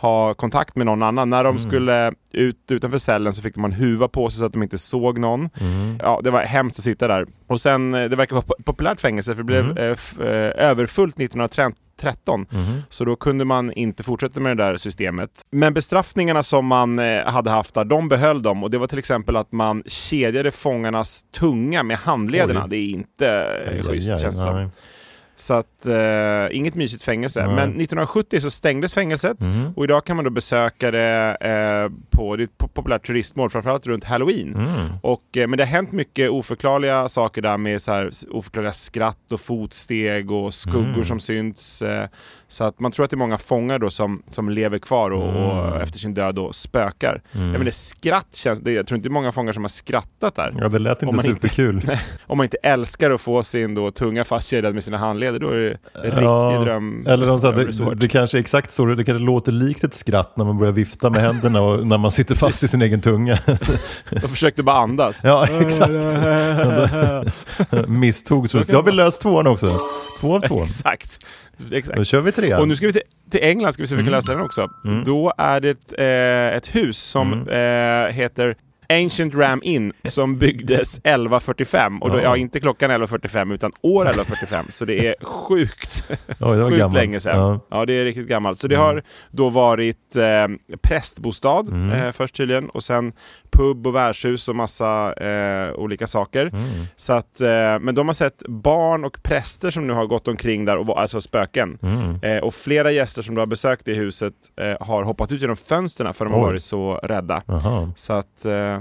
ha 0.00 0.34
kontakt 0.34 0.76
med 0.76 0.86
någon 0.86 1.02
annan. 1.02 1.30
När 1.30 1.44
de 1.44 1.56
Mm. 1.56 1.68
skulle 1.70 2.12
ut 2.32 2.70
utanför 2.70 2.98
cellen 2.98 3.34
så 3.34 3.42
fick 3.42 3.54
de 3.54 3.64
en 3.64 3.72
huva 3.72 4.08
på 4.08 4.30
sig 4.30 4.38
så 4.38 4.44
att 4.44 4.52
de 4.52 4.62
inte 4.62 4.78
såg 4.78 5.18
någon. 5.18 5.48
Mm. 5.60 5.98
Ja, 6.02 6.20
det 6.24 6.30
var 6.30 6.40
hemskt 6.42 6.78
att 6.78 6.84
sitta 6.84 7.08
där. 7.08 7.26
Och 7.46 7.60
sen, 7.60 7.94
eh, 7.94 8.08
det 8.10 8.16
verkar 8.16 8.36
vara 8.36 8.44
ett 8.58 8.64
populärt 8.64 9.00
fängelse 9.00 9.30
för 9.30 9.36
det 9.36 9.44
blev 9.44 9.64
Mm. 9.64 9.76
eh, 9.76 10.26
eh, 10.26 10.52
överfullt 10.70 11.18
1913. 11.18 12.46
Mhm. 12.50 12.82
Så 12.90 13.04
då 13.04 13.16
kunde 13.16 13.44
man 13.44 13.72
inte 13.72 14.02
fortsätta 14.02 14.40
med 14.40 14.56
det 14.56 14.64
där 14.64 14.76
systemet. 14.76 15.30
Men 15.50 15.74
bestraffningarna 15.74 16.42
som 16.42 16.66
man 16.66 16.98
hade 17.26 17.50
haft 17.50 17.74
där, 17.74 17.84
de 17.84 18.08
behöll 18.08 18.42
de. 18.42 18.62
Och 18.64 18.70
det 18.70 18.78
var 18.78 18.86
till 18.86 18.98
exempel 18.98 19.36
att 19.36 19.52
man 19.52 19.82
kedjade 19.86 20.50
fångarnas 20.52 21.22
tunga 21.38 21.82
med 21.82 21.96
handlederna. 21.98 22.62
Oj. 22.64 22.70
Det 22.70 22.76
är 22.76 22.90
inte 22.90 23.46
aj, 23.70 23.82
schysst 23.82 24.10
aj, 24.10 24.18
känns 24.18 24.34
det 24.34 24.42
som. 24.42 24.70
Så 25.38 25.54
att, 25.54 25.86
eh, 25.86 26.56
inget 26.56 26.74
mysigt 26.74 27.04
fängelse. 27.04 27.46
Nej. 27.46 27.54
Men 27.54 27.68
1970 27.68 28.40
så 28.40 28.50
stängdes 28.50 28.94
fängelset. 28.94 29.40
Mhm. 29.46 29.72
Och 29.76 29.84
idag 29.84 30.04
kan 30.04 30.16
man 30.16 30.24
då 30.24 30.30
besöka 30.30 30.90
det 30.90 31.36
eh, 31.40 31.92
på, 32.10 32.36
det 32.36 32.42
är 32.42 32.44
ett 32.44 32.50
po- 32.58 32.68
populärt 32.68 33.06
turistmål, 33.06 33.50
framförallt 33.50 33.86
runt 33.86 34.04
halloween. 34.04 34.54
Mm. 34.54 34.68
Och, 35.02 35.36
eh, 35.36 35.46
men 35.48 35.56
det 35.56 35.64
har 35.64 35.70
hänt 35.70 35.92
mycket 35.92 36.30
oförklarliga 36.30 37.08
saker 37.08 37.42
där 37.42 37.56
med 37.56 37.82
så 37.82 37.92
här, 37.92 38.10
oförklarliga 38.30 38.72
skratt 38.72 39.32
och 39.32 39.40
fotsteg 39.40 40.30
och 40.30 40.54
skuggor 40.54 40.88
Mm. 40.94 41.04
som 41.04 41.20
syns. 41.20 41.82
Så 42.48 42.64
att 42.64 42.80
man 42.80 42.92
tror 42.92 43.04
att 43.04 43.10
det 43.10 43.14
är 43.14 43.18
många 43.18 43.38
fångar 43.38 43.78
då 43.78 43.90
som, 43.90 44.22
som 44.28 44.48
lever 44.48 44.78
kvar 44.78 45.10
och, 45.10 45.22
och 45.28 45.66
Mm. 45.66 45.80
efter 45.80 45.98
sin 45.98 46.14
död 46.14 46.34
då 46.34 46.52
spökar. 46.52 47.22
Mm. 47.34 47.50
Jag 47.50 47.58
menar, 47.58 47.70
skratt 47.70 48.28
känns, 48.36 48.60
det, 48.60 48.72
jag 48.72 48.86
tror 48.86 48.96
inte 48.96 49.08
det 49.08 49.10
är 49.10 49.14
många 49.14 49.32
fångar 49.32 49.52
som 49.52 49.64
har 49.64 49.68
skrattat 49.68 50.34
där. 50.34 50.54
Ja, 50.58 50.68
det 50.68 50.78
lät 50.78 51.02
inte 51.02 51.16
man 51.16 51.26
inte- 51.26 51.48
superkul. 51.48 51.90
Om 52.26 52.38
man 52.38 52.44
inte 52.44 52.56
älskar 52.62 53.10
att 53.10 53.20
få 53.20 53.42
sin 53.42 53.74
då 53.74 53.90
tunga 53.90 54.24
fastkedjad 54.24 54.74
med 54.74 54.84
sina 54.84 54.98
handleder, 54.98 55.38
då 55.40 55.48
är 55.48 55.56
det 55.56 55.68
en 55.94 56.02
riktig 56.02 56.22
Ja, 56.22 56.60
dröm. 56.64 57.06
Eller 57.06 57.26
de 57.26 57.40
sa, 57.40 57.52
det, 57.52 57.64
det, 57.64 57.94
det 57.94 58.08
kanske 58.08 58.36
är 58.36 58.40
exakt 58.40 58.72
så, 58.72 58.84
det 58.86 59.04
kanske 59.04 59.24
låter 59.24 59.52
likt 59.52 59.84
ett 59.84 59.94
skratt 59.94 60.36
när 60.36 60.44
man 60.44 60.58
börjar 60.58 60.72
vifta 60.72 61.10
med 61.10 61.20
händerna 61.22 61.60
och 61.60 61.86
när 61.86 61.98
man 61.98 62.10
sitter 62.10 62.34
fast 62.34 62.62
i 62.62 62.68
sin 62.68 62.82
egen 62.82 63.00
tunga. 63.00 63.38
De 64.10 64.20
försökte 64.28 64.62
bara 64.62 64.76
andas. 64.76 65.20
Ja, 65.24 65.46
exakt. 65.60 65.90
Misstog 67.88 68.48
så. 68.50 68.58
Då 68.58 68.74
har 68.74 68.82
vi 68.82 68.92
löst 68.92 69.20
tvåan 69.22 69.46
också. 69.46 69.70
Två 70.20 70.36
av 70.36 70.40
två. 70.40 70.62
Exakt. 70.62 71.26
Exakt. 71.72 71.98
Då 71.98 72.04
kör 72.04 72.20
vi 72.20 72.32
trean. 72.32 72.60
Och 72.60 72.68
nu 72.68 72.76
ska 72.76 72.86
vi 72.86 72.92
till, 72.92 73.02
till 73.30 73.40
England, 73.42 73.72
ska 73.72 73.82
vi 73.82 73.86
se 73.86 73.94
om 73.94 73.98
vi 73.98 74.02
kan 74.04 74.08
Mm. 74.08 74.18
lösa 74.18 74.32
den 74.32 74.42
också. 74.42 74.70
Mm. 74.84 75.04
Då 75.04 75.32
är 75.38 75.60
det 75.60 75.92
eh, 75.98 76.56
ett 76.56 76.66
hus 76.76 76.98
som 76.98 77.32
Mm. 77.32 77.48
eh, 78.08 78.12
heter 78.12 78.56
Ancient 78.88 79.34
Ram 79.34 79.60
Inn 79.64 79.92
som 80.02 80.38
byggdes 80.38 80.98
1145 80.98 82.02
och 82.02 82.10
då, 82.10 82.16
Ja. 82.16 82.22
ja 82.22 82.36
inte 82.36 82.60
klockan 82.60 82.90
1145 82.90 83.50
utan 83.52 83.72
år 83.82 84.02
1145 84.08 84.66
så 84.70 84.84
det 84.84 85.06
är 85.08 85.14
sjukt, 85.24 86.04
Oj, 86.40 86.56
det 86.56 86.64
sjukt 86.64 86.78
gammalt. 86.78 86.94
länge 86.94 87.20
sedan. 87.20 87.38
Ja. 87.38 87.60
Ja. 87.70 87.86
det 87.86 87.92
är 87.92 88.04
riktigt 88.04 88.28
gammalt. 88.28 88.58
Så 88.58 88.68
det 88.68 88.76
har 88.76 89.02
då 89.30 89.48
varit 89.50 90.16
eh, 90.16 90.76
prästbostad 90.82 91.56
Mm. 91.68 91.92
eh, 91.92 92.12
först 92.12 92.34
tydligen 92.34 92.70
och 92.70 92.84
sen 92.84 93.12
pub 93.52 93.86
och 93.86 93.94
värdshus 93.94 94.48
och 94.48 94.56
massa 94.56 95.12
eh, 95.12 95.72
olika 95.74 96.06
saker. 96.06 96.46
Mm. 96.46 96.62
Så 96.96 97.12
att, 97.12 97.40
eh, 97.40 97.48
men 97.80 97.94
de 97.94 98.06
har 98.08 98.12
sett 98.14 98.42
barn 98.48 99.04
och 99.04 99.22
präster 99.22 99.70
som 99.70 99.86
nu 99.86 99.92
har 99.92 100.06
gått 100.06 100.28
omkring 100.28 100.64
där, 100.64 100.76
och, 100.76 101.00
alltså 101.00 101.20
spöken. 101.20 101.78
Mm. 101.82 102.18
Eh, 102.22 102.42
och 102.44 102.54
flera 102.54 102.90
gäster 102.90 103.22
som 103.22 103.34
du 103.34 103.40
har 103.40 103.46
besökt 103.46 103.88
i 103.88 103.94
huset 103.94 104.34
eh, 104.60 104.86
har 104.86 105.02
hoppat 105.02 105.32
ut 105.32 105.40
genom 105.40 105.56
fönstren 105.56 106.14
för 106.14 106.24
de 106.24 106.34
har 106.34 106.40
Oj. 106.40 106.46
varit 106.46 106.62
så 106.62 107.00
rädda. 107.02 107.42
Jaha. 107.46 107.92
Så 107.96 108.12
att 108.12 108.44
eh, 108.44 108.75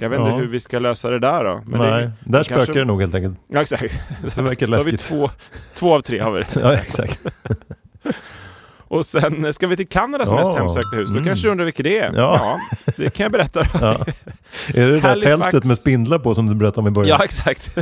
jag 0.00 0.08
vet 0.10 0.18
inte 0.20 0.30
Ja. 0.30 0.36
hur 0.36 0.46
vi 0.46 0.60
ska 0.60 0.78
lösa 0.78 1.10
det 1.10 1.18
där 1.18 1.44
då. 1.44 1.62
Men 1.66 1.80
Nej, 1.80 2.02
det, 2.02 2.12
där 2.24 2.42
spökar 2.42 2.56
kanske- 2.64 2.80
det 2.80 2.84
nog 2.84 3.00
helt 3.00 3.14
enkelt. 3.14 3.38
Ja, 3.48 3.60
exakt. 3.62 4.00
Det 4.34 4.42
verkar 4.42 4.66
Då 4.66 4.76
har 4.76 4.84
vi 4.84 4.90
läskigt. 4.90 5.08
två, 5.08 5.30
två 5.74 5.94
av 5.94 6.00
tre 6.00 6.18
har 6.18 6.30
vi. 6.30 6.44
Ja, 6.62 6.72
exakt. 6.74 7.20
Och 8.90 9.06
sen 9.06 9.52
ska 9.54 9.66
vi 9.66 9.76
till 9.76 9.88
Kanadas 9.88 10.28
Ja. 10.30 10.34
mest 10.36 10.52
hemsökta 10.58 10.96
hus. 10.96 11.08
Då 11.10 11.12
Mm. 11.16 11.24
kanske 11.24 11.46
du 11.46 11.50
undrar 11.50 11.64
vilket 11.64 11.84
det 11.84 11.98
är? 11.98 12.12
Ja. 12.16 12.58
det 12.96 13.10
kan 13.14 13.24
jag 13.24 13.32
berätta. 13.32 13.66
Ja. 13.80 13.96
Är 14.74 14.86
det 14.86 14.92
det 14.94 15.00
där 15.00 15.08
Halifax- 15.16 15.40
tältet 15.42 15.64
med 15.64 15.78
spindlar 15.78 16.18
på 16.18 16.34
som 16.34 16.46
du 16.48 16.54
berättade 16.54 16.80
om 16.80 16.88
i 16.88 16.90
början? 16.90 17.16
Ja, 17.18 17.24
exakt. 17.24 17.76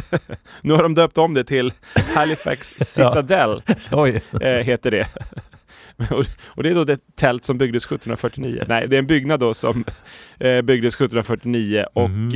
nu 0.61 0.75
har 0.75 0.83
de 0.83 0.95
döpt 0.95 1.19
om 1.19 1.35
det 1.35 1.45
till 1.45 1.73
Halifax 2.17 2.69
Citadel, 2.69 3.63
Oj. 3.93 4.23
eh, 4.41 4.49
heter 4.51 4.91
det. 4.91 5.07
Och- 6.55 6.63
det 6.63 6.69
är 6.71 6.75
då 6.75 6.85
det 6.85 7.17
tält 7.17 7.45
som 7.45 7.59
byggdes 7.59 7.85
1749. 7.85 8.65
Nej, 8.69 8.89
det 8.89 8.97
är 8.97 8.99
en 8.99 9.07
byggnad 9.07 9.41
då 9.41 9.55
som 9.55 9.85
eh, 10.41 10.63
byggdes 10.63 10.95
1749 10.95 11.85
och 11.93 12.11
Mhm. 12.11 12.29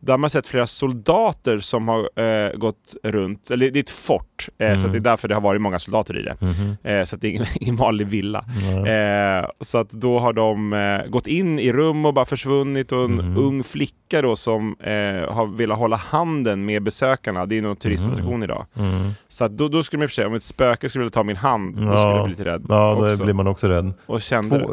Där 0.00 0.12
har 0.12 0.18
man 0.18 0.30
sett 0.30 0.46
flera 0.46 0.66
soldater 0.66 1.58
som 1.58 1.88
har 1.88 1.98
eh, 2.22 2.52
gått 2.56 2.96
runt, 3.02 3.50
eller 3.50 3.70
det 3.70 3.78
är 3.78 3.82
ett 3.82 3.90
fort, 3.90 4.48
eh, 4.58 4.66
så 4.76 4.78
Mm. 4.78 4.86
att 4.86 4.92
det 4.92 4.98
är 4.98 5.10
därför 5.10 5.28
det 5.28 5.34
har 5.34 5.42
varit 5.42 5.60
många 5.60 5.78
soldater 5.78 6.18
i 6.18 6.22
det. 6.22 6.36
Mhm. 6.40 6.76
Eh, 6.82 7.04
så 7.04 7.16
det 7.16 7.26
är 7.26 7.30
ingen, 7.30 7.46
ingen 7.60 7.76
vanlig 7.76 8.06
villa. 8.06 8.44
Eh, 8.86 9.48
så 9.60 9.78
att 9.78 9.90
då 9.90 10.18
har 10.18 10.32
de 10.32 10.72
eh, 10.72 11.06
gått 11.10 11.26
in 11.26 11.58
i 11.58 11.72
rum 11.72 12.04
och 12.06 12.14
bara 12.14 12.24
försvunnit 12.26 12.92
och 12.92 13.04
en 13.04 13.14
Mhm. 13.14 13.36
ung 13.36 13.64
flicka 13.64 14.22
då 14.22 14.36
som 14.36 14.76
eh, 14.80 15.32
har 15.34 15.56
velat 15.56 15.78
hålla 15.78 15.96
handen 15.96 16.64
med 16.64 16.82
besökarna. 16.82 17.46
Det 17.46 17.58
är 17.58 17.62
någon 17.62 17.76
turistattraktion 17.76 18.42
idag. 18.42 18.66
Mm. 18.76 19.10
Så 19.28 19.44
att 19.44 19.52
då, 19.58 19.68
då 19.68 19.82
skulle 19.82 19.98
man 19.98 20.04
i 20.04 20.06
och 20.06 20.10
för 20.10 20.14
sig, 20.14 20.26
om 20.26 20.34
ett 20.34 20.42
spöke 20.42 20.88
skulle 20.88 21.02
vilja 21.02 21.12
ta 21.14 21.22
min 21.22 21.36
hand, 21.36 21.70
då 21.76 21.80
skulle 21.82 21.92
Ja. 21.92 22.16
jag 22.16 22.24
bli 22.24 22.30
lite 22.30 22.44
rädd. 22.44 22.66
Ja, 22.68 23.14
då 23.18 23.24
blir 23.24 23.34
man 23.34 23.46
också 23.46 23.68
rädd. 23.68 23.92
Och 24.06 24.22
kände 24.22 24.58
Två, 24.60 24.70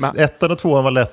Men- 0.00 0.16
ettan 0.18 0.50
och 0.50 0.58
tvåan 0.58 0.84
var 0.84 0.90
lätta, 0.90 1.12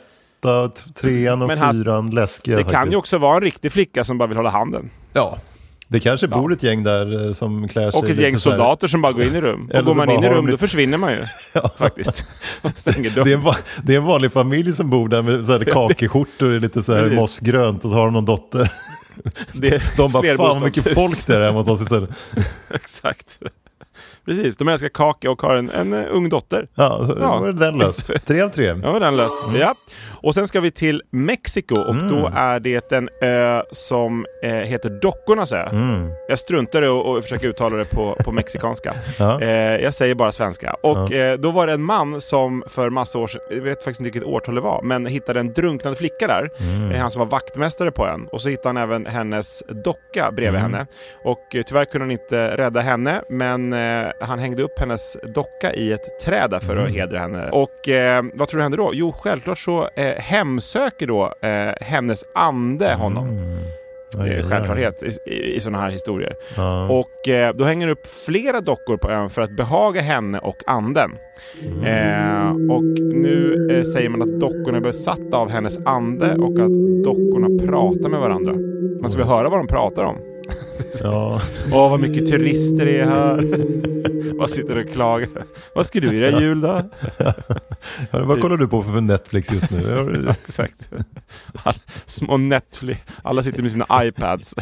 t- 0.76 0.82
trean 1.02 1.42
och 1.42 1.52
han- 1.52 1.74
fyran 1.74 2.10
läskiga 2.12 2.56
Det 2.58 2.64
faktiskt. 2.64 2.80
kan 2.82 2.92
ju 2.92 2.98
också 2.98 3.18
vara 3.18 3.36
en 3.36 3.42
riktig 3.42 3.72
flicka 3.72 4.04
som 4.04 4.18
bara 4.18 4.28
vill 4.28 4.38
hålla 4.38 4.50
handen. 4.50 4.90
Ja. 5.14 5.38
Det 5.88 6.00
kanske 6.00 6.28
bor 6.28 6.54
ett 6.54 6.64
gäng 6.64 6.84
där 6.84 7.28
eh, 7.28 7.34
som 7.34 7.68
klär 7.68 7.92
sig 7.92 8.00
Och 8.00 8.10
ett 8.10 8.18
gäng 8.18 8.38
soldater 8.38 8.88
som 8.88 9.02
bara 9.02 9.12
går 9.14 9.24
in 9.24 9.36
i 9.36 9.42
rum. 9.42 9.70
Och 9.76 9.86
går 9.86 9.94
man 9.94 10.10
in 10.10 10.24
i 10.24 10.30
rum 10.30 10.46
då 10.46 10.52
lite- 10.52 10.58
försvinner 10.58 10.98
man 10.98 11.12
ju. 11.12 11.20
Faktiskt. 11.78 12.26
Och 12.62 12.72
stänger 12.78 13.10
dörren. 13.10 13.24
Det 13.26 13.32
är, 13.32 13.36
en, 13.36 13.42
va- 13.42 13.56
det 13.84 13.94
är 13.94 13.98
en 13.98 14.04
vanlig 14.06 14.32
familj 14.32 14.74
som 14.74 14.90
bor 14.90 15.08
där 15.10 15.22
med 15.22 15.46
så 15.46 15.52
här 15.52 15.64
kakeskjortor 15.64 16.54
och 16.54 16.62
lite 16.62 16.84
så 16.84 16.94
här 16.96 17.02
Precis. 17.04 17.16
mossgrönt 17.20 17.86
och 17.86 17.90
så 17.92 17.96
har 17.98 18.06
de 18.06 18.14
någon 18.14 18.26
dotter. 18.26 18.72
Det 19.54 19.82
De 19.98 20.12
bara, 20.12 20.24
fan 20.24 20.38
vad 20.38 20.62
mycket 20.62 20.84
flerbostadshus." 20.84 21.26
folk 21.26 21.28
det 21.28 21.36
är 21.44 21.46
hemma 21.46 21.58
hos 21.60 21.68
oss 21.68 21.82
istället. 21.82 22.10
Exakt. 22.74 23.40
Precis, 24.26 24.58
de 24.58 24.68
älskar 24.68 24.90
kaka 24.90 25.32
och 25.32 25.42
har 25.42 25.56
en, 25.56 25.70
en 25.70 25.94
eh, 25.94 26.06
ung 26.12 26.30
dotter. 26.30 26.68
Ja, 26.76 27.06
så 27.08 27.18
Ja. 27.22 27.40
var 27.40 27.48
det 27.48 27.54
den 27.66 27.78
löst. 27.78 28.12
Tre 28.26 28.42
av 28.42 28.50
tre. 28.50 28.66
Ja, 28.84 28.92
var 28.92 29.00
den 29.00 29.18
löst. 29.18 29.34
Ja. 29.60 29.76
Och 30.26 30.36
sen 30.36 30.48
ska 30.48 30.62
vi 30.62 30.72
till 30.72 31.02
Mexiko 31.12 31.76
och 31.82 31.94
Mm. 31.96 32.08
då 32.08 32.32
är 32.36 32.60
det 32.60 32.92
en 32.92 33.10
ö 33.22 33.62
som 33.72 34.26
eh, 34.44 34.52
heter 34.52 34.90
Dockornas 35.02 35.54
ö. 35.54 35.70
Mm. 35.72 36.10
Jag 36.30 36.40
struntar 36.40 36.82
i 36.84 36.88
att 37.18 37.24
försöka 37.24 37.48
uttala 37.48 37.78
det 37.78 37.86
på, 37.96 38.16
på 38.26 38.32
mexikanska. 38.32 38.94
Ja. 39.20 39.42
Eh, 39.42 39.50
jag 39.84 39.94
säger 39.94 40.16
bara 40.16 40.32
svenska. 40.32 40.74
Och 40.84 41.12
Ja. 41.14 41.18
eh, 41.18 41.34
då 41.34 41.52
var 41.52 41.68
det 41.68 41.74
en 41.74 41.82
man 41.84 42.22
som 42.22 42.64
för 42.68 42.90
massa 42.90 43.20
år 43.20 43.28
sedan, 43.28 43.42
jag 43.50 43.62
vet 43.62 43.78
faktiskt 43.84 44.00
inte 44.00 44.12
vilket 44.12 44.24
årtal 44.24 44.56
det 44.56 44.62
var, 44.62 44.82
men 44.84 45.06
hittade 45.06 45.40
en 45.40 45.54
drunknande 45.54 45.98
flicka 46.00 46.28
där. 46.28 46.50
Mm. 46.60 46.92
Eh, 46.92 47.00
han 47.02 47.12
som 47.12 47.20
var 47.20 47.26
vaktmästare 47.26 47.92
på 47.92 48.08
ön. 48.08 48.28
Och 48.32 48.42
så 48.42 48.50
hittade 48.50 48.70
han 48.70 48.78
även 48.78 49.06
hennes 49.06 49.64
docka 49.84 50.32
bredvid 50.32 50.60
Mm. 50.60 50.74
henne. 50.74 50.86
Och 51.24 51.56
eh, 51.56 51.64
tyvärr 51.64 51.86
kunde 51.86 52.04
han 52.06 52.12
inte 52.12 52.58
rädda 52.58 52.82
henne, 52.82 53.22
men 53.30 53.74
eh, 53.74 54.08
han 54.22 54.40
hängde 54.40 54.64
upp 54.64 54.80
hennes 54.80 55.18
docka 55.36 55.74
i 55.74 55.94
ett 55.94 56.20
träd 56.26 56.50
där 56.50 56.60
för 56.60 56.76
att 56.76 56.82
Mm. 56.90 56.94
hedra 56.94 57.20
henne. 57.20 57.50
Och 57.50 57.90
vad 58.34 58.48
tror 58.50 58.58
du 58.58 58.62
hände 58.64 58.78
då? 58.78 58.90
Jo, 58.94 59.12
självklart 59.12 59.60
så 59.60 59.90
hemsöker 60.20 61.08
då 61.08 61.34
eh, 61.42 61.74
hennes 61.82 62.26
ande 62.34 62.94
honom. 62.94 63.30
Mm. 63.30 63.58
Det 64.18 64.34
är 64.34 64.50
självklarhet 64.50 65.04
i, 65.04 65.32
i, 65.32 65.56
i 65.56 65.60
sådana 65.60 65.84
här 65.84 65.92
historier. 65.92 66.36
Ja. 66.58 66.90
Och 66.90 67.30
eh, 67.30 67.56
då 67.56 67.64
hänger 67.64 67.88
upp 67.88 68.08
flera 68.26 68.62
dockor 68.62 68.98
på 68.98 69.10
ön 69.10 69.30
för 69.30 69.42
att 69.42 69.52
behaga 69.52 70.02
henne 70.02 70.40
och 70.40 70.58
anden. 70.66 71.12
Eh, 71.86 72.50
och 72.76 72.84
nu 73.00 73.68
eh, 73.72 73.84
säger 73.84 74.10
man 74.10 74.22
att 74.22 74.40
dockorna 74.40 74.78
är 74.78 74.82
besatta 74.82 75.38
av 75.38 75.50
hennes 75.50 75.80
ande 75.86 76.36
och 76.36 76.60
att 76.60 77.04
dockorna 77.04 77.66
pratar 77.66 78.10
med 78.10 78.20
varandra. 78.20 78.54
Man 79.02 79.12
ska 79.12 79.20
väl 79.20 79.28
höra 79.28 79.50
vad 79.50 79.60
de 79.60 79.68
pratar 79.68 80.04
om. 80.04 80.18
Ja. 81.04 81.42
Åh, 81.72 81.90
vad 81.90 82.00
mycket 82.00 82.30
turister 82.30 82.86
det 82.86 83.00
är 83.00 83.06
här. 83.06 83.44
vad 84.38 84.50
sitter 84.50 84.78
och 84.78 84.90
klagar. 84.94 85.44
Vad 85.76 85.86
ska 85.86 86.00
du 86.00 86.18
göra 86.20 86.40
i 86.40 86.44
jul 86.44 86.62
då? 86.62 86.68
Vad 88.12 88.32
Typ. 88.34 88.42
kollar 88.42 88.58
du 88.58 88.68
på 88.68 88.84
för 88.84 89.02
Netflix 89.02 89.52
just 89.52 89.72
nu? 89.72 89.80
Du- 89.80 90.30
Exakt. 90.30 90.90
All, 91.64 91.76
små 92.06 92.38
Netflix. 92.38 93.02
Alla 93.24 93.44
sitter 93.44 93.62
med 93.62 93.72
sina 93.72 93.86
iPads. 94.04 94.56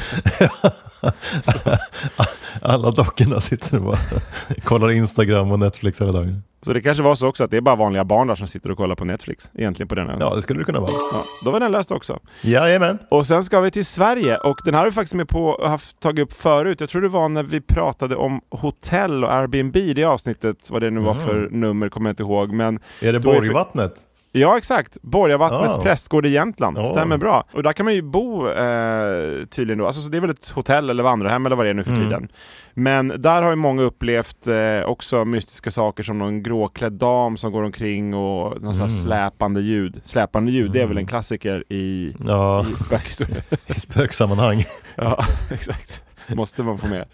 Alla 2.61 2.91
dockorna 2.91 3.39
sitter 3.39 3.77
och 3.77 3.83
bara 3.83 3.97
kollar 4.63 4.91
Instagram 4.91 5.51
och 5.51 5.59
Netflix 5.59 6.01
hela 6.01 6.11
dagen. 6.11 6.43
Så 6.61 6.73
det 6.73 6.81
kanske 6.81 7.03
var 7.03 7.15
så 7.15 7.27
också 7.27 7.43
att 7.43 7.51
det 7.51 7.57
är 7.57 7.61
bara 7.61 7.75
vanliga 7.75 8.05
barn 8.05 8.27
där 8.27 8.35
som 8.35 8.47
sitter 8.47 8.71
och 8.71 8.77
kollar 8.77 8.95
på 8.95 9.05
Netflix. 9.05 9.51
Egentligen 9.55 9.87
på 9.87 9.95
den 9.95 10.09
ön. 10.09 10.17
Ja, 10.19 10.35
det 10.35 10.41
skulle 10.41 10.59
det 10.59 10.63
kunna 10.63 10.79
vara. 10.79 10.91
Ja, 11.13 11.23
då 11.45 11.51
var 11.51 11.59
den 11.59 11.71
löst 11.71 11.91
också. 11.91 12.19
Jajamän. 12.41 12.99
Och 13.11 13.27
sen 13.27 13.43
ska 13.43 13.59
vi 13.61 13.71
till 13.71 13.85
Sverige 13.85 14.37
och 14.37 14.59
den 14.65 14.73
här 14.73 14.81
har 14.81 14.87
vi 14.87 14.91
faktiskt 14.93 15.13
med 15.15 15.27
på 15.27 15.65
haft 15.67 15.99
tagit 15.99 16.23
upp 16.23 16.33
förut. 16.33 16.79
Jag 16.79 16.89
tror 16.89 17.01
det 17.01 17.07
var 17.09 17.29
när 17.29 17.43
vi 17.43 17.61
pratade 17.61 18.15
om 18.15 18.41
hotell 18.49 19.23
och 19.23 19.33
Airbnb 19.33 19.75
i 19.77 19.93
det 19.93 20.03
avsnittet, 20.03 20.69
vad 20.69 20.81
det 20.81 20.89
nu 20.91 20.99
var 20.99 21.13
för 21.15 21.49
nummer 21.51 21.89
kommer 21.89 22.09
jag 22.09 22.11
inte 22.11 22.23
ihåg. 22.23 22.51
Men 22.53 22.79
Är 23.01 23.13
det 23.13 23.19
Då 23.19 23.29
är 23.31 23.33
för- 23.33 23.41
Borgvattnet? 23.41 23.95
Ja, 24.35 24.57
exakt. 24.57 24.97
Borgavattnets 25.01 25.73
Ja. 25.77 25.81
prästgård 25.83 26.25
i 26.25 26.29
Jämtland. 26.29 26.77
Ja. 26.77 26.85
Stämmer 26.85 27.17
bra. 27.17 27.43
Och 27.53 27.63
där 27.63 27.73
kan 27.73 27.83
man 27.85 27.93
ju 27.93 28.01
bo 28.01 28.47
eh, 28.47 29.45
tydligen 29.45 29.77
då. 29.77 29.87
Alltså, 29.87 30.01
så 30.01 30.09
det 30.09 30.17
är 30.17 30.21
väl 30.21 30.29
ett 30.29 30.49
hotell 30.49 30.89
eller 30.89 31.03
vandrarhem 31.03 31.45
eller 31.45 31.55
vad 31.55 31.65
det 31.65 31.69
är 31.69 31.73
nu 31.73 31.83
för 31.83 31.91
Mm. 31.91 32.03
tiden. 32.03 32.27
Men 32.73 33.13
där 33.17 33.41
har 33.41 33.49
ju 33.49 33.55
många 33.55 33.81
upplevt 33.83 34.47
eh, 34.47 34.81
också 34.85 35.25
mystiska 35.25 35.71
saker 35.71 36.03
som 36.03 36.17
någon 36.19 36.43
gråklädd 36.43 36.93
dam 36.93 37.37
som 37.37 37.51
går 37.51 37.63
omkring 37.63 38.13
och 38.13 38.61
någon 38.61 38.75
sån 38.75 38.87
här 38.89 38.93
Mm. 38.95 39.03
släpande 39.03 39.61
ljud. 39.61 40.01
Släpande 40.03 40.51
ljud, 40.51 40.71
det 40.71 40.81
är 40.81 40.87
väl 40.87 40.97
en 40.97 41.07
klassiker 41.07 41.63
i, 41.69 42.13
Ja, 42.27 42.63
i 42.63 42.65
spökhistoria. 42.65 43.41
i 43.67 43.73
spöksammanhang. 43.73 44.63
ja, 44.95 45.25
exakt. 45.51 46.03
Måste 46.27 46.63
man 46.63 46.77
få 46.77 46.87
med. 46.87 47.05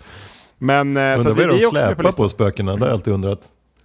Men 0.58 0.98
eh, 0.98 1.18
Undrar 1.18 1.34
vad 1.34 1.48
de 1.48 1.54
på 1.64 1.70
släpar 1.70 2.04
listan. 2.04 2.24
på 2.24 2.30
spökena? 2.30 2.76
Det 2.76 2.80
har 2.80 2.88
jag 2.88 2.94
alltid 2.94 3.14
undrat. 3.14 3.40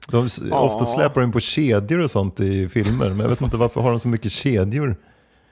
De, 0.08 0.28
Ja. 0.50 0.60
Ofta 0.60 0.84
släpar 0.84 1.20
de 1.20 1.32
på 1.32 1.40
kedjor 1.40 1.98
och 2.00 2.10
sånt 2.10 2.40
i 2.40 2.68
filmer, 2.68 3.08
men 3.08 3.18
jag 3.20 3.28
vet 3.28 3.40
inte 3.40 3.56
varför 3.56 3.80
har 3.80 3.90
de 3.90 4.00
så 4.00 4.08
mycket 4.08 4.32
kedjor? 4.32 4.96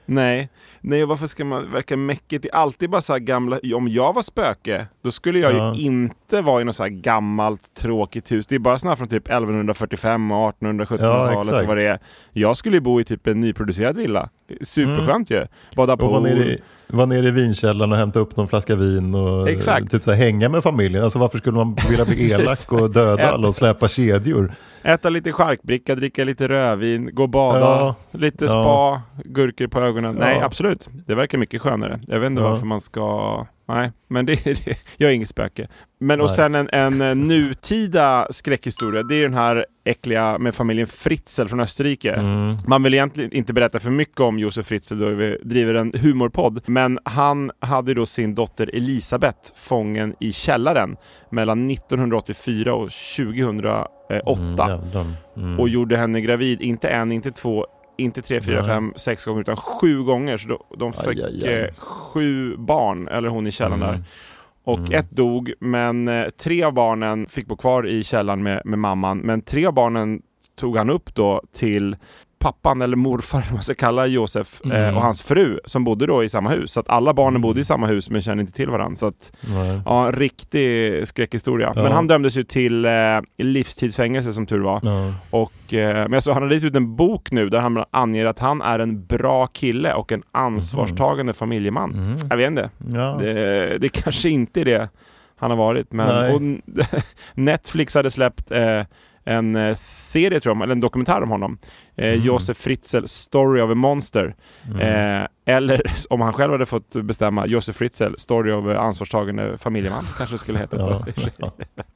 Nej, 0.05 0.49
nej 0.81 1.05
varför 1.05 1.27
ska 1.27 1.45
man 1.45 1.71
verka 1.71 1.97
mäckigt? 1.97 2.43
Det 2.43 2.49
är 2.49 2.55
alltid 2.55 2.89
bara 2.89 3.01
så 3.01 3.13
här 3.13 3.19
gamla... 3.19 3.59
Om 3.75 3.87
jag 3.87 4.13
var 4.13 4.21
spöke, 4.21 4.87
då 5.03 5.11
skulle 5.11 5.39
jag 5.39 5.53
Ja. 5.53 5.73
ju 5.75 5.81
inte 5.81 6.41
vara 6.41 6.61
i 6.61 6.63
något 6.63 6.75
så 6.75 6.83
här 6.83 6.89
gammalt 6.89 7.73
tråkigt 7.73 8.31
hus. 8.31 8.47
Det 8.47 8.55
är 8.55 8.59
bara 8.59 8.77
här 8.89 8.95
från 8.95 9.07
typ 9.07 9.27
1145 9.29 10.31
och 10.31 10.37
1800-1700-talet 10.61 11.39
exakt. 11.39 11.61
och 11.61 11.67
vad 11.67 11.77
det 11.77 11.83
är. 11.87 11.99
Jag 12.31 12.57
skulle 12.57 12.77
ju 12.77 12.81
bo 12.81 12.99
i 13.01 13.03
typ 13.03 13.27
en 13.27 13.39
nyproducerad 13.39 13.97
villa. 13.97 14.29
Superskönt 14.61 15.29
ju. 15.31 15.45
Bada 15.75 15.93
Och 15.93 16.01
vara 16.01 16.19
nere, 16.19 16.43
i, 16.45 16.57
vara 16.87 17.05
nere 17.05 17.27
i 17.27 17.31
vinkällaren 17.31 17.91
och 17.91 17.97
hämta 17.97 18.19
upp 18.19 18.37
någon 18.37 18.47
flaska 18.47 18.75
vin 18.75 19.15
och 19.15 19.49
Exakt. 19.49 19.91
typ 19.91 20.03
så 20.03 20.11
här, 20.11 20.17
hänga 20.17 20.49
med 20.49 20.63
familjen. 20.63 21.03
Alltså 21.03 21.19
varför 21.19 21.37
skulle 21.37 21.55
man 21.57 21.75
vilja 21.89 22.05
bli 22.05 22.31
elak 22.33 22.71
och 22.71 22.91
döda 22.91 23.31
alla 23.31 23.47
och 23.47 23.55
släpa 23.55 23.87
kedjor? 23.87 24.53
Äta 24.83 25.09
lite 25.09 25.31
charkbricka, 25.31 25.95
dricka 25.95 26.23
lite 26.23 26.47
rövin, 26.47 27.09
gå 27.13 27.23
och 27.23 27.29
bada, 27.29 27.59
Ja. 27.59 27.95
lite 28.11 28.45
Ja. 28.45 28.49
spa, 28.49 29.01
gurkor 29.25 29.67
på 29.67 29.79
ögonen. 29.79 30.15
Nej, 30.19 30.37
Ja. 30.39 30.45
absolut. 30.45 30.89
Det 31.07 31.15
verkar 31.15 31.37
mycket 31.37 31.61
skönare. 31.61 31.99
Jag 32.07 32.19
vet 32.19 32.29
inte 32.29 32.41
Ja. 32.41 32.49
varför 32.49 32.65
man 32.65 32.81
ska... 32.81 33.45
Nej, 33.65 33.91
men 34.07 34.25
det, 34.25 34.43
det, 34.65 34.77
jag 34.97 35.09
är 35.09 35.13
inget 35.15 35.29
spöke. 35.29 35.67
Men 35.99 36.21
och 36.21 36.27
Nej. 36.27 36.35
sen 36.35 36.55
en, 36.55 36.69
en 36.71 37.01
eh, 37.01 37.15
nutida 37.15 38.27
skräckhistoria, 38.29 39.03
det 39.03 39.15
är 39.15 39.23
den 39.23 39.33
här 39.33 39.65
äckliga 39.85 40.37
med 40.37 40.55
familjen 40.55 40.87
Fritzl 40.87 41.47
från 41.47 41.59
Österrike. 41.59 42.11
Mm. 42.13 42.55
Man 42.67 42.83
vill 42.83 42.93
egentligen 42.93 43.31
inte 43.33 43.53
berätta 43.53 43.79
för 43.79 43.89
mycket 43.91 44.19
om 44.19 44.39
Josef 44.39 44.65
Fritzl 44.67 44.99
då 44.99 45.09
vi 45.09 45.37
driver 45.43 45.73
en 45.73 45.91
humorpodd, 46.01 46.61
men 46.65 46.99
han 47.05 47.51
hade 47.59 47.93
då 47.93 48.05
sin 48.05 48.35
dotter 48.35 48.69
Elisabeth 48.73 49.53
fången 49.55 50.15
i 50.19 50.31
källaren 50.31 50.95
mellan 51.29 51.69
1984 51.69 52.73
och 52.73 52.89
2008 53.17 53.87
Mm, 54.09 54.57
jävlar. 54.57 55.05
Mm. 55.37 55.59
och 55.59 55.69
gjorde 55.69 55.97
henne 55.97 56.21
gravid, 56.21 56.61
inte 56.61 56.89
en, 56.89 57.11
inte 57.11 57.31
två, 57.31 57.65
inte 57.97 58.21
tre, 58.21 58.41
fyra, 58.41 58.63
fem, 58.63 58.93
sex 58.95 59.25
gånger 59.25 59.41
utan 59.41 59.55
sju 59.55 60.03
gånger. 60.03 60.37
Så 60.37 60.65
de, 60.77 60.93
fick 60.93 61.07
Aj, 61.07 61.23
aj, 61.23 61.43
aj. 61.47 61.53
eh, 61.53 61.69
sju 61.77 62.55
barn, 62.57 63.07
eller 63.07 63.29
hon 63.29 63.47
i 63.47 63.51
källaren 63.51 63.83
Mm. 63.83 63.91
där. 63.95 64.03
Och 64.65 64.79
Mm. 64.79 64.93
ett 64.93 65.11
dog, 65.11 65.53
men 65.59 66.07
eh, 66.07 66.29
tre 66.29 66.63
av 66.63 66.73
barnen 66.73 67.27
fick 67.27 67.47
bo 67.47 67.55
kvar 67.55 67.87
i 67.87 68.03
källaren 68.03 68.43
med, 68.43 68.61
med 68.65 68.79
mamman. 68.79 69.17
Men 69.19 69.41
tre 69.41 69.65
av 69.65 69.73
barnen 69.73 70.21
tog 70.55 70.77
han 70.77 70.89
upp 70.89 71.15
då 71.15 71.41
till 71.53 71.95
pappan 72.43 72.81
eller 72.81 72.97
morfar, 72.97 73.37
eller 73.37 73.47
vad 73.49 73.53
man 73.53 73.63
ska 73.63 73.73
kalla 73.73 74.07
Josef, 74.07 74.61
eh, 74.65 74.71
Mm. 74.83 74.95
och 74.97 75.01
hans 75.01 75.21
fru 75.21 75.59
som 75.65 75.83
bodde 75.83 76.05
då 76.05 76.23
i 76.23 76.29
samma 76.29 76.49
hus. 76.49 76.71
Så 76.71 76.79
att 76.79 76.89
alla 76.89 77.13
barnen 77.13 77.41
bodde 77.41 77.59
i 77.59 77.63
samma 77.63 77.87
hus 77.87 78.09
men 78.09 78.21
kände 78.21 78.41
inte 78.41 78.53
till 78.53 78.69
varandra. 78.69 78.95
Så 78.95 79.07
att, 79.07 79.33
Nej. 79.41 79.81
ja, 79.85 80.05
en 80.07 80.11
riktig 80.11 81.07
skräckhistoria. 81.07 81.73
Ja. 81.75 81.83
Men 81.83 81.91
han 81.91 82.07
dömdes 82.07 82.35
ju 82.37 82.43
till 82.43 82.85
eh, 82.85 82.91
livstidsfängelse 83.37 84.33
som 84.33 84.45
tur 84.45 84.59
var. 84.61 84.79
Ja. 84.83 85.13
Och, 85.29 85.73
eh, 85.73 86.07
men 86.09 86.21
såg, 86.21 86.33
han 86.33 86.43
har 86.43 86.51
gett 86.51 86.63
ut 86.63 86.75
en 86.75 86.95
bok 86.95 87.31
nu 87.31 87.49
där 87.49 87.59
han 87.59 87.83
anger 87.91 88.25
att 88.25 88.39
han 88.39 88.61
är 88.61 88.79
en 88.79 89.05
bra 89.05 89.47
kille 89.47 89.93
och 89.93 90.11
en 90.11 90.23
ansvarstagande 90.31 91.33
familjeman. 91.33 91.89
Mhm. 91.89 92.17
Jag 92.29 92.37
vet 92.37 92.47
inte. 92.47 92.69
Ja. 92.93 93.17
Det, 93.19 93.77
det 93.77 93.89
kanske 93.89 94.29
inte 94.29 94.61
är 94.61 94.65
det 94.65 94.89
han 95.35 95.49
har 95.51 95.57
varit. 95.57 95.91
Men 95.91 96.61
Netflix 97.33 97.95
hade 97.95 98.11
släppt 98.11 98.51
eh, 98.51 98.81
en 99.25 99.55
eh, 99.55 99.75
serie, 99.75 100.39
tror 100.39 100.55
jag, 100.55 100.63
eller 100.63 100.71
en 100.75 100.79
dokumentär 100.79 101.21
om 101.23 101.29
honom. 101.29 101.57
Eh, 101.95 102.07
Mm. 102.13 102.25
Josef 102.25 102.57
Fritzl, 102.57 103.05
Story 103.05 103.61
of 103.61 103.71
a 103.71 103.75
Monster. 103.75 104.35
Mm. 104.75 104.79
Eh, 105.21 105.27
eller 105.45 105.81
om 106.09 106.21
han 106.21 106.33
själv 106.33 106.51
hade 106.51 106.65
fått 106.65 106.95
bestämma, 106.95 107.45
Josef 107.47 107.75
Fritzl, 107.75 108.13
Story 108.17 108.51
of 108.51 108.77
ansvarstagande 108.77 109.57
familjeman. 109.57 110.03
kanske 110.17 110.37
skulle 110.37 110.59
heta. 110.59 111.03
Ja. 111.37 111.51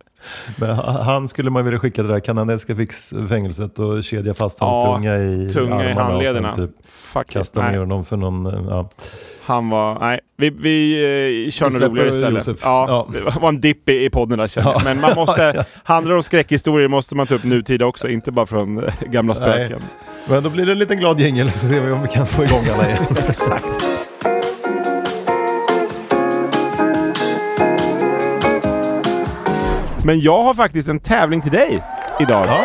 Men 0.55 0.69
ha- 0.75 1.01
han 1.03 1.27
skulle 1.27 1.49
man 1.49 1.63
vilja 1.65 1.79
skicka 1.79 1.95
till 1.95 2.07
det 2.07 2.13
där 2.13 2.19
kanadensiska 2.19 2.75
fixfängelset 2.75 3.79
och 3.79 4.03
kedja 4.03 4.33
fast 4.33 4.59
hans 4.59 4.75
Ja, 4.75 4.95
tunga 4.95 5.17
i 5.17 5.49
tunga 5.49 5.75
i 5.89 5.93
och 5.93 5.95
sen 5.95 5.97
handlederna. 5.97 6.53
typ 6.53 6.71
Fuck 6.89 7.27
it. 7.27 7.31
kasta 7.33 7.61
Nej. 7.61 7.71
ner 7.71 7.79
honom 7.79 8.05
för 8.05 8.17
någon... 8.17 8.45
eh, 8.45 8.53
Ja. 8.69 8.89
Han 9.45 9.69
var, 9.69 9.99
nej, 9.99 10.19
vi, 10.37 10.49
vi 10.49 10.93
eh, 11.45 11.51
kör 11.51 11.69
Vi 11.69 11.79
något 11.79 11.89
roligare 11.89 12.09
istället. 12.09 12.47
Josef. 12.47 12.59
Ja, 12.63 12.85
Ja. 12.89 13.07
Det 13.33 13.39
var 13.39 13.49
en 13.49 13.61
dipp 13.61 13.89
i, 13.89 14.05
i 14.05 14.09
podden 14.09 14.37
där 14.39 14.47
känner 14.47 14.67
jag. 14.71 14.79
Ja. 14.79 14.81
Men 14.85 15.01
man 15.01 15.15
måste, 15.15 15.65
handlar 15.83 16.11
det 16.11 16.15
om 16.17 16.23
skräckhistorier 16.23 16.87
måste 16.87 17.15
man 17.15 17.27
ta 17.27 17.35
upp 17.35 17.43
nutida 17.43 17.85
också, 17.85 18.09
inte 18.09 18.31
bara 18.31 18.45
från 18.45 18.83
eh, 18.83 18.93
gamla 19.05 19.33
spöken. 19.33 19.81
Men 20.29 20.43
då 20.43 20.49
blir 20.49 20.65
det 20.65 20.71
en 20.71 20.79
liten 20.79 20.97
glad 20.97 21.19
jingel 21.19 21.51
så 21.51 21.67
ser 21.67 21.81
vi 21.81 21.91
om 21.91 22.01
vi 22.01 22.07
kan 22.07 22.25
få 22.27 22.43
igång 22.43 22.63
alla 22.73 22.87
igen. 22.89 23.05
Exakt. 23.27 23.65
Men 30.07 30.21
jag 30.21 30.43
har 30.43 30.53
faktiskt 30.53 30.89
en 30.89 30.99
tävling 30.99 31.41
till 31.41 31.51
dig 31.51 31.83
idag. 32.19 32.45
Ja, 32.47 32.59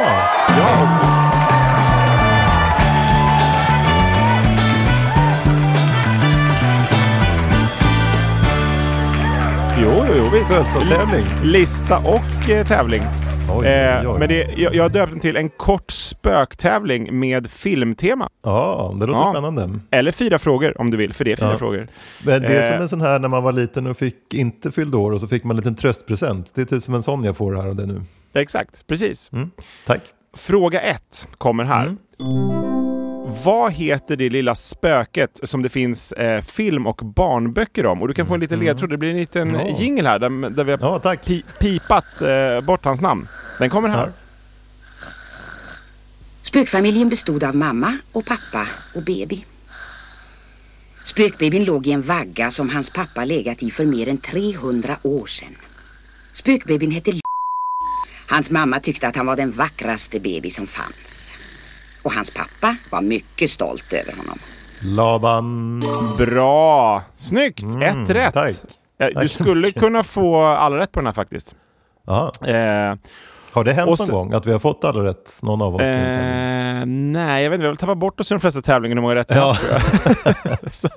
Ja. 0.59 0.89
Jo, 9.81 9.91
jo, 10.09 10.15
jo 10.17 10.31
visst. 10.33 10.51
Födelsedagstävling. 10.51 11.25
Lista 11.43 11.99
och 11.99 12.51
eh, 12.51 12.67
tävling. 12.67 13.03
Oj, 13.59 13.67
Eh, 13.67 14.01
oj, 14.01 14.07
oj. 14.09 14.19
men 14.19 14.29
det, 14.29 14.55
jag, 14.57 14.75
jag 14.75 14.83
har 14.85 14.89
döpt 14.89 15.13
den 15.13 15.21
till 15.21 15.37
en 15.37 15.49
kort 15.49 15.91
spöktävling 15.91 17.19
med 17.21 17.51
filmtema. 17.51 18.29
Ja, 18.45 18.95
det 19.01 19.07
låter 19.07 19.21
Ja. 19.23 19.33
spännande. 19.33 19.79
Eller 19.91 20.13
fyra 20.13 20.39
frågor 20.39 20.81
om 20.81 20.91
du 20.91 20.97
vill, 20.97 21.13
för 21.15 21.25
det 21.25 21.33
är 21.33 21.37
fyra 21.37 21.51
Ja. 21.51 21.59
frågor. 21.59 21.87
Men 22.25 22.43
det 22.43 22.49
är 22.49 22.63
Eh. 22.63 22.73
som 22.73 22.83
en 22.83 22.89
sån 22.89 23.01
här 23.01 23.19
när 23.19 23.29
man 23.29 23.43
var 23.43 23.53
liten 23.53 23.87
och 23.87 23.97
fick 23.97 24.35
inte 24.35 24.71
fyllde 24.71 24.97
år 24.97 25.13
och 25.13 25.21
så 25.21 25.29
fick 25.29 25.45
man 25.45 25.51
en 25.57 25.57
liten 25.57 25.75
tröstpresent. 25.75 26.53
Det 26.55 26.61
är 26.61 26.65
typ 26.65 26.83
som 26.83 26.95
en 26.95 27.03
sån 27.03 27.25
jag 27.25 27.37
får 27.37 27.55
här 27.55 27.69
och 27.69 27.77
det 27.77 27.87
nu. 27.87 28.03
Exakt, 28.35 28.87
precis. 28.87 29.31
Mm. 29.33 29.51
Tack. 29.87 30.01
Fråga 30.37 30.81
ett 30.81 31.29
kommer 31.39 31.65
här. 31.65 31.85
Mm. 31.87 32.82
Vad 33.45 33.73
heter 33.73 34.17
det 34.17 34.31
lilla 34.31 34.55
spöket 34.55 35.41
som 35.43 35.63
det 35.63 35.69
finns 35.69 36.13
eh, 36.13 36.43
film 36.43 36.87
och 36.87 36.97
barnböcker 36.97 37.87
om? 37.87 38.03
Och 38.03 38.09
du 38.09 38.15
kan 38.15 38.27
få 38.27 38.35
en 38.35 38.41
liten 38.41 38.59
ledtråd. 38.59 38.91
Det 38.91 38.97
blir 38.99 39.11
en 39.11 39.17
liten 39.17 39.51
Mm. 39.55 39.67
Ja. 39.67 39.77
jingle 39.79 40.09
här 40.09 40.19
där, 40.19 40.51
där 40.51 40.65
vi 40.65 40.73
har 40.73 40.79
Ja, 40.81 40.99
tack. 40.99 41.27
pi- 41.27 41.45
pipat 41.61 42.23
eh, 42.23 42.61
bort 42.61 42.85
hans 42.85 43.01
namn. 43.01 43.29
Den 43.59 43.71
kommer 43.71 43.89
här. 43.89 44.13
Spökfamiljen 46.43 47.09
bestod 47.09 47.45
av 47.45 47.57
mamma 47.57 47.97
och 48.13 48.25
pappa 48.27 48.67
och 48.95 49.03
baby. 49.03 49.45
Spökbabyn 51.05 51.65
låg 51.65 51.87
i 51.87 51.93
en 51.93 52.03
vagga 52.03 52.51
som 52.51 52.69
hans 52.71 52.91
pappa 52.91 53.25
legat 53.25 53.63
i 53.63 53.71
för 53.71 53.85
mer 53.85 54.09
än 54.09 54.19
300 54.19 54.97
år 55.03 55.27
sedan. 55.27 55.57
Spökbabyn 56.33 56.91
hette 56.91 57.13
Hans 58.29 58.51
mamma 58.51 58.81
tyckte 58.81 59.09
att 59.09 59.17
han 59.17 59.27
var 59.27 59.37
den 59.37 59.51
vackraste 59.51 60.21
baby 60.21 60.51
som 60.51 60.67
fanns. 60.67 61.22
Och 62.03 62.13
hans 62.13 62.31
pappa 62.31 62.77
var 62.91 63.01
mycket 63.03 63.51
stolt 63.51 63.93
över 63.93 64.13
honom. 64.17 64.39
Laban. 64.85 65.83
Bra! 66.19 67.03
Snyggt! 67.17 67.63
Mm, 67.63 67.83
Ett 68.05 68.11
rätt. 68.11 68.35
tack. 68.35 68.55
Du 68.99 69.13
Tack 69.15 69.31
skulle 69.31 69.71
kunna 69.71 70.03
få 70.03 70.43
alla 70.43 70.79
rätt 70.79 70.93
på 70.93 71.01
den 71.01 71.07
här 71.07 71.13
faktiskt. 71.15 71.55
Ja. 72.07 72.33
Eh, 72.47 72.95
Har 73.53 73.65
det 73.65 73.73
hänt 73.73 73.89
någon 73.89 73.97
så- 73.97 74.13
gång 74.13 74.33
att 74.33 74.47
vi 74.47 74.53
har 74.53 74.59
fått 74.59 74.85
alla 74.85 75.05
rätt? 75.05 75.39
Någon 75.43 75.63
av 75.63 75.75
oss? 75.75 75.81
eh, 75.83 76.85
nej, 76.87 77.43
jag 77.45 77.51
vet 77.51 77.55
inte. 77.55 77.59
Vi 77.59 77.65
har 77.65 77.71
väl 77.71 77.77
tappat 77.77 77.99
bort 77.99 78.21
oss 78.21 78.31
i 78.31 78.35
de 78.35 78.41
flesta 78.41 78.63
tävlingar 78.63 78.97
hur 78.97 79.03
många 79.03 79.15
rätt 79.15 79.31
vi 79.31 79.35
Ja. 79.35 79.57
jag. 79.71 80.73
Så, 80.75 80.89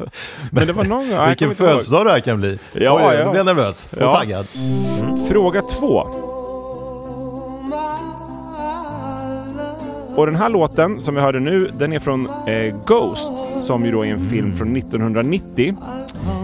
Men 0.51 0.67
det 0.67 0.73
var 0.73 0.83
någon 0.83 1.09
gång. 1.09 1.17
jag 1.17 1.27
Vilken 1.27 1.55
födelsedag 1.55 2.05
det 2.05 2.11
här 2.11 2.19
kan 2.19 2.37
bli. 2.39 2.59
Ja, 2.73 2.93
Oj, 3.09 3.15
ja. 3.17 3.23
Nu 3.23 3.29
blir 3.29 3.39
jag 3.39 3.45
nervös 3.45 3.93
och 3.93 4.01
Ja. 4.01 4.15
taggad. 4.15 4.47
Fråga 5.29 5.61
två. 5.61 6.07
Och 10.17 10.25
den 10.25 10.35
här 10.35 10.49
låten 10.49 10.99
som 11.01 11.15
vi 11.15 11.21
hörde 11.21 11.39
nu, 11.39 11.71
den 11.77 11.93
är 11.93 11.99
från 11.99 12.29
eh, 12.47 12.75
Ghost, 12.85 13.31
som 13.57 13.85
ju 13.85 13.91
då 13.91 14.05
är 14.05 14.09
en 14.11 14.29
film 14.29 14.55
från 14.55 14.75
1990. 14.75 15.77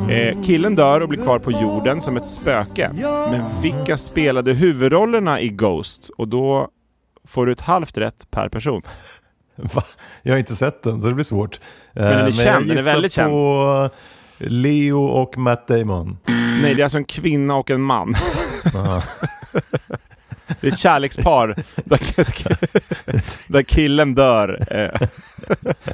Eh, 0.09 0.41
killen 0.43 0.75
dör 0.75 1.01
och 1.01 1.09
blir 1.09 1.23
kvar 1.23 1.39
på 1.39 1.51
jorden 1.51 2.01
som 2.01 2.17
ett 2.17 2.27
spöke. 2.27 2.91
Men 3.31 3.43
vilka 3.61 3.97
spelade 3.97 4.53
huvudrollerna 4.53 5.41
i 5.41 5.49
Ghost? 5.49 6.09
Och 6.17 6.27
då 6.27 6.67
får 7.27 7.45
du 7.45 7.51
ett 7.51 7.61
halvt 7.61 7.97
rätt 7.97 8.31
per 8.31 8.49
person. 8.49 8.81
Va? 9.55 9.83
Jag 10.21 10.33
har 10.33 10.37
inte 10.39 10.55
sett 10.55 10.83
den 10.83 11.01
så 11.01 11.07
det 11.07 11.13
blir 11.13 11.23
svårt. 11.23 11.59
den 11.93 12.03
är 12.03 12.27
Eh, 12.27 12.31
känd, 12.33 12.67
den 12.67 12.77
är 12.77 12.81
väldigt 12.81 13.11
känd. 13.11 13.31
på 13.31 13.89
Leo 14.37 14.99
och 15.05 15.37
Matt 15.37 15.67
Damon. 15.67 16.17
Nej, 16.61 16.75
det 16.75 16.81
är 16.81 16.83
alltså 16.83 16.97
en 16.97 17.05
kvinna 17.05 17.55
och 17.55 17.71
en 17.71 17.81
man. 17.81 18.13
Det 20.59 20.67
är 20.67 20.71
ett 20.71 20.77
kärlekspar 20.77 21.55
där, 21.85 21.99
där 23.51 23.63
killen 23.63 24.15
dör. 24.15 24.65
Eh, 24.71 25.07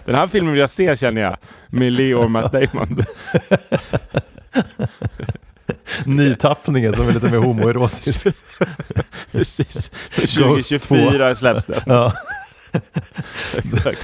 Den 0.05 0.15
här 0.15 0.27
filmen 0.27 0.51
vill 0.51 0.59
jag 0.59 0.69
se 0.69 0.97
känner 0.97 1.21
jag, 1.21 1.37
med 1.67 1.93
Leo 1.93 2.17
och 2.23 2.31
Matt 2.31 2.51
Damon. 2.51 3.03
Nytappningen 6.05 6.93
som 6.93 7.07
är 7.07 7.11
lite 7.13 7.29
mer 7.31 7.37
homoerotisk. 7.37 8.27
Precis. 9.31 9.91
Ghost 10.15 10.35
2024 10.37 11.35
släpps 11.35 11.65
den. 11.65 11.81
Ja. 11.85 12.13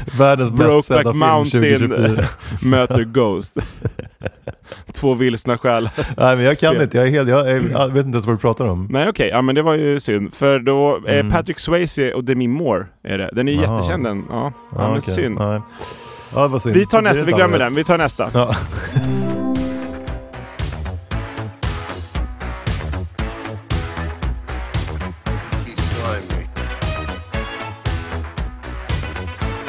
Världens 0.17 0.51
bäst 0.51 0.87
sedda 0.87 1.01
film 1.03 1.17
Mountain 1.19 1.63
2024. 1.79 2.25
möter 2.69 3.03
Ghost. 3.03 3.57
Två 4.93 5.13
vilsna 5.13 5.57
själar. 5.57 5.91
Nej 6.17 6.35
men 6.35 6.45
jag 6.45 6.57
kan 6.57 6.69
Spel. 6.71 6.81
inte, 6.83 6.97
jag, 6.97 7.07
är 7.07 7.11
helt, 7.11 7.29
jag, 7.29 7.49
är, 7.49 7.69
jag 7.71 7.87
vet 7.87 8.05
inte 8.05 8.15
ens 8.15 8.25
vad 8.25 8.35
du 8.35 8.39
pratar 8.39 8.65
om. 8.65 8.87
Nej 8.91 9.09
okej, 9.09 9.29
ja 9.29 9.41
men 9.41 9.55
det 9.55 9.61
var 9.61 9.73
ju 9.73 9.99
synd. 9.99 10.33
För 10.33 10.59
då, 10.59 11.01
eh, 11.07 11.13
Mm. 11.19 11.31
Patrick 11.31 11.59
Swayze 11.59 12.13
och 12.13 12.23
Demi 12.23 12.47
Moore 12.47 12.85
är 13.03 13.17
det. 13.17 13.29
Den 13.33 13.47
är 13.47 13.51
Jaha. 13.53 13.77
jättekänd 13.77 14.03
den. 14.05 14.25
Ja, 14.29 14.35
ja, 14.35 14.51
Ja, 14.71 14.81
men 14.87 14.89
okej. 14.97 15.01
synd. 15.01 15.37
Ja, 15.39 15.61
det 16.41 16.47
var 16.47 16.59
synd. 16.59 16.75
Vi 16.75 16.85
tar 16.85 17.01
nästa, 17.01 17.23
vi 17.23 17.31
glömmer 17.31 17.59
den. 17.59 17.75
Vi 17.75 17.83
tar 17.83 17.97
nästa. 17.97 18.29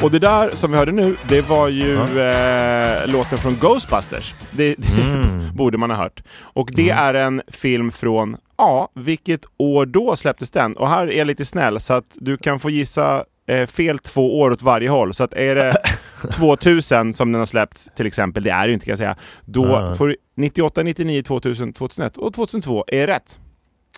Och 0.05 0.11
det 0.11 0.19
där 0.19 0.49
som 0.55 0.71
vi 0.71 0.77
hörde 0.77 0.91
nu, 0.91 1.15
det 1.29 1.41
var 1.41 1.67
ju 1.67 1.93
eh, 2.19 3.07
låten 3.07 3.37
från 3.37 3.55
Ghostbusters. 3.55 4.33
Det, 4.51 4.75
det 4.77 5.01
Mm. 5.01 5.53
borde 5.55 5.77
man 5.77 5.89
ha 5.89 5.97
hört. 5.97 6.23
Och 6.41 6.69
det 6.73 6.89
är 6.89 7.13
en 7.13 7.41
film 7.47 7.91
från, 7.91 8.37
ja, 8.57 8.89
vilket 8.95 9.41
år 9.57 9.85
då 9.85 10.15
släpptes 10.15 10.51
den? 10.51 10.73
Och 10.77 10.89
här 10.89 11.07
är 11.07 11.17
jag 11.17 11.27
lite 11.27 11.45
snäll 11.45 11.79
så 11.79 11.93
att 11.93 12.05
du 12.13 12.37
kan 12.37 12.59
få 12.59 12.69
gissa 12.69 13.23
eh, 13.47 13.67
fel 13.67 13.99
två 13.99 14.39
år 14.39 14.51
åt 14.51 14.61
varje 14.61 14.89
håll. 14.89 15.13
Så 15.13 15.23
att 15.23 15.33
är 15.33 15.55
det 15.55 15.77
2000 16.31 17.13
som 17.13 17.31
den 17.31 17.39
har 17.39 17.45
släppts 17.45 17.89
till 17.95 18.05
exempel, 18.07 18.43
det 18.43 18.49
är 18.49 18.61
det 18.61 18.67
ju 18.67 18.73
inte 18.73 18.85
kan 18.85 18.91
jag 18.91 18.99
säga, 18.99 19.15
då 19.45 19.95
får 19.97 20.07
du 20.07 20.15
98, 20.37 20.83
99, 20.83 21.23
2000, 21.23 21.73
2001 21.73 22.17
och 22.17 22.33
2002 22.33 22.85
är 22.87 23.07
rätt. 23.07 23.39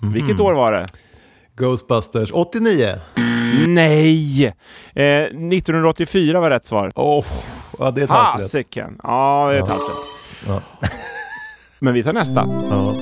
Mhm. 0.01 0.13
Vilket 0.13 0.39
år 0.39 0.53
var 0.53 0.71
det? 0.71 0.85
Ghostbusters 1.57 2.31
89. 2.33 2.99
Nej! 3.67 4.45
Eh, 4.95 5.03
1984 5.23 6.39
var 6.41 6.49
rätt 6.49 6.65
svar. 6.65 6.91
Oh, 6.95 7.25
ja, 7.79 7.91
det 7.91 8.01
är 8.01 8.03
ett 8.05 8.09
halvt 8.09 8.55
rätt. 8.55 8.75
Ja, 9.03 9.47
det 9.49 9.57
är 9.57 9.63
ett 9.63 9.67
Ja. 9.67 9.73
halvt 9.73 9.89
rätt. 9.89 10.41
Ja. 10.47 10.61
Men 11.79 11.93
vi 11.93 12.03
tar 12.03 12.13
nästa. 12.13 12.47
Ja. 12.69 12.95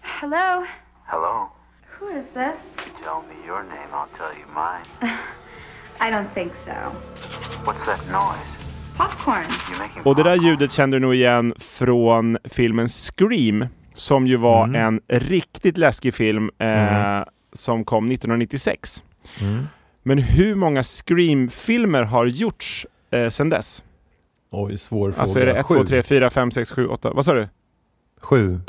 Hello? 0.00 0.64
Hello. 1.04 1.48
Who 2.00 2.10
is 2.10 2.26
this? 2.34 2.84
Tell 3.02 3.22
me 3.28 3.46
your 3.46 3.62
name, 3.62 3.90
I'll 3.92 4.16
tell 4.16 4.32
you 4.38 4.46
mine. 4.54 5.12
I 6.00 6.10
don't 6.12 6.34
think 6.34 6.52
so. 6.64 6.70
What's 7.64 7.84
that 7.86 8.00
noise? 8.12 8.56
Popcorn. 8.96 9.44
Och 10.04 10.14
det 10.16 10.22
där 10.22 10.36
ljudet 10.36 10.72
kände 10.72 10.96
du 10.96 11.00
nog 11.00 11.14
igen 11.14 11.54
från 11.58 12.38
filmen 12.44 12.88
Scream, 12.88 13.66
som 13.96 14.26
ju 14.26 14.36
var 14.36 14.74
en 14.74 15.00
riktigt 15.08 15.78
läskig 15.78 16.14
film 16.14 16.50
eh, 16.58 17.20
som 17.52 17.84
kom 17.84 18.04
1996. 18.10 19.02
Mm. 19.40 19.66
Men 20.02 20.18
hur 20.18 20.54
många 20.54 20.82
Scream-filmer 20.82 22.02
har 22.02 22.26
gjorts 22.26 22.86
eh, 23.10 23.28
sedan 23.28 23.48
dess? 23.48 23.84
Oj, 24.50 24.78
svår 24.78 25.10
fråga. 25.12 25.22
Alltså 25.22 25.38
är 25.40 25.46
det 25.46 25.52
1, 25.54 25.66
Sju. 25.66 25.74
2, 25.74 25.84
3, 25.84 26.02
4, 26.02 26.30
5, 26.30 26.50
6, 26.50 26.70
7, 26.70 26.86
8? 26.88 27.10
Vad 27.14 27.24
sa 27.24 27.34
du? 27.34 27.48
Sju. 28.22 28.60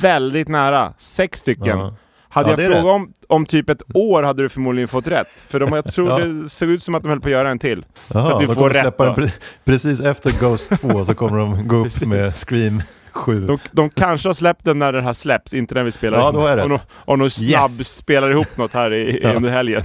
Väldigt 0.00 0.48
nära. 0.48 0.94
Sex 0.98 1.38
stycken. 1.38 1.78
Ja. 1.78 1.94
Hade 2.30 2.50
Ja, 2.50 2.60
jag 2.62 2.72
frågat 2.72 2.94
om, 2.94 3.12
om 3.28 3.46
typ 3.46 3.70
ett 3.70 3.82
år 3.94 4.22
hade 4.22 4.42
du 4.42 4.48
förmodligen 4.48 4.88
fått 4.88 5.06
rätt. 5.08 5.46
För 5.48 5.60
de, 5.60 5.72
jag 5.72 5.84
tror 5.94 6.08
Ja. 6.08 6.18
det 6.26 6.48
såg 6.48 6.68
ut 6.68 6.82
som 6.82 6.94
att 6.94 7.02
de 7.02 7.08
höll 7.08 7.20
på 7.20 7.28
att 7.28 7.32
göra 7.32 7.50
en 7.50 7.58
till. 7.58 7.84
Jaha, 8.12 8.24
så 8.26 8.32
att 8.32 8.40
du 8.40 8.54
får 8.54 8.70
rätt 8.70 8.96
pre- 8.96 9.30
Precis 9.64 10.00
efter 10.00 10.32
Ghost 10.40 10.80
2 10.80 11.04
så 11.04 11.14
kommer 11.14 11.38
de 11.38 11.68
gå 11.68 11.76
upp 11.76 11.92
med 12.06 12.22
Scream 12.34 12.82
7. 13.12 13.46
De, 13.46 13.58
de 13.72 13.90
kanske 13.90 14.28
har 14.28 14.34
släppt 14.34 14.64
den 14.64 14.78
när 14.78 14.92
den 14.92 15.04
här 15.04 15.12
släpps, 15.12 15.54
inte 15.54 15.74
när 15.74 15.82
vi 15.84 15.90
spelar 15.90 16.18
Ja, 16.18 16.32
då 16.32 16.46
är 16.46 16.56
det 16.56 16.62
Om 16.62 16.68
de, 16.70 16.78
om 16.94 17.18
de 17.18 17.30
snabb 17.30 17.70
Yes. 17.70 17.96
spelar 17.96 18.30
ihop 18.30 18.56
något 18.56 18.72
här 18.72 18.94
i, 18.94 19.20
Ja. 19.22 19.34
under 19.34 19.50
helgen. 19.50 19.82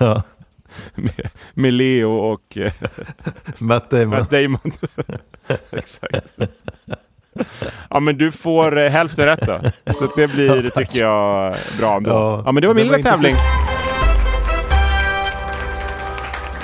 Ja. 0.00 0.22
med, 0.94 1.28
med 1.54 1.72
Leo 1.72 2.10
och 2.10 2.58
eh, 2.58 2.72
Matt 3.58 3.90
Damon. 3.90 4.08
Matt 4.08 4.30
Damon. 4.30 4.72
Exakt. 5.70 6.26
Ja 7.90 8.00
men 8.00 8.18
du 8.18 8.32
får 8.32 8.78
eh, 8.78 8.88
hälften 8.90 9.24
rätt 9.26 9.46
då. 9.46 9.60
Så 9.92 10.06
det 10.16 10.26
blir, 10.26 10.64
Ja, 10.64 10.70
tycker 10.70 11.00
jag, 11.00 11.54
bra 11.78 11.96
ändå. 11.96 12.10
Ja, 12.10 12.42
Ja, 12.46 12.52
men 12.52 12.60
det 12.60 12.66
var 12.66 12.74
min 12.74 12.84
lilla 12.84 12.96
inte 12.98 13.10
så- 13.10 13.16
tävling. 13.16 13.36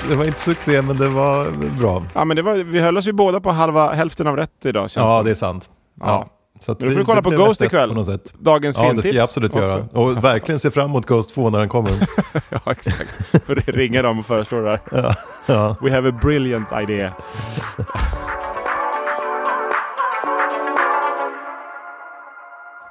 Det 0.09 0.15
var 0.15 0.25
inte 0.25 0.39
succé 0.39 0.81
men 0.81 0.97
det 0.97 1.07
var 1.07 1.47
bra. 1.79 2.03
Ja 2.15 2.25
men 2.25 2.35
det 2.37 2.41
var, 2.43 2.55
vi 2.55 2.79
höll 2.79 2.97
oss 2.97 3.07
ju 3.07 3.11
båda 3.11 3.39
på 3.39 3.51
halva, 3.51 3.93
hälften 3.93 4.27
av 4.27 4.35
rätt 4.35 4.65
idag 4.65 4.81
känns 4.91 4.95
Ja, 5.05 5.23
det 5.23 5.29
är 5.31 5.35
sant. 5.35 5.69
Ja. 5.99 6.27
Så 6.61 6.71
att 6.71 6.79
Men 6.79 6.89
då 6.89 6.91
får 6.93 6.95
vi- 6.95 7.01
du 7.01 7.05
kolla 7.05 7.21
det 7.21 7.37
på 7.37 7.45
Ghost 7.45 7.61
ikväll. 7.61 7.89
På 7.89 7.95
något 7.95 8.05
sätt. 8.05 8.33
Dagens 8.39 8.77
Ja, 8.77 8.81
det 8.81 8.87
ska 8.87 8.93
filmtips 8.93 9.15
jag 9.15 9.23
absolut 9.23 9.51
också. 9.55 9.61
göra. 9.67 9.85
Och 10.01 10.23
verkligen 10.23 10.59
se 10.59 10.71
fram 10.71 10.85
emot 10.89 11.05
Ghost 11.05 11.33
2 11.35 11.49
när 11.49 11.59
den 11.59 11.69
kommer. 11.69 11.91
ja 12.49 12.59
exakt. 12.71 13.45
För 13.45 13.55
ringa 13.55 14.01
dem 14.01 14.19
och 14.19 14.25
föreslå 14.25 14.61
det 14.61 14.69
här. 14.69 14.79
Ja. 14.91 15.15
Ja. 15.45 15.75
We 15.81 15.91
have 15.91 16.09
a 16.09 16.19
brilliant 16.21 16.69
idea. 16.83 17.13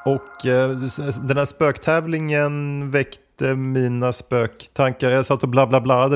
Och 0.04 0.46
eh, 0.46 0.70
den 1.22 1.36
här 1.36 1.44
spöktävlingen 1.44 2.90
väckte 2.90 3.22
mina 3.56 4.12
spöktankar. 4.12 5.10
Jag 5.10 5.26
satt 5.26 5.42
och 5.42 5.48
bla 5.48 5.66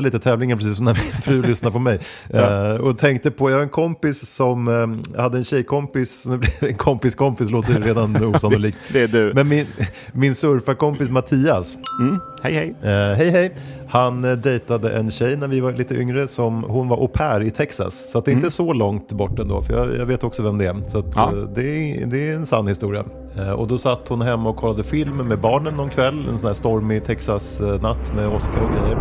lite 0.01 0.19
tävlingen 0.19 0.57
precis 0.57 0.75
som 0.75 0.85
när 0.85 0.93
min 0.93 1.21
fru 1.21 1.41
lyssnade 1.47 1.73
på 1.73 1.79
mig. 1.79 1.99
Ja. 2.29 2.73
Eh, 2.73 2.75
och 2.75 2.97
tänkte 2.97 3.31
på, 3.31 3.49
jag 3.49 3.57
har 3.57 3.63
en 3.63 3.69
kompis 3.69 4.29
som 4.35 4.67
eh, 5.15 5.21
hade 5.21 5.37
en 5.37 5.43
tjejkompis, 5.43 6.23
det 6.23 6.39
en 6.69 6.75
kompis 6.77 7.15
kompis 7.15 7.49
låter 7.49 7.81
redan 7.81 8.25
osannolikt. 8.35 8.77
Det 8.93 9.01
är 9.01 9.07
du. 9.07 9.31
Men 9.33 9.47
min, 9.47 9.67
min 10.11 10.35
surfarkompis 10.35 11.09
Mattias, 11.09 11.77
Mm. 11.99 12.19
Hej 12.43 12.53
hej. 12.53 12.75
Eh, 12.81 13.17
hej 13.17 13.29
hej! 13.29 13.55
Han 13.91 14.25
eh, 14.25 14.31
dejtade 14.31 14.91
en 14.91 15.11
tjej 15.11 15.37
när 15.37 15.47
vi 15.47 15.59
var 15.59 15.71
lite 15.71 15.95
yngre 15.95 16.27
som 16.27 16.63
hon 16.63 16.87
var 16.87 16.97
au 16.97 17.07
pair 17.07 17.41
i 17.41 17.51
Texas. 17.51 18.11
Så 18.11 18.17
att 18.17 18.25
det 18.25 18.31
är 18.31 18.33
inte 18.33 18.51
så 18.51 18.73
långt 18.73 19.11
bort 19.11 19.39
ändå, 19.39 19.61
för 19.61 19.73
jag, 19.73 19.95
jag 19.97 20.05
vet 20.05 20.23
också 20.23 20.43
vem 20.43 20.57
det 20.57 20.65
är. 20.65 20.75
Så 20.87 20.99
att, 20.99 21.05
Ja. 21.15 21.27
eh, 21.27 21.43
det, 21.55 21.63
är, 21.63 22.05
det 22.05 22.29
är 22.29 22.33
en 22.35 22.45
sann 22.45 22.67
historia. 22.67 23.03
Eh, 23.37 23.51
och 23.51 23.67
då 23.67 23.77
satt 23.77 24.07
hon 24.07 24.21
hemma 24.21 24.49
och 24.49 24.55
kollade 24.57 24.83
film 24.83 25.17
med 25.17 25.39
barnen 25.39 25.73
någon 25.73 25.89
kväll, 25.89 26.25
en 26.29 26.37
sån 26.37 26.47
här 26.47 26.53
stormig 26.55 27.03
Texas-natt 27.05 28.15
med 28.15 28.27
åska 28.27 28.53
och 28.63 28.69
grejer. 28.71 28.97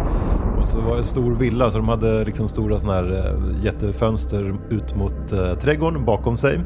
Och 0.61 0.69
så 0.69 0.81
var 0.81 0.93
det 0.93 0.99
en 0.99 1.05
stor 1.05 1.35
villa, 1.35 1.71
så 1.71 1.77
de 1.79 1.89
hade 1.89 2.25
liksom 2.25 2.49
stora 2.49 2.79
såna 2.79 2.93
här 2.93 3.13
eh, 3.13 3.65
jättefönster 3.65 4.55
ut 4.71 4.97
mot 4.97 5.33
eh, 5.33 5.55
trädgården 5.55 6.05
bakom 6.05 6.37
sig. 6.37 6.61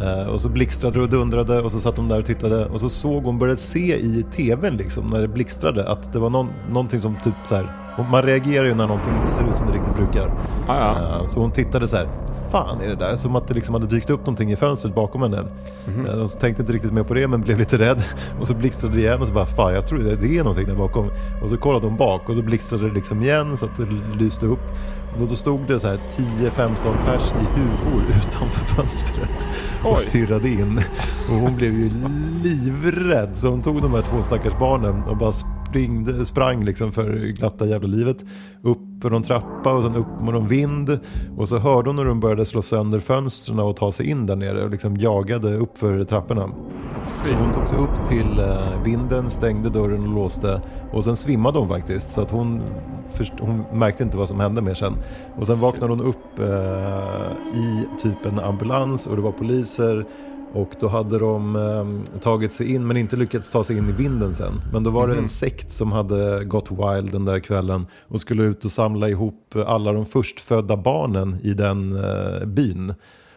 Eh, 0.00 0.26
och 0.26 0.40
så 0.40 0.48
blixtrade 0.48 1.00
och 1.00 1.08
dundrade 1.08 1.60
och 1.60 1.72
så 1.72 1.80
satt 1.80 1.96
hon 1.96 2.08
där 2.08 2.18
och 2.18 2.26
tittade 2.26 2.66
och 2.66 2.80
så 2.80 2.88
såg 2.88 3.24
hon, 3.24 3.38
började 3.38 3.60
se 3.60 3.96
i 3.96 4.24
tvn 4.32 4.76
liksom 4.76 5.06
när 5.06 5.20
det 5.22 5.28
blixtrade 5.28 5.88
att 5.88 6.12
det 6.12 6.18
var 6.18 6.30
någon, 6.30 6.48
någonting 6.70 7.00
som 7.00 7.16
typ 7.24 7.34
så 7.44 7.54
här. 7.54 7.83
Och 7.98 8.04
man 8.04 8.22
reagerar 8.22 8.64
ju 8.64 8.74
när 8.74 8.86
någonting 8.86 9.14
inte 9.14 9.30
ser 9.30 9.50
ut 9.50 9.56
som 9.56 9.66
det 9.66 9.72
riktigt 9.72 9.94
brukar. 9.94 10.32
Ja, 10.66 10.78
ja. 10.78 11.18
Eh, 11.20 11.26
så 11.26 11.40
hon 11.40 11.50
tittade 11.50 11.88
så 11.88 11.96
här, 11.96 12.08
fan 12.50 12.80
är 12.80 12.88
det 12.88 12.94
där? 12.94 13.16
Som 13.16 13.36
att 13.36 13.48
det 13.48 13.54
liksom 13.54 13.74
hade 13.74 13.86
dykt 13.86 14.10
upp 14.10 14.20
någonting 14.20 14.52
i 14.52 14.56
fönstret 14.56 14.94
bakom 14.94 15.22
henne. 15.22 15.44
Mhm. 15.86 16.06
Eh, 16.06 16.22
och 16.22 16.30
så 16.30 16.38
tänkte 16.38 16.62
inte 16.62 16.72
riktigt 16.72 16.92
mer 16.92 17.02
på 17.02 17.14
det 17.14 17.28
men 17.28 17.40
blev 17.40 17.58
lite 17.58 17.78
rädd. 17.78 18.04
Och 18.40 18.46
så 18.46 18.54
blixtrade 18.54 18.94
det 18.94 19.00
igen 19.00 19.20
och 19.20 19.26
så 19.26 19.34
bara, 19.34 19.46
fan 19.46 19.74
jag 19.74 19.86
tror 19.86 19.98
det, 19.98 20.16
det 20.16 20.38
är 20.38 20.44
någonting 20.44 20.66
där 20.66 20.74
bakom. 20.74 21.10
Och 21.42 21.50
så 21.50 21.56
kollade 21.56 21.86
hon 21.86 21.96
bak 21.96 22.28
och 22.28 22.36
då 22.36 22.42
blixtrade 22.42 22.88
det 22.88 22.94
liksom 22.94 23.22
igen 23.22 23.56
så 23.56 23.64
att 23.64 23.76
det 23.76 23.86
lyste 24.18 24.46
upp. 24.46 24.62
Och 25.20 25.28
då 25.28 25.34
stod 25.36 25.60
det 25.68 25.80
så 25.80 25.88
här 25.88 25.98
10-15 26.10 26.68
pers 27.06 27.32
i 27.32 27.58
huvor 27.60 28.02
utanför 28.08 28.74
fönstret 28.74 29.46
Oj. 29.84 29.90
och 29.90 29.98
stirrade 29.98 30.48
in. 30.48 30.80
Och 31.30 31.36
hon 31.36 31.56
blev 31.56 31.72
ju 31.72 31.90
livrädd 32.42 33.30
så 33.36 33.48
hon 33.48 33.62
tog 33.62 33.82
de 33.82 33.94
här 33.94 34.02
två 34.02 34.22
stackars 34.22 34.58
barnen 34.58 35.02
och 35.02 35.16
bara 35.16 35.32
springde, 35.74 36.26
sprang 36.26 36.64
liksom 36.64 36.92
för 36.92 37.16
glatta 37.16 37.66
jävla 37.66 37.88
livet. 37.88 38.24
Upp 38.62 38.78
för 39.02 39.10
någon 39.10 39.22
trappa 39.22 39.72
och 39.72 39.82
sen 39.82 39.94
upp 39.94 40.18
på 40.18 40.32
någon 40.32 40.48
vind. 40.48 40.98
Och 41.36 41.48
så 41.48 41.58
hörde 41.58 41.88
hon 41.88 41.96
när 41.96 42.04
de 42.04 42.20
började 42.20 42.46
slå 42.46 42.62
sönder 42.62 43.00
fönstren 43.00 43.58
och 43.58 43.76
ta 43.76 43.92
sig 43.92 44.10
in 44.10 44.26
där 44.26 44.36
nere 44.36 44.64
och 44.64 44.70
liksom 44.70 44.96
jagade 44.96 45.56
upp 45.56 45.78
för 45.78 46.04
trapporna. 46.04 46.50
Så 47.22 47.34
hon 47.34 47.54
tog 47.54 47.68
sig 47.68 47.78
upp 47.78 48.08
till 48.08 48.38
eh, 48.38 48.82
vinden, 48.84 49.30
stängde 49.30 49.70
dörren 49.70 50.02
och 50.02 50.14
låste. 50.14 50.60
Och 50.92 51.04
sen 51.04 51.16
svimmade 51.16 51.58
hon 51.58 51.68
faktiskt. 51.68 52.12
Så 52.12 52.20
att 52.20 52.30
hon, 52.30 52.62
först, 53.08 53.32
hon 53.40 53.64
märkte 53.72 54.02
inte 54.02 54.16
vad 54.16 54.28
som 54.28 54.40
hände 54.40 54.62
mer 54.62 54.74
sen. 54.74 54.94
Och 55.36 55.46
sen 55.46 55.60
vaknade 55.60 55.92
hon 55.92 56.06
upp 56.06 56.38
eh, 56.38 57.58
i 57.58 57.86
typ 58.02 58.26
en 58.26 58.40
ambulans 58.40 59.06
och 59.06 59.16
det 59.16 59.22
var 59.22 59.32
poliser. 59.32 60.06
Och 60.54 60.70
då 60.80 60.88
hade 60.88 61.18
de 61.18 61.56
eh, 61.56 62.18
tagit 62.20 62.52
sig 62.52 62.74
in 62.74 62.86
men 62.86 62.96
inte 62.96 63.16
lyckats 63.16 63.50
ta 63.50 63.64
sig 63.64 63.78
in 63.78 63.88
i 63.88 63.92
vinden 63.92 64.34
sen. 64.34 64.60
Men 64.72 64.82
då 64.82 64.90
var 64.90 65.08
det 65.08 65.14
en 65.14 65.28
sekt 65.28 65.72
som 65.72 65.92
hade 65.92 66.44
gått 66.44 66.70
wild 66.70 67.12
den 67.12 67.24
där 67.24 67.40
kvällen 67.40 67.86
och 68.08 68.20
skulle 68.20 68.42
ut 68.42 68.64
och 68.64 68.72
samla 68.72 69.08
ihop 69.08 69.54
alla 69.66 69.92
de 69.92 70.06
förstfödda 70.06 70.76
barnen 70.76 71.36
i 71.42 71.54
den 71.54 72.04
eh, 72.04 72.46
byn. 72.46 72.94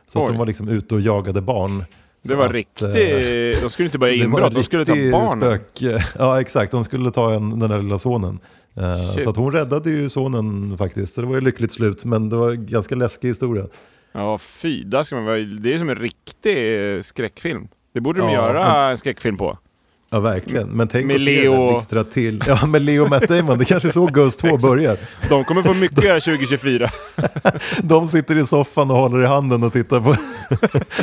Så 0.08 0.22
att 0.22 0.28
de 0.28 0.38
var 0.38 0.46
liksom 0.46 0.68
ute 0.70 0.96
och 0.96 1.02
jagade 1.02 1.42
barn. 1.42 1.86
Det 2.24 2.36
var 2.36 2.46
att, 2.46 2.52
riktigt... 2.52 2.88
eh, 2.88 3.62
De 3.64 3.70
skulle 3.70 3.86
inte 3.86 3.98
var 3.98 4.24
inbrott, 4.24 4.54
de 4.54 4.64
skulle 4.64 4.86
ta 4.86 4.94
barnen. 5.12 5.30
Spök, 5.58 5.82
ja 6.20 6.42
exakt, 6.42 6.72
de 6.72 6.84
skulle 6.84 7.12
ta 7.12 7.34
en, 7.34 7.60
den 7.60 7.70
där 7.70 7.82
lilla 7.82 7.98
sonen. 8.00 8.40
Eh, 8.76 8.96
Shit. 9.14 9.24
så 9.24 9.30
att 9.30 9.36
hon 9.38 9.52
räddade 9.52 9.90
ju 9.90 10.10
sonen 10.10 10.78
faktiskt. 10.78 11.16
Så 11.16 11.22
det 11.22 11.28
var 11.28 11.36
ju 11.36 11.42
lyckligt 11.42 11.72
slut, 11.72 12.06
men 12.06 12.30
det 12.30 12.36
var 12.36 12.52
en 12.52 12.66
ganska 12.66 12.96
läskig 12.96 13.28
historia. 13.28 13.64
Ja 14.12 14.38
fy, 14.38 14.84
där 14.84 15.04
ska 15.04 15.16
man 15.16 15.26
vara, 15.26 15.38
det 15.38 15.74
är 15.74 15.78
som 15.78 15.90
en 15.90 15.96
riktig 15.96 16.27
eh, 16.46 17.02
skräckfilm. 17.02 17.68
Det 17.94 18.02
borde 18.02 18.20
de 18.20 18.30
Ja, 18.30 18.34
göra 18.34 18.90
en 18.90 18.98
skräckfilm 18.98 19.38
på. 19.38 19.58
Ja 20.10 20.20
verkligen, 20.20 20.68
men 20.70 20.88
tänk 20.88 21.06
Med 21.06 21.16
att 21.16 21.22
se 21.22 21.42
Leo- 21.48 21.52
den 21.66 21.74
blixtra 21.74 22.04
till. 22.04 22.44
Ja 22.48 22.66
med 22.66 22.82
Leo 22.82 23.04
och 23.04 23.10
Matt 23.10 23.28
Damon, 23.28 23.58
det 23.58 23.66
kanske 23.66 23.90
är 23.90 23.92
så 23.92 24.06
Ghost 24.06 24.40
2 24.40 24.58
börjar. 24.58 24.98
De 25.30 25.44
kommer 25.44 25.64
få 25.64 25.74
mycket 25.74 25.98
att 25.98 26.04
göra 26.06 26.20
2024. 26.20 26.90
De 27.84 28.08
sitter 28.08 28.38
i 28.38 28.46
soffan 28.46 28.92
och 28.92 28.98
håller 28.98 29.24
i 29.24 29.26
handen 29.28 29.64
och 29.64 29.74
tittar 29.74 30.00
på, 30.02 30.16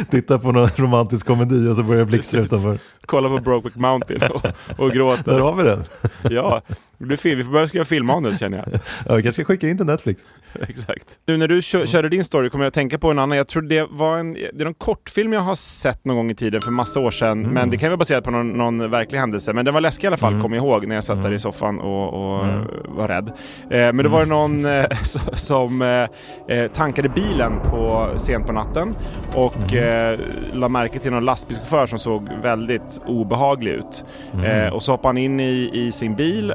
tittar 0.11 0.39
på 0.39 0.53
någon 0.53 0.69
romantisk 0.77 1.27
komedi 1.27 1.69
och 1.69 1.77
så 1.77 1.83
börjar 1.83 2.01
det 2.01 2.07
blixtra 2.07 2.41
utanför. 2.41 2.79
Kolla 3.07 3.29
på 3.29 3.39
Brokeback 3.39 3.77
Mountain 3.77 4.23
och, 4.23 4.45
och 4.77 4.89
Där 4.89 4.95
gråter. 4.97 5.39
har 5.39 5.55
vi 5.55 5.63
den. 5.63 5.85
Ja, 6.31 6.63
det 6.99 7.05
blir 7.05 7.17
film. 7.17 7.39
Vi 7.39 7.45
får 7.45 7.53
börja 7.53 7.69
skriva 7.69 7.85
filmmanus 7.85 8.39
känner 8.39 8.59
jag. 8.59 8.67
Ja, 9.09 9.15
vi 9.15 9.23
kanske 9.23 9.33
ska 9.33 9.53
skicka 9.53 9.69
in 9.69 9.77
till 9.77 9.87
Netflix. 9.87 10.27
Exakt. 10.69 11.07
Nu 11.27 11.37
när 11.37 11.49
du 11.49 11.63
kö- 11.63 11.87
körde 11.87 12.09
din 12.09 12.25
story 12.25 12.51
kommer 12.51 12.65
jag 12.65 12.69
att 12.69 12.75
tänka 12.75 12.99
på 12.99 13.11
en 13.11 13.19
annan. 13.19 13.37
Jag 13.39 13.49
tror 13.49 13.63
det 13.63 13.87
var 13.91 14.19
en, 14.19 14.33
det 14.35 14.61
är 14.61 14.65
någon 14.65 14.75
kortfilm 14.75 15.33
jag 15.33 15.41
har 15.41 15.55
sett 15.55 16.05
någon 16.05 16.17
gång 16.17 16.31
i 16.31 16.35
tiden 16.35 16.61
för 16.61 16.71
massa 16.71 17.01
år 17.01 17.11
sedan. 17.11 17.41
Mm. 17.41 17.51
Men 17.55 17.71
det 17.71 17.77
kan 17.77 17.89
vara 17.89 17.97
baserat 17.97 18.25
på 18.25 18.31
någon, 18.31 18.49
någon 18.49 18.91
verklig 18.91 19.19
händelse. 19.19 19.53
Men 19.53 19.65
den 19.65 19.75
var 19.75 19.81
läskig 19.81 20.05
i 20.05 20.07
alla 20.07 20.17
fall, 20.17 20.43
kommer 20.43 20.57
jag 20.57 20.65
ihåg, 20.67 20.87
när 20.87 20.95
jag 20.95 21.05
satt 21.05 21.17
där 21.17 21.25
Mm. 21.25 21.37
i 21.37 21.39
soffan 21.39 21.79
och, 21.81 22.09
och 22.15 22.47
var 22.89 23.09
rädd. 23.09 23.29
Eh, 23.71 23.93
men 23.93 23.97
då 23.97 24.09
var 24.09 24.21
det 24.21 24.27
någon 24.27 24.65
eh, 24.65 24.71
so- 25.03 25.35
som 25.35 25.83
eh, 25.83 26.57
eh, 26.59 26.71
tankade 26.71 27.09
bilen 27.09 27.53
på, 27.71 28.09
sent 28.17 28.47
på 28.47 28.53
natten 28.53 28.95
och 29.35 29.55
Mm. 29.73 30.13
eh, 30.15 30.21
la 30.53 30.69
märke 30.69 30.99
till 30.99 31.11
någon 31.11 31.25
lastbilschaufför 31.25 31.87
som 31.87 31.99
såg 31.99 32.29
väldigt 32.43 33.01
obehaglig 33.07 33.71
ut. 33.73 34.05
Mm. 34.35 34.45
Eh, 34.67 34.73
och 34.73 34.83
så 34.83 34.93
hoppade 34.93 35.09
han 35.09 35.19
in 35.19 35.41
i, 35.41 35.71
i 35.73 35.93
sin 35.93 36.17
bil 36.17 36.51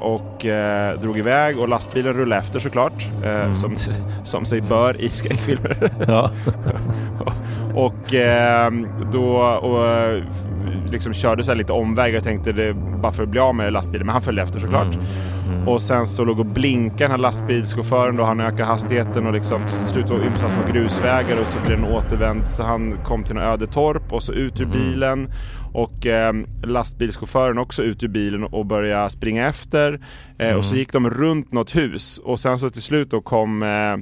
och 0.00 0.46
drog 1.02 1.18
iväg 1.18 1.58
och 1.58 1.68
lastbilen 1.68 2.14
rullade 2.14 2.40
efter 2.40 2.58
såklart. 2.60 3.06
Eh, 3.24 3.43
som, 3.54 3.76
som 4.24 4.44
sig 4.44 4.60
bör 4.60 5.00
i 5.00 5.08
skräckfilmer. 5.08 5.90
Ja. 6.06 6.30
och 7.74 8.14
eh, 8.14 8.72
då 9.12 9.36
och, 9.40 10.22
liksom 10.90 11.12
körde 11.12 11.44
så 11.44 11.54
lite 11.54 11.72
omvägar 11.72 12.18
och 12.18 12.24
tänkte 12.24 12.52
det 12.52 12.74
bara 12.74 13.12
för 13.12 13.22
att 13.22 13.28
bli 13.28 13.40
av 13.40 13.54
med 13.54 13.72
lastbilen. 13.72 14.06
Men 14.06 14.12
han 14.12 14.22
följde 14.22 14.42
efter 14.42 14.60
såklart. 14.60 14.98
Och 15.66 15.82
sen 15.82 16.06
så 16.06 16.24
låg 16.24 16.40
och 16.40 16.46
blinkade 16.46 17.04
den 17.04 17.10
här 17.10 17.18
lastbilschauffören 17.18 18.16
då. 18.16 18.24
Han 18.24 18.40
ökade 18.40 18.64
hastigheten 18.64 19.26
och 19.26 19.32
liksom 19.32 19.60
till 19.68 19.86
slut 19.86 20.06
då 20.06 20.14
ymsas 20.14 20.52
små 20.52 20.72
grusvägar 20.72 21.40
och 21.40 21.46
så 21.46 21.58
blir 21.66 21.76
den 21.76 21.84
återvänd. 21.84 22.46
Så 22.46 22.64
han 22.64 22.98
kom 23.04 23.24
till 23.24 23.36
en 23.36 23.42
ödetorp 23.42 24.12
och 24.12 24.22
så 24.22 24.32
ut 24.32 24.60
ur 24.60 24.66
bilen. 24.66 25.30
Och 25.74 26.06
eh, 26.06 26.32
lastbilschauffören 26.64 27.58
också 27.58 27.82
ut 27.82 28.02
ur 28.02 28.08
bilen 28.08 28.44
och 28.44 28.66
började 28.66 29.10
springa 29.10 29.48
efter. 29.48 30.00
Eh, 30.38 30.54
Och 30.56 30.64
så 30.64 30.76
gick 30.76 30.92
de 30.92 31.10
runt 31.10 31.52
något 31.52 31.76
hus. 31.76 32.18
Och 32.24 32.40
sen 32.40 32.58
så 32.58 32.70
till 32.70 32.82
slut 32.82 33.10
då 33.10 33.20
kom 33.20 33.62
eh, 33.62 33.96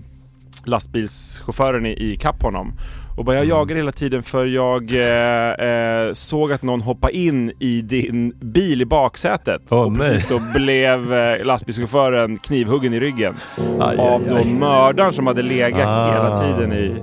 lastbilschauffören 0.64 1.86
i, 1.86 1.90
i 2.12 2.16
kapp 2.16 2.42
honom. 2.42 2.72
Och 3.16 3.24
bara 3.24 3.36
jag 3.36 3.44
jagade 3.44 3.80
hela 3.80 3.92
tiden 3.92 4.22
för 4.22 4.46
jag 4.46 4.90
eh, 4.94 5.66
eh, 5.68 6.12
såg 6.12 6.52
att 6.52 6.62
någon 6.62 6.80
hoppade 6.80 7.16
in 7.16 7.52
i 7.58 7.82
din 7.82 8.32
bil 8.40 8.82
i 8.82 8.84
baksätet. 8.86 9.62
Åh, 9.70 9.80
och 9.82 9.96
precis 9.98 10.30
nej. 10.30 10.38
då 10.38 10.58
blev 10.60 11.12
eh, 11.14 11.44
lastbilschauffören 11.44 12.38
knivhuggen 12.38 12.94
i 12.94 13.00
ryggen. 13.00 13.34
Aj, 13.80 13.96
av 13.98 14.20
aj, 14.22 14.26
då 14.28 14.36
aj. 14.36 14.54
mördaren 14.60 15.12
som 15.12 15.26
hade 15.26 15.42
legat 15.42 15.86
Ah. 15.88 16.12
hela 16.12 16.40
tiden 16.40 16.72
i... 16.72 16.94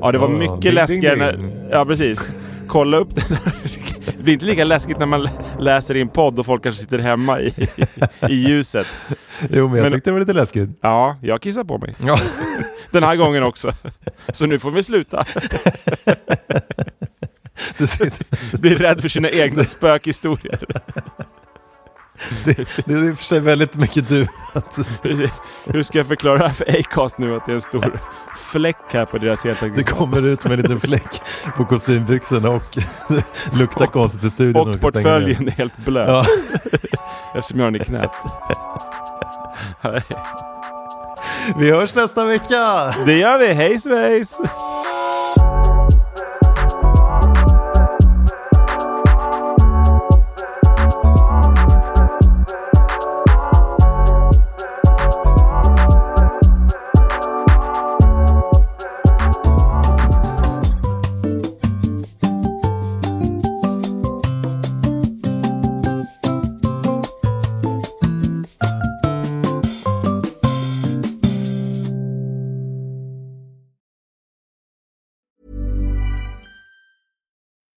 Ja 0.00 0.12
det 0.12 0.18
var 0.18 0.28
mycket 0.28 0.74
läskigare 0.74 1.16
när... 1.16 1.50
Ja 1.70 1.84
precis. 1.84 2.28
Kolla 2.68 2.96
upp 2.96 3.14
den 3.14 3.24
här. 3.24 3.52
Det 4.16 4.22
blir 4.22 4.32
inte 4.34 4.44
lika 4.46 4.64
läskigt 4.64 4.98
när 4.98 5.06
man 5.06 5.28
läser 5.58 5.94
i 5.96 6.00
en 6.00 6.08
podd 6.08 6.38
och 6.38 6.46
folk 6.46 6.62
kanske 6.62 6.82
sitter 6.82 6.98
hemma 6.98 7.40
i, 7.40 7.68
i 8.28 8.34
ljuset. 8.34 8.86
Jo, 9.50 9.68
men 9.68 9.76
jag 9.76 9.82
Men- 9.84 9.92
tyckte 9.92 10.10
det 10.10 10.12
var 10.12 10.20
lite 10.20 10.32
läskigt. 10.32 10.70
Ja, 10.80 11.16
jag 11.22 11.40
kissar 11.42 11.64
på 11.64 11.78
mig. 11.78 11.94
Ja. 12.06 12.18
Den 12.90 13.02
här 13.02 13.16
gången 13.16 13.42
också. 13.42 13.72
Så 14.32 14.46
nu 14.46 14.58
får 14.58 14.70
vi 14.70 14.82
sluta. 14.82 15.24
Du 17.78 17.86
sitter, 17.86 18.56
Blir 18.58 18.76
rädd 18.76 19.00
för 19.00 19.08
sina 19.08 19.30
egna 19.30 19.64
spökhistorier. 19.64 20.64
Det, 22.44 22.84
det 22.86 22.94
är 22.94 23.08
i 23.08 23.12
och 23.12 23.18
för 23.18 23.24
sig 23.24 23.40
väldigt 23.40 23.76
mycket 23.76 24.08
du. 24.08 24.26
Hur 25.64 25.82
ska 25.82 25.98
jag 25.98 26.06
förklara 26.06 26.52
för 26.52 26.78
Acast 26.78 27.18
nu 27.18 27.36
att 27.36 27.46
det 27.46 27.52
är 27.52 27.54
en 27.54 27.60
stor 27.60 28.00
fläck 28.52 28.76
här 28.88 29.04
på 29.04 29.18
deras 29.18 29.42
det 29.42 29.48
heltäckningsmatta? 29.48 29.98
kommer 29.98 30.26
ut 30.26 30.44
med 30.44 30.52
en 30.52 30.60
liten 30.60 30.80
fläck 30.80 31.20
på 31.56 31.64
kostymbyxorna 31.64 32.50
och 32.50 32.78
luktar 33.52 33.86
konstigt 33.86 34.24
i 34.24 34.30
studion. 34.30 34.74
Och 34.74 34.80
portföljen 34.80 35.48
är 35.48 35.52
helt 35.52 35.76
blöt. 35.78 36.08
Ja. 36.08 36.26
Eftersom 37.34 37.60
jag 37.60 37.66
har 37.66 37.70
den 37.70 37.82
i 37.82 37.84
knät. 37.84 38.10
Vi 41.58 41.70
hörs 41.70 41.94
nästa 41.94 42.24
vecka! 42.24 42.94
Det 43.06 43.18
gör 43.18 43.38
vi, 43.38 43.46
hej 43.52 43.80
svejs! 43.80 44.38